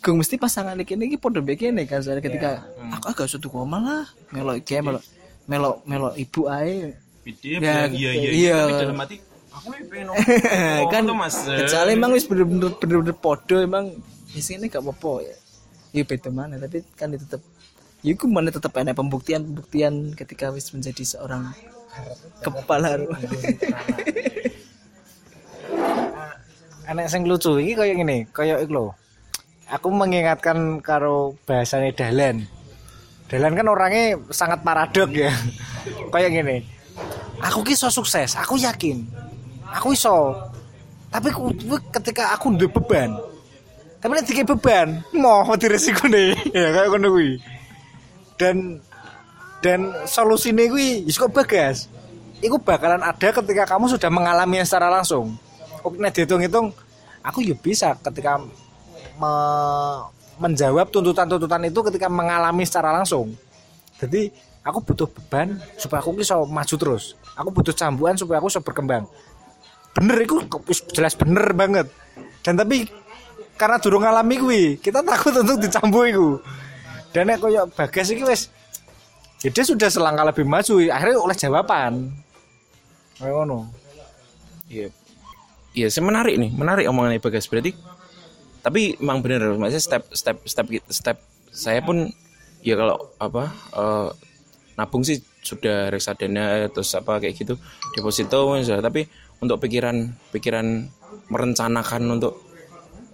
geng 0.00 0.16
mesti 0.16 0.40
pasangan 0.40 0.80
iki 0.80 0.96
ini 0.96 1.20
podo 1.20 1.44
begini 1.44 1.84
kan 1.84 2.00
soalnya 2.00 2.24
ketika 2.24 2.64
aku 2.94 3.06
agak 3.12 3.26
suatu 3.28 3.52
koma 3.52 3.78
lah. 3.78 4.04
Melok 4.32 4.62
iki 4.62 4.80
melok 4.80 5.04
melok 5.46 5.76
melok 5.84 6.14
ibu 6.16 6.46
ae. 6.46 6.94
Ya, 7.44 7.86
iya 7.86 8.10
iya 8.16 8.30
iya. 8.32 8.58
Dalam 8.86 8.96
hati 8.96 9.20
aku 9.52 9.68
pengen 9.92 10.08
kan 10.94 11.04
mas? 11.12 11.36
kecuali 11.44 11.90
emang 11.92 12.10
wis 12.16 12.24
bener-bener 12.24 12.72
bener-bener 12.80 13.16
podo 13.18 13.60
emang 13.60 13.92
di 14.30 14.40
sini 14.40 14.72
gak 14.72 14.82
apa-apa 14.82 15.26
ya. 15.26 15.36
Ya 15.90 16.02
beda 16.06 16.30
mana 16.30 16.56
tapi 16.56 16.86
kan 16.96 17.12
tetap 17.12 17.42
ya 18.00 18.16
itu 18.16 18.24
mana 18.24 18.48
tetap 18.48 18.72
ada 18.78 18.96
pembuktian 18.96 19.44
pembuktian 19.44 20.16
ketika 20.16 20.48
wis 20.54 20.72
menjadi 20.72 21.02
seorang 21.04 21.50
kepala 22.40 22.96
rumah 22.96 23.20
Enak 26.90 27.06
sing 27.06 27.22
lucu 27.28 27.60
Ini 27.60 27.72
kayak 27.78 27.96
gini 28.02 28.18
Kayak 28.34 28.66
iku 28.66 28.72
lho. 28.74 28.86
Aku 29.70 29.86
mengingatkan 29.94 30.82
karo 30.82 31.38
bahasanya 31.46 31.94
Dahlan. 31.94 32.42
Dahlan 33.30 33.54
kan 33.54 33.66
orangnya 33.70 34.18
sangat 34.34 34.66
paradok 34.66 35.14
ya. 35.14 35.30
Kayak 36.12 36.30
gini 36.34 36.56
Aku 37.38 37.62
ki 37.62 37.78
sukses 37.78 38.34
Aku 38.34 38.58
yakin. 38.58 39.06
Aku 39.70 39.94
iso. 39.94 40.34
Tapi 41.14 41.30
ketika 41.94 42.34
aku 42.34 42.58
udah 42.58 42.70
beban. 42.74 43.10
Tapi 44.02 44.10
nek 44.16 44.48
beban 44.50 44.88
Mau 45.14 45.46
resiko 45.54 46.10
nih. 46.10 46.34
Ya 46.58 46.74
kayak 46.74 46.88
ngono 46.90 47.08
kuwi. 47.14 47.38
Dan 48.34 48.82
dan 49.60 49.92
solusinya 50.08 50.64
gue 50.68 51.04
ya 51.04 51.12
kok 51.16 51.32
bagas? 51.32 51.88
Itu 52.40 52.56
bakalan 52.56 53.04
ada 53.04 53.28
ketika 53.28 53.64
kamu 53.68 53.92
sudah 53.92 54.08
mengalami 54.08 54.60
secara 54.64 54.88
langsung. 54.88 55.36
Oke 55.84 55.96
nah 56.00 56.12
dihitung-hitung 56.12 56.72
aku 57.20 57.44
ya 57.44 57.56
bisa 57.56 57.96
ketika 58.00 58.40
me- 59.20 60.02
menjawab 60.40 60.88
tuntutan-tuntutan 60.88 61.68
itu 61.68 61.80
ketika 61.92 62.08
mengalami 62.08 62.64
secara 62.64 62.96
langsung. 62.96 63.36
Jadi 64.00 64.32
aku 64.64 64.80
butuh 64.80 65.08
beban 65.08 65.60
supaya 65.76 66.00
aku 66.00 66.16
bisa 66.16 66.40
maju 66.40 66.74
terus. 66.80 67.12
Aku 67.36 67.52
butuh 67.52 67.76
cambuan 67.76 68.16
supaya 68.16 68.40
aku 68.40 68.48
bisa 68.48 68.64
berkembang. 68.64 69.04
Bener 69.92 70.16
itu 70.24 70.40
jelas 70.96 71.12
bener 71.12 71.52
banget. 71.52 71.92
Dan 72.40 72.56
tapi 72.56 72.88
karena 73.60 73.76
durung 73.76 74.00
ngalami 74.00 74.34
gue 74.40 74.62
kita 74.80 75.04
takut 75.04 75.36
untuk 75.36 75.60
dicambu 75.60 76.08
itu 76.08 76.28
dan 77.12 77.28
nek 77.28 77.44
koyo 77.44 77.68
bagas 77.68 78.08
iki 78.08 78.24
wis 78.24 78.48
ya 79.40 79.50
dia 79.52 79.64
sudah 79.64 79.88
selangkah 79.88 80.24
lebih 80.28 80.44
maju 80.44 80.74
akhirnya 80.88 81.16
oleh 81.20 81.36
jawaban 81.36 81.92
kayak 83.20 83.32
ngono 83.36 83.80
Iya. 84.70 84.88
Iya, 85.74 85.86
saya 85.90 86.06
menarik 86.06 86.38
nih, 86.38 86.50
menarik 86.54 86.86
omongannya 86.86 87.18
Bagas 87.18 87.50
berarti. 87.50 87.74
Tapi 88.62 89.02
emang 89.02 89.18
bener, 89.18 89.58
maksudnya 89.58 89.82
step 89.82 90.02
step 90.14 90.36
step 90.46 90.66
step 90.86 91.18
saya 91.50 91.82
pun 91.82 92.06
ya 92.62 92.78
kalau 92.78 93.10
apa 93.18 93.50
eh, 93.74 94.08
nabung 94.78 95.02
sih 95.02 95.18
sudah 95.42 95.90
reksadana 95.90 96.68
terus 96.70 96.92
apa 96.94 97.18
kayak 97.18 97.34
gitu 97.34 97.54
deposito 97.96 98.52
sudah 98.60 98.84
tapi 98.84 99.08
untuk 99.40 99.56
pikiran 99.64 100.12
pikiran 100.30 100.86
merencanakan 101.32 102.20
untuk 102.20 102.44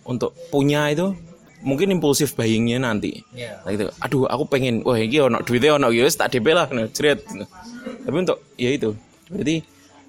untuk 0.03 0.35
punya 0.51 0.91
itu 0.91 1.15
mungkin 1.65 1.93
impulsif 1.93 2.37
buyingnya 2.37 2.83
nanti. 2.83 3.23
Nah, 3.33 3.71
gitu. 3.73 3.89
aduh 4.03 4.25
aku 4.29 4.45
pengen 4.49 4.85
wah 4.85 4.99
ini 4.99 5.17
ono 5.21 5.41
duitnya 5.41 5.77
ono 5.77 5.89
wis 5.93 6.17
tak 6.17 6.35
DP 6.37 6.53
lah 6.53 6.69
jret. 6.93 7.23
tapi 8.05 8.17
untuk 8.17 8.39
ya 8.61 8.71
itu. 8.75 8.93
Berarti 9.31 9.57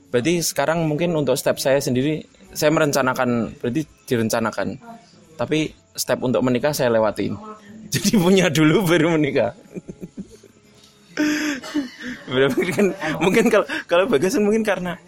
berarti 0.08 0.34
sekarang 0.44 0.88
mungkin 0.88 1.16
untuk 1.16 1.36
step 1.40 1.60
saya 1.60 1.80
sendiri 1.80 2.24
saya 2.52 2.72
merencanakan 2.74 3.60
berarti 3.60 3.82
direncanakan. 4.08 4.78
Tapi 5.38 5.72
step 5.98 6.20
untuk 6.22 6.42
menikah 6.46 6.74
saya 6.74 6.94
lewatin 6.94 7.38
jadi 7.94 8.12
punya 8.20 8.46
dulu 8.52 8.86
baru 8.86 9.16
menikah. 9.16 9.54
Kan 12.78 12.94
mungkin 13.24 13.50
kalau 13.50 13.66
kalau 13.90 14.06
bagasan 14.06 14.46
mungkin 14.46 14.62
karena 14.62 15.00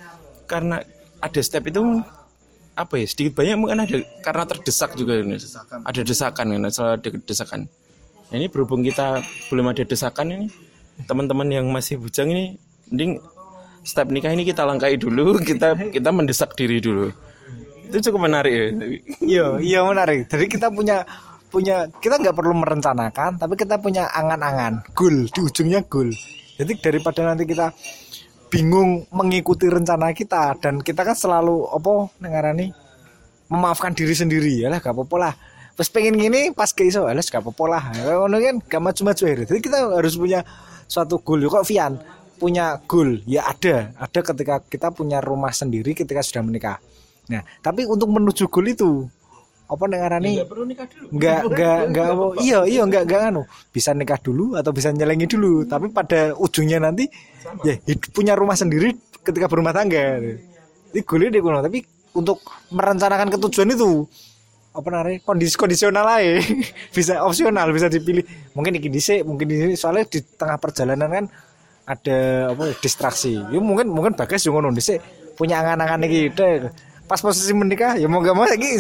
karena 0.49 0.81
ada 1.21 1.41
step 1.43 1.67
itu 1.69 2.01
apa 2.80 2.95
ya 2.95 3.05
sedikit 3.11 3.43
banyak 3.43 3.59
mungkin 3.59 3.84
ada 3.84 3.97
karena 4.23 4.43
terdesak 4.47 4.95
juga 4.95 5.19
ini. 5.19 5.36
Ada 5.84 6.01
desakan 6.07 6.45
kan 6.55 6.71
selalu 6.71 6.91
ada 6.95 7.09
desakan. 7.27 7.59
Nah, 8.30 8.36
ini 8.39 8.47
berhubung 8.47 8.86
kita 8.88 9.19
belum 9.51 9.75
ada 9.75 9.84
desakan 9.84 10.27
ini 10.32 10.47
teman-teman 11.03 11.47
yang 11.51 11.67
masih 11.67 11.99
bujang 11.99 12.32
ini 12.32 12.55
mending 12.88 13.19
step 13.84 14.07
nikah 14.11 14.32
ini 14.32 14.47
kita 14.47 14.63
langkai 14.63 14.95
dulu 14.95 15.39
kita 15.49 15.75
kita 15.91 16.09
mendesak 16.15 16.55
diri 16.55 16.80
dulu. 16.80 17.11
Itu 17.91 18.09
cukup 18.09 18.32
menarik 18.32 18.53
ya. 18.53 18.65
Iya 19.19 19.45
iya 19.59 19.80
menarik. 19.84 20.32
Jadi 20.32 20.45
kita 20.47 20.71
punya 20.71 21.03
punya 21.49 21.89
kita 21.99 22.21
nggak 22.21 22.38
perlu 22.38 22.53
merencanakan 22.53 23.41
tapi 23.41 23.57
kita 23.57 23.82
punya 23.82 24.05
angan-angan 24.13 24.86
goal 24.95 25.27
di 25.27 25.39
ujungnya 25.43 25.84
goal. 25.89 26.07
Jadi 26.59 26.80
daripada 26.80 27.27
nanti 27.27 27.43
kita 27.43 27.73
bingung 28.49 29.05
mengikuti 29.13 29.69
rencana 29.69 30.11
kita. 30.11 30.57
Dan 30.59 30.81
kita 30.81 31.05
kan 31.05 31.15
selalu 31.15 31.69
apa 31.69 32.09
nengarani 32.19 32.73
memaafkan 33.49 33.93
diri 33.93 34.13
sendiri. 34.13 34.61
Ya 34.61 34.69
lah 34.69 34.81
gak 34.81 34.93
apa-apa 34.93 35.15
lah. 35.17 35.33
Pas 35.73 35.87
pengen 35.87 36.19
gini 36.19 36.51
pas 36.51 36.69
ke 36.75 36.83
iso 36.83 37.07
alas 37.07 37.31
gak 37.31 37.39
apa-apa 37.45 37.65
lah. 37.69 37.83
Ya, 37.95 38.13
ngono 38.19 38.37
kan 38.41 38.55
gak 38.65 38.81
maju-maju 38.83 39.23
jadi 39.23 39.61
kita 39.63 39.77
harus 39.95 40.13
punya 40.19 40.43
suatu 40.89 41.21
goal. 41.23 41.45
Kok 41.47 41.63
Vian 41.63 41.95
punya 42.35 42.81
goal? 42.83 43.23
Ya 43.23 43.47
ada. 43.47 43.95
Ada 43.95 44.19
ketika 44.33 44.59
kita 44.65 44.91
punya 44.91 45.23
rumah 45.23 45.55
sendiri 45.55 45.95
ketika 45.95 46.19
sudah 46.19 46.43
menikah. 46.43 46.77
Nah 47.31 47.45
tapi 47.63 47.85
untuk 47.87 48.11
menuju 48.11 48.49
goal 48.51 48.67
itu 48.67 48.91
apa 49.69 49.85
nek 49.85 49.99
ngarani 50.01 50.31
Nggak 50.41 50.49
perlu 50.49 50.65
nikah 50.65 50.87
dulu. 50.89 51.05
nggak 51.13 51.41
nggak 51.53 51.79
nggak 51.93 52.09
iya 52.41 52.59
iya 52.65 52.81
nggak 52.89 53.03
nggak 53.05 53.21
anu. 53.29 53.43
Bisa 53.69 53.93
nikah 53.93 54.17
dulu 54.17 54.57
atau 54.57 54.73
bisa 54.73 54.89
nyelengi 54.89 55.29
dulu. 55.29 55.63
Tapi 55.69 55.93
pada 55.93 56.33
ujungnya 56.35 56.81
nanti 56.81 57.05
ya 57.63 57.75
hidup, 57.85 58.09
punya 58.11 58.33
rumah 58.35 58.55
sendiri 58.55 58.95
ketika 59.23 59.45
berumah 59.47 59.73
tangga. 59.75 60.19
Ini 60.89 61.01
gue 61.05 61.27
deh 61.29 61.41
kuno 61.41 61.61
tapi 61.61 61.85
untuk 62.17 62.41
merencanakan 62.73 63.29
ketujuan 63.29 63.69
itu 63.73 64.09
apa 64.69 64.87
namanya 64.89 65.19
kondisi 65.25 65.55
kondisional 65.57 66.05
aja. 66.05 66.41
Bisa 66.95 67.21
opsional 67.25 67.69
bisa 67.73 67.89
dipilih. 67.89 68.25
Mungkin 68.53 68.77
ini 68.77 68.89
dhisik 68.89 69.25
mungkin 69.25 69.49
ini 69.49 69.73
soalnya 69.73 70.05
di 70.05 70.21
tengah 70.21 70.57
perjalanan 70.61 71.09
kan 71.09 71.25
ada 71.89 72.17
apa 72.53 72.63
ya, 72.69 72.75
distraksi. 72.77 73.33
Ya 73.37 73.59
mungkin 73.61 73.89
mungkin 73.89 74.13
bagas 74.13 74.45
juga 74.45 74.61
ngono 74.61 74.77
dhisik 74.77 75.01
punya 75.35 75.61
angan-angan 75.65 76.05
iki. 76.05 76.21
Pas 77.09 77.19
posisi 77.19 77.49
menikah 77.57 77.97
ya 77.97 78.05
mau 78.05 78.21
gak 78.21 78.37
mau 78.37 78.45
lagi 78.45 78.77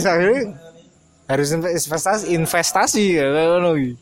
harus 1.29 1.49
investasi 1.53 2.33
investasi 2.33 3.05
ya 3.17 3.25
iki. 3.77 3.93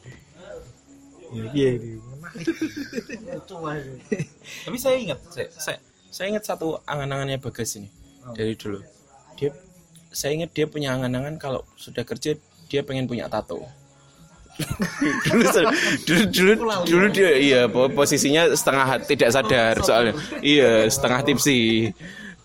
Ya, 1.27 1.43
iya 1.51 1.71
iya. 1.75 2.06
Tapi 4.65 4.77
saya 4.77 4.95
ingat, 4.99 5.19
saya, 5.31 5.47
saya, 5.57 5.77
saya 6.11 6.27
ingat 6.33 6.43
satu 6.45 6.77
angan-angannya 6.85 7.41
Bagas 7.41 7.77
ini 7.77 7.89
dari 8.33 8.53
dulu. 8.57 8.81
Dia, 9.37 9.53
saya 10.11 10.33
ingat 10.33 10.51
dia 10.53 10.65
punya 10.65 10.97
angan-angan 10.97 11.37
kalau 11.37 11.61
sudah 11.77 12.01
kerja 12.03 12.35
dia 12.67 12.81
pengen 12.83 13.07
punya 13.07 13.29
tato. 13.31 13.63
dulu, 15.29 15.45
dulu 16.01 16.23
dulu 16.33 16.53
dulu 16.89 17.05
dia 17.13 17.29
iya 17.37 17.61
po- 17.69 17.93
posisinya 17.93 18.49
setengah 18.57 19.05
tidak 19.05 19.29
sadar 19.29 19.75
soalnya. 19.85 20.17
Iya 20.41 20.89
setengah 20.89 21.21
tipsi 21.21 21.93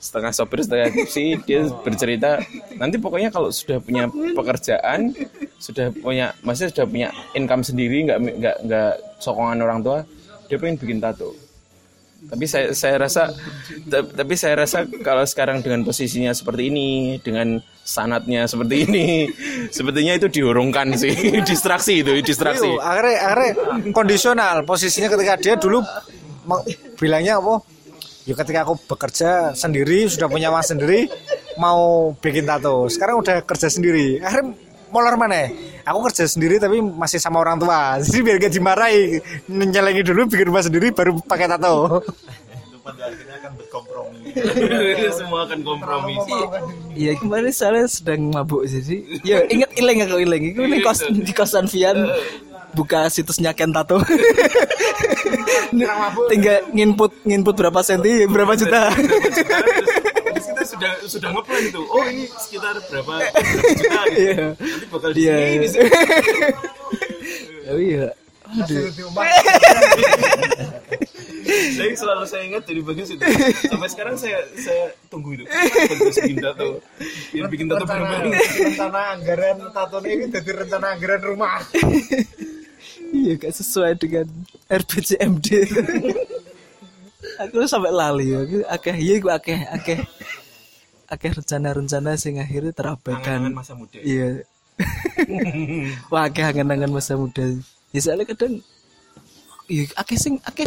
setengah 0.02 0.34
sopir 0.34 0.66
setengah 0.66 0.90
tipsi 0.90 1.38
dia 1.46 1.62
bercerita 1.86 2.42
nanti 2.74 2.98
pokoknya 2.98 3.30
kalau 3.30 3.54
sudah 3.54 3.78
punya 3.78 4.10
pekerjaan 4.10 5.14
sudah 5.62 5.94
punya 5.94 6.34
masih 6.42 6.74
sudah 6.74 6.90
punya 6.90 7.08
income 7.38 7.62
sendiri 7.62 8.10
nggak 8.10 8.18
nggak 8.18 8.56
nggak 8.66 8.92
sokongan 9.22 9.62
orang 9.62 9.78
tua 9.78 10.02
dia 10.50 10.60
pengen 10.60 10.76
bikin 10.76 10.98
tato. 11.00 11.32
Tapi 12.22 12.44
saya 12.46 12.70
saya 12.70 13.02
rasa 13.02 13.32
ta- 13.88 14.06
tapi 14.06 14.38
saya 14.38 14.54
rasa 14.54 14.86
kalau 15.02 15.26
sekarang 15.26 15.58
dengan 15.58 15.82
posisinya 15.82 16.30
seperti 16.30 16.70
ini 16.70 17.18
dengan 17.18 17.58
sanatnya 17.82 18.46
seperti 18.46 18.86
ini 18.86 19.06
sepertinya 19.74 20.14
itu 20.14 20.30
diurungkan 20.30 20.94
sih 20.94 21.10
distraksi 21.48 22.04
itu 22.04 22.14
distraksi. 22.22 22.68
Akhirnya 22.78 23.16
akhirnya 23.26 23.52
kondisional 23.90 24.62
posisinya 24.62 25.10
ketika 25.10 25.34
dia 25.40 25.54
dulu 25.58 25.82
bilangnya 26.94 27.42
apa 27.42 27.58
ya 28.22 28.34
ketika 28.38 28.66
aku 28.66 28.74
bekerja 28.86 29.52
sendiri 29.54 30.06
sudah 30.06 30.30
punya 30.30 30.48
uang 30.54 30.62
sendiri 30.62 31.10
mau 31.58 32.12
bikin 32.16 32.48
tato. 32.48 32.88
Sekarang 32.88 33.20
udah 33.20 33.44
kerja 33.44 33.68
sendiri. 33.68 34.22
Akhirnya 34.22 34.56
molor 34.92 35.16
mana 35.16 35.48
aku 35.82 35.98
kerja 36.12 36.24
sendiri 36.28 36.60
tapi 36.60 36.78
masih 36.80 37.18
sama 37.18 37.42
orang 37.42 37.58
tua. 37.58 37.96
Jadi 38.04 38.18
biar 38.22 38.36
gak 38.38 38.52
dimarahi 38.54 39.00
nyelengi 39.48 40.02
dulu 40.06 40.30
bikin 40.30 40.46
rumah 40.48 40.62
sendiri 40.64 40.94
baru 40.94 41.18
pakai 41.24 41.46
tato. 41.50 42.00
Itu 42.70 42.78
pada 42.80 43.10
akhirnya 43.10 43.36
akan 43.42 43.52
berkompromi 43.58 43.91
semua 45.12 45.44
akan 45.44 45.58
kompromi 45.60 46.14
Iya 46.92 47.12
kemarin 47.16 47.50
saya 47.50 47.84
sedang 47.86 48.28
mabuk 48.28 48.64
jadi 48.64 48.96
ya 49.22 49.36
inget 49.52 49.70
ileng 49.76 50.04
aku 50.04 50.16
ileng 50.20 50.42
itu 50.44 50.60
di 50.62 50.78
kos 50.80 51.00
di 51.06 51.32
kosan 51.32 51.66
Vian 51.66 52.08
buka 52.72 53.04
situsnya 53.06 53.52
Ken 53.52 53.68
Tato. 53.68 54.00
Tinggal 56.32 56.58
nginput 56.72 57.12
nginput 57.22 57.52
berapa 57.52 57.80
senti 57.84 58.24
berapa 58.24 58.56
juta. 58.56 58.88
Kita 60.32 60.62
sudah 60.64 60.90
sudah 61.04 61.28
ngeplan 61.32 61.62
itu 61.68 61.80
oh 61.82 62.04
ini 62.08 62.24
sekitar 62.32 62.80
berapa, 62.88 63.12
berapa 63.28 63.72
juta 63.76 64.00
Iya. 64.08 64.46
nanti 64.56 64.86
bakal 64.88 65.10
di 65.12 65.20
Iya. 65.20 65.36
sini 65.36 65.56
di 65.60 65.68
sini. 65.68 65.90
Oh 67.62 67.78
iya. 67.78 68.10
Aduh 68.52 68.84
Jadi 71.42 71.94
selalu 71.98 72.24
saya 72.24 72.42
ingat 72.46 72.62
dari 72.64 72.80
bagus 72.80 73.10
itu. 73.10 73.22
Sampai 73.66 73.88
sekarang 73.90 74.14
saya 74.16 74.40
saya 74.56 74.94
tunggu 75.10 75.34
itu. 75.34 75.44
Bagus 75.46 76.16
bikin 76.22 76.38
tato 76.38 76.80
biar 77.34 77.46
bikin 77.50 77.66
tato 77.66 77.84
rencana 77.88 79.00
anggaran 79.18 79.56
tato 79.74 79.98
ini 80.06 80.30
jadi 80.30 80.50
rencana 80.62 80.86
anggaran 80.96 81.20
rumah. 81.26 81.60
Iya 83.12 83.36
gak 83.36 83.52
sesuai 83.52 84.00
dengan 84.00 84.24
RPJMD 84.72 85.48
aku 87.42 87.64
sampai 87.66 87.92
lali 87.92 88.32
ya. 88.32 88.44
Aku 88.44 88.64
akeh 88.66 88.96
iya 88.96 89.14
gue 89.18 89.32
akeh 89.32 89.58
akeh. 89.68 90.00
Akeh 91.12 91.28
rencana-rencana 91.28 92.16
sing 92.16 92.40
akhirnya 92.40 92.72
terabaikan 92.72 93.52
masa 93.52 93.76
muda. 93.76 94.00
Iya. 94.00 94.48
Wah, 96.08 96.32
akeh 96.32 96.40
angan-angan 96.40 96.88
masa 96.88 97.20
muda. 97.20 97.44
Ya 97.92 98.00
soalnya 98.00 98.24
kadang 98.32 98.64
iya 99.68 99.84
akeh 100.00 100.16
sing 100.16 100.40
akeh 100.48 100.64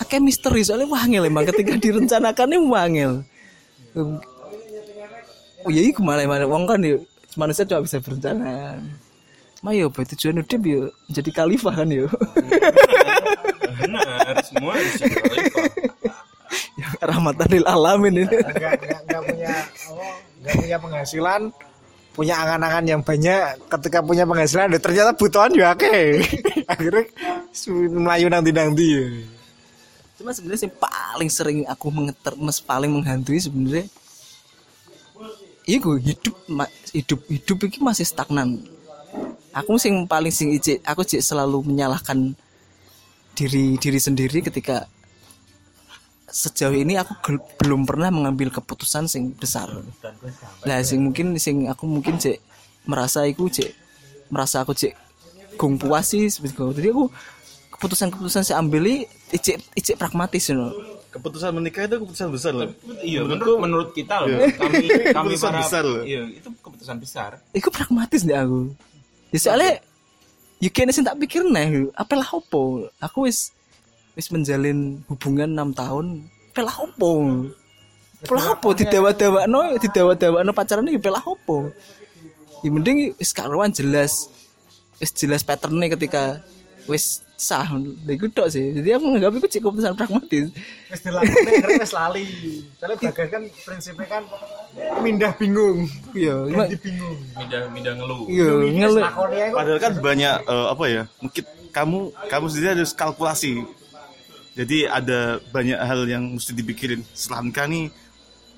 akeh 0.00 0.20
misteri 0.22 0.64
soalnya 0.64 0.88
wangel 0.88 1.28
emang 1.28 1.44
ketika 1.48 1.76
direncanakan 1.76 2.48
ini 2.52 2.58
wangel. 2.68 3.12
Um, 3.92 4.20
Oh 5.62 5.70
iya 5.70 5.82
iku 5.86 6.02
malah 6.02 6.26
malah 6.26 6.46
wong 6.50 6.66
kan 6.66 6.82
ya 6.82 6.98
manusia 7.38 7.62
cuma 7.62 7.86
bisa 7.86 8.02
berencana. 8.02 8.82
Ma 9.62 9.70
yo 9.70 9.94
apa 9.94 10.02
tujuan 10.02 10.42
hidup 10.42 10.62
yo 10.66 10.90
jadi 11.06 11.30
khalifah 11.30 11.74
kan 11.78 11.86
yo. 11.86 12.10
benar 13.78 14.42
semua. 14.42 14.74
Ya, 16.74 16.88
Rahmatan 16.98 17.48
lil 17.48 17.64
alamin 17.64 18.26
ini. 18.26 18.36
nggak 19.06 19.22
punya 19.22 19.54
apa 19.54 20.02
nggak 20.42 20.54
punya 20.58 20.76
penghasilan 20.82 21.42
punya 22.12 22.34
angan-angan 22.44 22.84
yang 22.84 23.00
banyak 23.00 23.56
ketika 23.72 24.04
punya 24.04 24.28
penghasilan 24.28 24.68
ada 24.68 24.76
ternyata 24.82 25.16
butuhan 25.16 25.48
juga 25.48 25.72
oke 25.72 25.96
akhirnya 26.68 27.04
melayu 27.88 28.26
nanti 28.28 28.50
nanti 28.52 28.88
Cuma 30.22 30.30
sebenarnya 30.30 30.70
yang 30.70 30.76
paling 30.78 31.30
sering 31.34 31.58
aku 31.66 31.90
mengeter, 31.90 32.38
mes 32.38 32.62
paling 32.62 32.86
menghantui 32.94 33.42
sebenarnya 33.42 33.90
iya 35.66 35.82
gue 35.82 35.98
hidup 35.98 36.34
hidup 36.94 37.20
hidup 37.26 37.58
ini 37.66 37.78
masih 37.82 38.06
stagnan. 38.06 38.62
Aku 39.50 39.82
sing 39.82 40.06
paling 40.06 40.30
sing 40.30 40.54
ijik, 40.54 40.78
aku 40.86 41.02
selalu 41.02 41.66
menyalahkan 41.66 42.38
diri 43.34 43.74
diri 43.82 43.98
sendiri 43.98 44.46
ketika 44.46 44.86
sejauh 46.30 46.78
ini 46.78 46.94
aku 47.02 47.18
gel- 47.26 47.46
belum 47.58 47.82
pernah 47.82 48.14
mengambil 48.14 48.54
keputusan 48.54 49.10
sing 49.10 49.34
besar. 49.34 49.74
Nah, 50.62 50.78
sing 50.86 51.02
mungkin 51.02 51.34
sing 51.42 51.66
aku 51.66 51.82
mungkin 51.90 52.14
cik 52.22 52.38
merasa 52.86 53.26
aku 53.26 53.50
cik 53.50 53.74
merasa 54.30 54.62
aku 54.62 54.70
cik 54.70 54.94
gung 55.58 55.82
puas 55.82 56.14
sih. 56.14 56.30
Jadi 56.30 56.88
aku 56.94 57.10
keputusan-keputusan 57.82 58.46
saya 58.46 58.62
ambil 58.62 58.86
ini 58.86 59.10
icik 59.34 59.58
icik 59.74 59.98
pragmatis 59.98 60.46
you 60.46 60.54
know. 60.54 60.70
keputusan 61.10 61.50
menikah 61.50 61.90
itu 61.90 61.98
keputusan 61.98 62.30
besar 62.30 62.54
loh 62.54 62.70
iya 63.02 63.26
menurut 63.26 63.58
menurut 63.58 63.88
kita 63.90 64.22
loh 64.22 64.38
kami 64.54 64.86
kami 65.18 65.34
Keputusan 65.34 65.50
para 65.50 65.60
besar 65.66 65.82
loh. 65.82 66.02
iya 66.06 66.22
itu 66.30 66.48
keputusan 66.62 66.96
besar 67.02 67.30
Iku 67.50 67.68
pragmatis 67.74 68.22
nih 68.22 68.38
aku. 68.38 68.70
Ya 69.34 69.38
soalnya 69.42 69.82
you 70.62 70.70
kene 70.70 70.94
sing 70.94 71.02
tak 71.02 71.18
pikir 71.18 71.42
nih, 71.42 71.90
apalah 71.98 72.28
opo? 72.30 72.86
Aku 73.02 73.26
wis 73.26 73.50
wis 74.14 74.30
menjalin 74.30 75.02
hubungan 75.10 75.50
enam 75.50 75.74
tahun, 75.74 76.28
apalah 76.54 76.86
opo? 76.86 77.10
Apalah 78.22 78.54
opo 78.54 78.68
didewa-dewakno, 78.76 79.74
didewa-dewakno 79.82 80.50
pacaran 80.54 80.86
iki 80.86 81.02
apalah 81.02 81.24
opo? 81.26 81.72
Ya 82.62 82.70
mending 82.70 83.18
wis 83.18 83.34
karuan 83.34 83.74
jelas 83.74 84.30
wis 85.02 85.10
jelas 85.16 85.42
patternnya 85.42 85.90
ketika 85.98 86.38
wis 86.86 87.26
sah. 87.42 87.66
Iku 88.06 88.30
tok 88.30 88.46
sih. 88.54 88.70
Jadi 88.70 88.94
aku 88.94 89.10
nganggap 89.10 89.32
iku 89.42 89.46
cek 89.50 89.60
keputusan 89.66 89.94
pragmatis. 89.98 90.46
wis 90.94 91.00
dilakukan 91.02 91.70
wis 91.82 91.92
lali. 91.92 92.26
Soalnya 92.78 92.96
bagas 93.02 93.28
kan 93.34 93.42
prinsipnya 93.66 94.06
kan 94.06 94.22
mindah 95.02 95.34
bingung. 95.34 95.90
Iya, 96.14 96.36
ganti 96.46 96.76
bingung. 96.78 97.18
Mindah 97.34 97.60
mindah 97.74 97.92
ngeluh. 97.98 98.22
Iya 98.30 98.50
ngelu. 98.70 99.00
lakonnya 99.02 99.44
itu 99.50 99.56
padahal 99.58 99.80
kan 99.82 99.92
banyak 99.98 100.36
eh, 100.46 100.66
apa 100.70 100.84
ya 100.86 101.02
mungkin 101.18 101.44
kamu 101.74 101.98
kamu 102.30 102.44
sendiri 102.46 102.68
harus 102.78 102.92
kalkulasi. 102.94 103.52
Jadi 104.52 104.84
ada 104.84 105.42
banyak 105.50 105.80
hal 105.80 106.06
yang 106.06 106.24
mesti 106.38 106.54
dipikirin. 106.54 107.02
Setelah 107.10 107.42
nikah 107.42 107.66
nih 107.66 107.90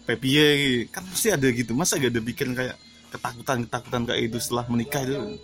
PPY 0.04 0.92
kan 0.92 1.00
pasti 1.08 1.32
ada 1.32 1.48
gitu. 1.48 1.72
Masa 1.72 1.96
gak 1.96 2.12
ada 2.12 2.20
pikiran 2.20 2.52
kayak 2.52 2.76
ketakutan 3.14 3.58
ketakutan 3.64 4.02
kayak 4.10 4.20
itu 4.26 4.38
setelah 4.42 4.66
menikah 4.66 5.06
itu 5.06 5.38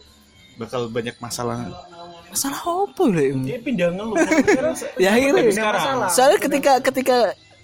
bakal 0.58 0.90
banyak 0.90 1.14
masalah 1.22 1.70
Masalah 2.30 2.60
opo 2.86 3.02
lho? 3.06 3.42
dia 3.42 3.58
pindah 3.58 3.90
ngeluh 3.90 4.14
ya 4.96 5.10
akhirnya 5.12 5.50
sekarang. 5.50 5.82
Soalnya 6.08 6.38
ketika 6.38 6.72
ketika 6.80 7.16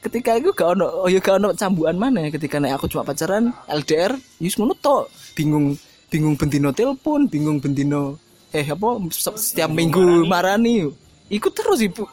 ketika 0.03 0.31
itu 0.35 0.51
gak 0.51 0.69
ono 0.75 0.87
oh 1.03 1.09
ya 1.09 1.19
gak 1.19 1.39
ono 1.39 1.51
cambukan 1.53 1.95
mana 1.95 2.27
ketika 2.29 2.59
naik 2.59 2.75
aku 2.75 2.87
cuma 2.87 3.03
pacaran 3.03 3.55
LDR 3.67 4.13
yus 4.39 4.55
ngono 4.55 4.75
tok. 4.75 5.07
Bingung 5.35 5.79
bingung 6.07 6.35
bendino 6.35 6.71
telepon 6.71 7.27
bingung 7.27 7.59
bendino 7.59 8.19
eh 8.51 8.63
apa 8.65 8.87
se- 9.11 9.35
setiap 9.37 9.71
minggu 9.71 10.25
marani. 10.25 10.87
ikut 11.29 11.53
terus 11.53 11.79
ibu. 11.81 12.07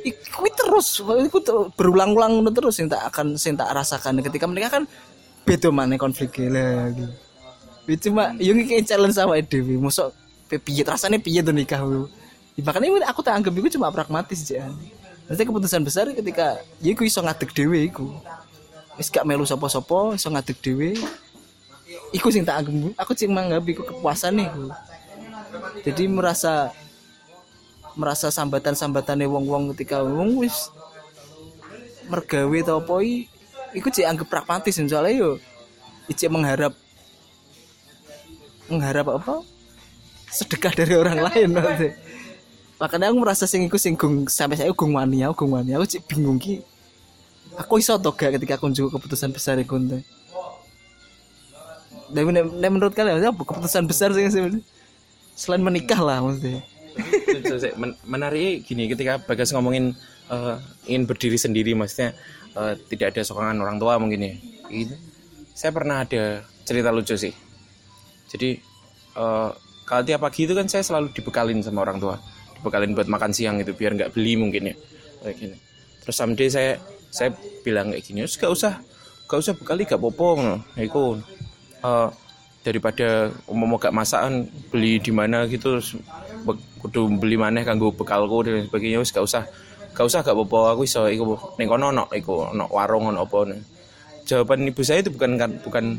Ikut 0.00 0.54
terus 0.56 0.98
ikut 1.02 1.44
berulang-ulang 1.74 2.38
ngono 2.38 2.50
terus 2.50 2.78
yang 2.78 2.88
tak 2.88 3.06
akan 3.06 3.34
yang 3.34 3.54
tak 3.54 3.70
rasakan. 3.70 4.18
Ketika 4.18 4.46
mereka 4.46 4.78
kan 4.78 4.84
beda 5.42 5.68
mana 5.68 5.94
konfliknya 5.94 6.50
lagi 6.50 7.06
Ya 7.84 7.96
cuma 7.98 8.30
yo 8.38 8.54
kayak 8.54 8.86
challenge 8.86 9.14
sama 9.14 9.40
Dewi. 9.42 9.74
Mosok 9.74 10.10
pe- 10.10 10.29
piye 10.58 10.82
rasanya 10.82 11.22
piye 11.22 11.44
tuh 11.44 11.54
nikah 11.54 11.84
lu? 11.84 12.10
Ya, 12.58 12.66
makanya 12.66 13.06
aku 13.06 13.22
tak 13.22 13.38
anggap 13.38 13.54
itu 13.54 13.78
cuma 13.78 13.94
pragmatis 13.94 14.42
aja 14.50 14.66
Maksudnya 15.30 15.46
keputusan 15.46 15.82
besar 15.86 16.10
ketika 16.10 16.58
ya 16.82 16.90
iku 16.90 17.06
iso 17.06 17.22
ngadeg 17.22 17.54
dhewe 17.54 17.86
iku. 17.86 18.10
Wis 18.98 19.06
gak 19.14 19.22
melu 19.22 19.46
sapa-sapa 19.46 20.18
iso 20.18 20.26
ngadeg 20.26 20.58
dhewe. 20.58 20.98
Iku 22.10 22.34
sing 22.34 22.42
tak 22.42 22.66
anggap 22.66 22.98
aku 22.98 23.14
sing 23.14 23.30
menganggap 23.30 23.62
iku 23.70 23.86
kepuasan 23.86 24.42
iku. 24.42 24.74
Jadi 25.86 26.10
merasa 26.10 26.74
merasa 27.94 28.26
sambatan-sambatane 28.34 29.22
wong-wong 29.30 29.70
ketika 29.74 30.02
wong 30.02 30.42
wis 30.42 30.74
mergawe 32.10 32.58
atau 32.66 32.82
apa 32.82 32.94
iku 33.74 33.86
cek 33.86 34.06
anggap 34.06 34.26
pragmatis 34.26 34.82
soalnya 34.82 35.14
yo 35.14 35.30
cek 36.10 36.26
mengharap 36.26 36.74
mengharap 38.66 39.06
apa 39.14 39.46
sedekah 40.30 40.72
dari 40.72 40.94
orang 40.94 41.18
lain 41.26 41.48
maksudnya. 41.52 41.92
makanya 42.80 43.12
aku 43.12 43.18
merasa 43.20 43.44
sing 43.44 43.66
iku 43.66 43.76
sing 43.76 43.92
gung 43.92 44.24
sampai 44.24 44.56
saya 44.56 44.72
gung 44.72 44.96
wani 44.96 45.20
aku 45.20 45.44
gung 45.44 45.58
wani. 45.58 45.76
Aku 45.76 45.84
cek 45.84 46.06
bingung 46.08 46.40
ki 46.40 46.62
aku 47.58 47.76
iso 47.76 47.98
atau 47.98 48.14
gak 48.14 48.40
ketika 48.40 48.56
aku 48.56 48.72
juga 48.72 48.96
keputusan 48.96 49.34
besar 49.34 49.58
iku 49.60 49.76
ente. 49.76 50.00
dan 52.10 52.26
nek- 52.26 52.72
menurut 52.72 52.90
kalian 52.90 53.22
apa 53.22 53.42
keputusan 53.44 53.86
besar 53.86 54.10
sih 54.10 54.26
sih- 54.26 54.64
selain 55.36 55.62
menikah 55.62 56.00
lah 56.00 56.24
maksudnya. 56.24 56.62
Menarik 58.02 58.66
gini 58.66 58.90
ketika 58.90 59.22
Bagas 59.22 59.54
ngomongin 59.54 59.94
eh, 60.30 60.56
ingin 60.90 61.06
berdiri 61.06 61.38
sendiri 61.38 61.76
maksudnya 61.76 62.14
eh, 62.56 62.74
tidak 62.90 63.14
ada 63.14 63.22
sokongan 63.22 63.62
orang 63.62 63.78
tua 63.78 63.94
mungkin 64.00 64.26
ya. 64.26 64.34
Saya 65.54 65.70
pernah 65.70 66.02
ada 66.02 66.42
cerita 66.66 66.90
lucu 66.90 67.14
sih. 67.14 67.34
Jadi 68.26 68.58
eh, 69.14 69.50
kalau 69.90 70.06
tiap 70.06 70.22
pagi 70.22 70.46
itu 70.46 70.54
kan 70.54 70.70
saya 70.70 70.86
selalu 70.86 71.10
dibekalin 71.10 71.58
sama 71.66 71.82
orang 71.82 71.98
tua. 71.98 72.14
Dibekalin 72.54 72.94
buat 72.94 73.10
makan 73.10 73.34
siang 73.34 73.58
gitu 73.58 73.74
biar 73.74 73.98
nggak 73.98 74.14
beli 74.14 74.38
mungkin 74.38 74.70
ya. 74.70 74.74
Kayak 75.26 75.34
gini. 75.34 75.56
Terus 76.06 76.14
someday 76.14 76.46
saya 76.46 76.72
saya 77.10 77.34
bilang 77.66 77.90
kayak 77.90 78.06
gini 78.06 78.22
gak 78.22 78.54
usah 78.54 78.78
gak 79.26 79.38
usah 79.42 79.52
bekali 79.58 79.82
gak 79.82 79.98
popo 79.98 80.38
ngono. 80.38 80.62
Iku. 80.78 81.18
Eh, 81.82 82.08
daripada 82.62 83.34
umum 83.50 83.74
gak 83.82 83.90
masakan 83.90 84.46
beli 84.70 85.02
di 85.02 85.10
mana 85.10 85.50
gitu 85.50 85.82
kudu 86.78 87.10
beli 87.18 87.34
maneh 87.34 87.66
kanggo 87.66 87.90
bekalku 87.90 88.46
dan 88.46 88.70
sebagainya 88.70 89.02
wis 89.02 89.10
gak 89.10 89.26
usah 89.26 89.42
gak 89.90 90.06
usah 90.06 90.22
gak 90.22 90.38
apa-apa 90.38 90.78
aku 90.78 90.86
iso 90.86 91.10
iku. 91.10 91.34
Ning 91.58 91.66
kono 91.66 91.90
ono 91.90 92.06
iku 92.14 92.54
ono 92.54 92.70
warung 92.70 93.10
ono 93.10 93.26
apa 93.26 93.58
jawaban 94.22 94.70
ibu 94.70 94.86
saya 94.86 95.02
itu 95.02 95.10
bukan 95.10 95.34
kan 95.34 95.50
bukan 95.66 95.98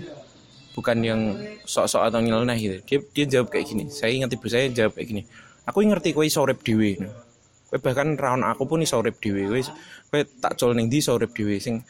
bukan 0.71 0.97
yang 1.03 1.21
sok-sok 1.67 2.11
atau 2.11 2.19
nyeleneh 2.23 2.57
gitu. 2.59 2.77
Dia 2.87 2.97
dia 3.11 3.25
jawab 3.37 3.51
kayak 3.51 3.65
gini. 3.67 3.83
Saya 3.91 4.11
ingat 4.15 4.31
ibu 4.31 4.47
saya 4.47 4.71
jawab 4.71 4.95
kayak 4.95 5.07
gini. 5.07 5.21
Aku 5.67 5.83
ngerti 5.83 6.15
kowe 6.15 6.25
iso 6.25 6.41
urip 6.43 6.63
dhewe. 6.63 6.97
Kowe 7.69 7.79
bahkan 7.79 8.15
raon 8.15 8.41
aku 8.43 8.65
pun 8.67 8.79
iso 8.81 8.99
urip 8.99 9.19
dhewe. 9.19 9.47
Kowe 9.47 9.61
kowe 10.11 10.21
tak 10.39 10.55
col 10.57 10.73
ning 10.75 10.87
ndi 10.87 11.03
iso 11.03 11.15
urip 11.15 11.31
dhewe. 11.35 11.59
Sing 11.59 11.83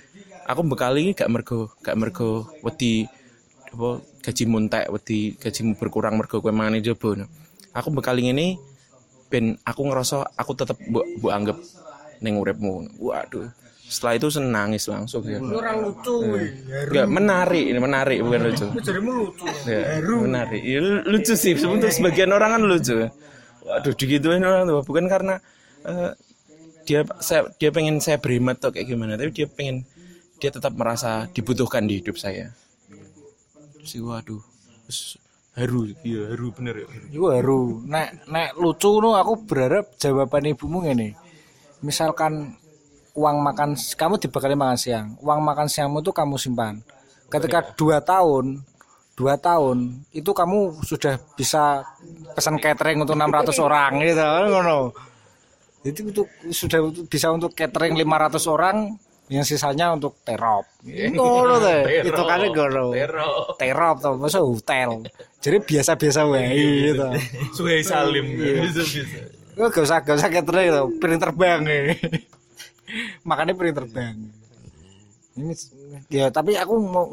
aku 0.46 0.62
bekali 0.66 1.14
gak 1.14 1.30
mergo 1.30 1.72
gak 1.80 1.96
mergo 1.98 2.50
wedi 2.66 3.06
apa 3.72 4.04
gaji 4.26 4.44
muntek 4.50 4.92
wedi 4.92 5.40
gajimu 5.40 5.80
berkurang 5.80 6.18
mergo 6.18 6.42
kowe 6.42 6.52
mangane 6.52 6.82
jaba. 6.84 7.26
Aku 7.72 7.94
bekali 7.94 8.28
ngene 8.28 8.60
ben 9.32 9.56
aku 9.64 9.88
ngerasa 9.88 10.36
aku 10.36 10.52
tetep 10.58 10.76
mbok 10.92 11.06
mbok 11.22 11.32
anggap 11.32 11.58
ning 12.20 12.36
uripmu. 12.36 12.92
Waduh 13.00 13.61
setelah 13.92 14.16
itu 14.16 14.28
senangis 14.32 14.88
langsung 14.88 15.20
ya. 15.28 15.44
Orang 15.44 15.84
lucu. 15.84 16.16
Enggak 16.88 17.08
menarik 17.12 17.66
ini 17.68 17.80
menarik 17.84 18.18
bukan 18.24 18.42
lucu. 18.48 18.68
Jarimu 18.80 19.12
lucu. 19.12 19.44
ya, 19.68 20.00
menarik. 20.00 20.62
Ya, 20.64 20.80
lucu 21.04 21.34
sih 21.36 21.60
untuk 21.68 21.92
sebagian 21.92 22.32
orang 22.32 22.56
kan 22.56 22.62
lucu. 22.64 23.12
Waduh 23.68 23.94
digituin 23.94 24.48
orang 24.48 24.64
tua 24.64 24.82
bukan 24.88 25.12
karena 25.12 25.36
eh, 25.84 26.16
dia 26.88 27.04
saya 27.20 27.52
dia 27.60 27.70
pengen 27.76 28.00
saya 28.00 28.16
berhemat 28.16 28.64
atau 28.64 28.72
kayak 28.72 28.88
gimana 28.88 29.20
tapi 29.20 29.36
dia 29.36 29.46
pengen 29.46 29.84
dia 30.42 30.50
tetap 30.50 30.72
merasa 30.74 31.28
dibutuhkan 31.36 31.84
di 31.84 32.00
hidup 32.00 32.16
saya. 32.16 32.56
Sih 33.84 34.00
waduh 34.00 34.40
terus 34.88 35.20
haru 35.52 35.92
iya 36.08 36.32
haru 36.32 36.56
bener 36.56 36.80
ya 36.80 36.88
Iku 37.12 37.28
haru. 37.28 37.84
Nek 37.84 38.24
nek 38.32 38.56
lucu 38.56 39.04
no 39.04 39.20
aku 39.20 39.44
berharap 39.44 40.00
jawaban 40.00 40.48
ibumu 40.48 40.88
ngene. 40.88 41.20
Misalkan 41.84 42.61
uang 43.16 43.38
makan 43.44 43.76
kamu 43.76 44.16
dibekali 44.22 44.56
makan 44.56 44.78
siang, 44.80 45.08
uang 45.20 45.40
makan 45.44 45.68
siangmu 45.68 46.00
itu 46.00 46.12
kamu 46.16 46.36
simpan. 46.40 46.80
Ketika 47.32 47.76
dua 47.76 48.00
tahun, 48.04 48.64
dua 49.16 49.36
tahun 49.40 50.04
itu 50.12 50.32
kamu 50.32 50.84
sudah 50.84 51.20
bisa 51.36 51.84
pesan 52.36 52.60
catering 52.60 53.04
untuk 53.04 53.16
600 53.16 53.56
orang 53.60 53.92
gitu 54.04 54.24
ngono. 54.24 54.80
Itu 55.82 56.00
itu 56.14 56.22
sudah 56.54 56.80
bisa 57.10 57.34
untuk 57.34 57.52
catering 57.56 57.98
500 57.98 58.54
orang 58.54 58.78
yang 59.32 59.48
sisanya 59.48 59.96
untuk 59.96 60.20
terop. 60.28 60.68
Ngono 60.84 61.56
teh. 61.64 62.04
Itu 62.04 62.22
kan 62.28 62.44
ngono. 62.44 62.92
Terop 63.56 63.96
tuh, 64.04 64.16
masa 64.20 64.44
hotel. 64.44 65.08
Jadi 65.40 65.58
biasa-biasa 65.64 66.28
wae 66.28 66.92
gitu. 66.92 67.08
Suhai 67.56 67.84
Salim 67.84 68.36
Gue 69.52 69.68
gak 69.68 69.84
usah 69.84 70.00
gak 70.00 70.16
usah 70.16 70.32
catering 70.32 70.68
gitu, 70.72 70.84
piring 71.00 71.20
terbang 71.20 71.60
nih. 71.64 71.84
Makanya 73.28 73.54
piring 73.56 73.76
terbang. 73.76 74.16
Ini 75.32 75.54
ya 76.12 76.28
tapi 76.28 76.60
aku 76.60 76.76
mau 76.80 77.08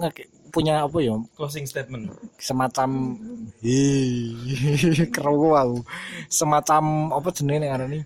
punya 0.51 0.85
apa 0.85 0.99
ya? 0.99 1.14
Closing 1.39 1.68
statement. 1.68 2.11
Semacam 2.41 3.14
hi 3.62 4.35
keru 5.14 5.55
aku 5.55 5.79
semacam 6.26 7.14
apa 7.14 7.29
jenenge 7.31 7.68
nek 7.68 7.87
nih 7.87 8.03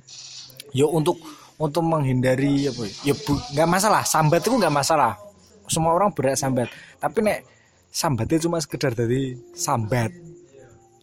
ya 0.77 0.87
untuk 0.89 1.17
untuk 1.57 1.85
menghindari 1.87 2.67
apa 2.69 2.83
ya? 2.85 3.13
Ya 3.13 3.15
bu, 3.15 3.39
nggak 3.55 3.69
masalah. 3.71 4.03
Sambat 4.03 4.43
itu 4.43 4.57
nggak 4.59 4.75
masalah. 4.75 5.15
Semua 5.71 5.95
orang 5.95 6.11
berat 6.11 6.37
sambat. 6.37 6.69
Tapi 6.99 7.19
nek 7.23 7.39
sambatnya 7.89 8.43
cuma 8.43 8.59
sekedar 8.59 8.93
dari 8.93 9.39
sambat. 9.55 10.11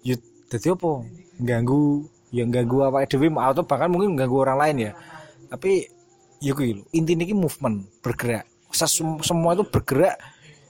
Ya 0.03 0.19
jadi 0.51 0.75
apa? 0.75 1.05
Ganggu 1.39 2.03
yang 2.29 2.53
ganggu 2.53 2.85
apa 2.85 3.09
dewi 3.09 3.31
atau 3.33 3.65
bahkan 3.65 3.89
mungkin 3.89 4.13
ganggu 4.19 4.43
orang 4.43 4.57
lain 4.59 4.75
ya. 4.89 4.93
Tapi 5.49 5.87
ya 6.39 6.55
kuwi 6.55 6.79
lho 6.79 6.83
intinya 6.95 7.23
ini 7.23 7.35
movement 7.35 7.87
bergerak. 8.03 8.47
Ses- 8.71 8.99
semua 8.99 9.55
itu 9.55 9.63
bergerak 9.67 10.15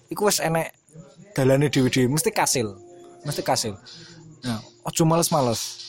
iku 0.09 0.29
wis 0.29 0.41
enek 0.41 0.73
dalane 1.37 1.69
dhewe-dhewe 1.69 2.09
mesti 2.09 2.33
kasil 2.33 2.73
mesti 3.23 3.41
kasil. 3.45 3.73
Nah 4.45 4.59
ojo 4.85 5.03
males-males. 5.05 5.87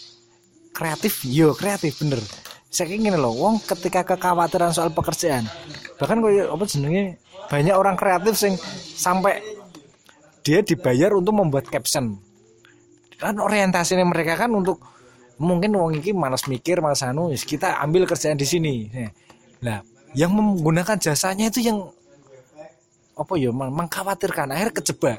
Kreatif 0.71 1.25
yo 1.27 1.53
kreatif 1.57 1.99
bener. 2.01 2.21
Saya 2.71 2.95
ngene 2.95 3.19
loh 3.19 3.35
wong 3.35 3.59
ketika 3.67 4.07
kekhawatiran 4.07 4.71
soal 4.71 4.95
pekerjaan 4.95 5.43
bahkan 5.99 6.23
koyo 6.23 6.55
apa 6.55 6.65
jenenge 6.71 7.19
banyak 7.51 7.75
orang 7.75 7.99
kreatif 7.99 8.39
sing 8.39 8.55
sampai 8.95 9.43
dia 10.47 10.63
dibayar 10.63 11.13
untuk 11.13 11.35
membuat 11.35 11.67
caption. 11.67 12.17
Kan 13.19 13.37
orientasinya 13.37 14.07
mereka 14.07 14.39
kan 14.39 14.55
untuk 14.55 14.81
mungkin 15.41 15.73
wong 15.73 15.99
iki 15.99 16.13
malas 16.13 16.45
mikir 16.47 16.85
malas 16.85 17.01
anu 17.01 17.33
kita 17.33 17.81
ambil 17.81 18.05
kerjaan 18.05 18.37
di 18.37 18.45
sini 18.45 18.75
nah 19.61 19.85
yang 20.17 20.35
menggunakan 20.35 20.99
jasanya 20.99 21.53
itu 21.53 21.63
yang 21.63 21.87
apa 23.21 23.37
ya 23.37 23.53
meng- 23.53 23.75
mengkhawatirkan. 23.77 24.49
Akhirnya 24.49 24.75
kejebak. 24.81 25.19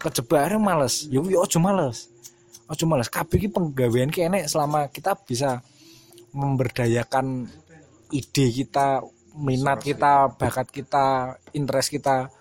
Kejebak 0.00 0.40
akhirnya 0.48 0.64
males. 0.64 1.04
Ya 1.12 1.20
ya 1.28 1.38
ojo 1.44 1.58
males. 1.60 2.08
Ojo 2.66 2.84
males. 2.88 3.12
Kabeh 3.12 3.36
iki 3.36 3.48
penggawean 3.52 4.08
ki 4.08 4.26
enek 4.26 4.48
selama 4.48 4.88
kita 4.88 5.12
bisa 5.28 5.60
memberdayakan 6.32 7.48
ide 8.08 8.46
kita 8.52 9.04
minat 9.36 9.84
kita 9.84 10.32
bakat 10.40 10.72
kita 10.72 11.36
interest 11.52 11.92
kita. 11.92 12.32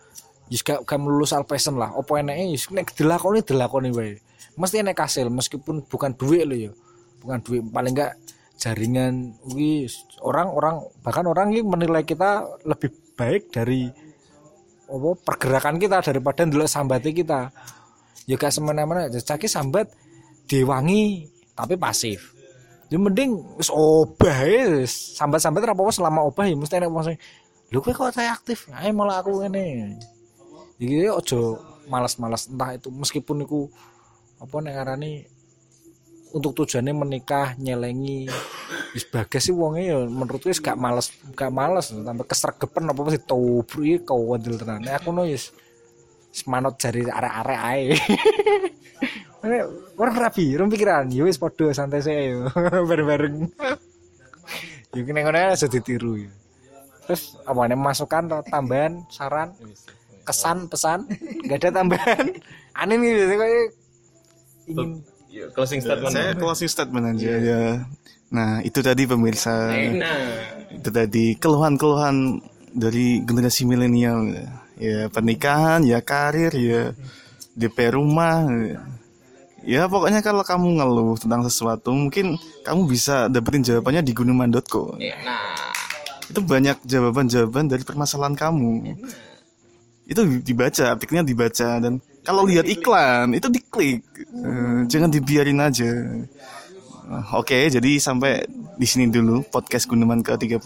Yus 0.47 0.63
gak, 0.63 0.87
gak 0.87 0.95
melulu 0.95 1.27
soal 1.27 1.43
passion 1.43 1.75
lah. 1.75 1.91
Opo 1.91 2.15
enaknya 2.15 2.47
yus 2.47 2.71
nek 2.71 2.95
dilakoni 2.95 3.43
dilakoni 3.43 3.91
wae. 3.91 4.23
Mesti 4.55 4.79
enek 4.79 4.97
hasil 5.03 5.27
meskipun 5.27 5.83
bukan 5.83 6.15
duit 6.15 6.47
lo 6.47 6.55
ya. 6.55 6.71
Bukan 7.19 7.43
duit 7.43 7.61
paling 7.67 7.91
enggak 7.91 8.15
jaringan 8.57 9.37
wis 9.53 10.03
orang-orang 10.19 10.81
bahkan 11.05 11.23
orang 11.29 11.53
ini 11.53 11.61
menilai 11.61 12.01
kita 12.01 12.45
lebih 12.65 12.89
baik 13.13 13.53
dari 13.53 13.87
apa 14.87 15.09
pergerakan 15.21 15.77
kita 15.77 16.01
daripada 16.01 16.43
dulu 16.43 16.65
sambatnya 16.65 17.13
kita. 17.13 17.41
Ya 18.27 18.35
gak 18.35 18.51
semena-mena 18.51 19.07
caki 19.07 19.47
sambat 19.47 19.87
diwangi 20.49 21.29
tapi 21.55 21.79
pasif. 21.79 22.35
Ya 22.91 22.99
mending 22.99 23.39
wis 23.55 23.71
obah 23.71 24.37
ya 24.43 24.83
sambat-sambat 24.87 25.63
apa-apa 25.63 25.91
selama 25.91 26.27
obah 26.27 26.43
ya 26.47 26.55
mesti 26.55 26.79
enak 26.79 26.91
wong 26.91 27.05
sing 27.07 27.17
kok 27.67 28.15
saya 28.15 28.31
aktif? 28.31 28.71
Ayo 28.71 28.95
malah 28.95 29.19
aku 29.19 29.43
ngene. 29.43 29.99
Iki 30.79 31.11
ojo 31.11 31.59
malas-malas 31.91 32.47
entah 32.47 32.75
itu 32.75 32.87
meskipun 32.91 33.43
iku 33.43 33.67
apa 34.39 34.55
nek 34.63 34.73
ngarani 34.75 35.11
untuk 36.35 36.51
tujuannya 36.63 36.91
menikah 36.91 37.55
nyelengi 37.55 38.27
wis 38.91 39.05
bagas 39.07 39.47
sih 39.47 39.55
wonge 39.55 39.87
ya 39.87 39.95
menurutku 40.03 40.51
wis 40.51 40.59
gak 40.59 40.75
males 40.75 41.13
gak 41.31 41.51
males 41.53 41.91
tambah 41.91 42.27
kesregepen 42.27 42.91
apa 42.91 42.99
sih 43.15 43.23
tobru 43.23 43.81
iki 43.87 44.03
kau 44.03 44.35
wadil 44.35 44.59
tenan 44.59 44.83
aku 44.91 45.15
no 45.15 45.23
wis 45.23 45.55
semanot 46.37 46.77
jari 46.77 47.01
arek-arek 47.01 47.59
ae. 47.65 47.85
Orang 49.97 50.15
rapi, 50.17 50.53
orang 50.53 50.69
pikiran, 50.69 51.05
yo 51.09 51.25
wis 51.25 51.39
padha 51.41 51.73
santai 51.73 52.03
saya 52.03 52.35
yo 52.35 52.51
bareng-bareng. 52.89 53.49
yo 54.93 55.01
kene 55.01 55.19
ngono 55.23 55.37
aja 55.55 55.65
ditiru 55.65 56.19
yo. 56.19 56.31
Terus 57.07 57.39
apa 57.47 57.61
nih 57.65 57.79
masukan 57.79 58.23
tambahan 58.51 59.07
saran 59.07 59.55
kesan 60.27 60.67
pesan 60.67 61.07
nggak 61.47 61.59
ada 61.63 61.69
tambahan 61.79 62.25
aneh 62.75 62.95
nih 62.99 63.11
biasanya 63.15 63.47
ingin 64.67 64.89
closing 65.53 65.79
statement 65.83 66.11
Saya 66.13 66.31
closing 66.33 66.69
statement 66.69 67.05
aja 67.15 67.33
ya. 67.37 67.63
Nah, 68.27 68.59
itu 68.63 68.83
tadi 68.83 69.07
pemirsa. 69.07 69.71
Itu 70.71 70.89
tadi 70.91 71.39
keluhan-keluhan 71.39 72.43
dari 72.75 73.23
generasi 73.23 73.63
milenial. 73.63 74.35
Ya, 74.77 75.09
pernikahan, 75.09 75.81
ya 75.87 76.03
karir, 76.05 76.53
ya 76.53 76.93
DP 77.57 77.97
rumah. 77.97 78.45
Ya, 79.65 79.89
pokoknya 79.89 80.21
kalau 80.21 80.45
kamu 80.45 80.79
ngeluh 80.79 81.17
tentang 81.17 81.41
sesuatu, 81.43 81.89
mungkin 81.91 82.37
kamu 82.63 82.87
bisa 82.87 83.27
dapetin 83.27 83.65
jawabannya 83.65 84.05
di 84.05 84.13
gunuman.co. 84.13 84.95
Itu 86.27 86.39
banyak 86.43 86.83
jawaban-jawaban 86.85 87.71
dari 87.71 87.83
permasalahan 87.87 88.35
kamu. 88.37 88.95
Itu 90.07 90.23
dibaca, 90.39 90.95
artikelnya 90.95 91.25
dibaca 91.27 91.83
dan 91.83 91.99
kalau 92.27 92.43
lihat 92.43 92.67
iklan 92.67 93.31
itu 93.31 93.47
diklik 93.47 94.03
uh, 94.35 94.43
eh, 94.43 94.79
jangan 94.91 95.07
dibiarin 95.07 95.63
aja. 95.63 95.87
Uh, 97.07 97.23
oke 97.39 97.47
okay, 97.47 97.71
jadi 97.71 98.03
sampai 98.03 98.43
di 98.75 98.83
sini 98.83 99.07
dulu 99.07 99.47
podcast 99.47 99.87
gunungan 99.87 100.19
ke 100.19 100.35
30 100.35 100.59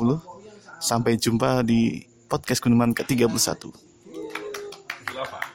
sampai 0.82 1.22
jumpa 1.22 1.62
di 1.62 2.02
podcast 2.26 2.66
gunungan 2.66 2.98
ke 2.98 3.06
31 3.06 3.30
Lava. 5.14 5.51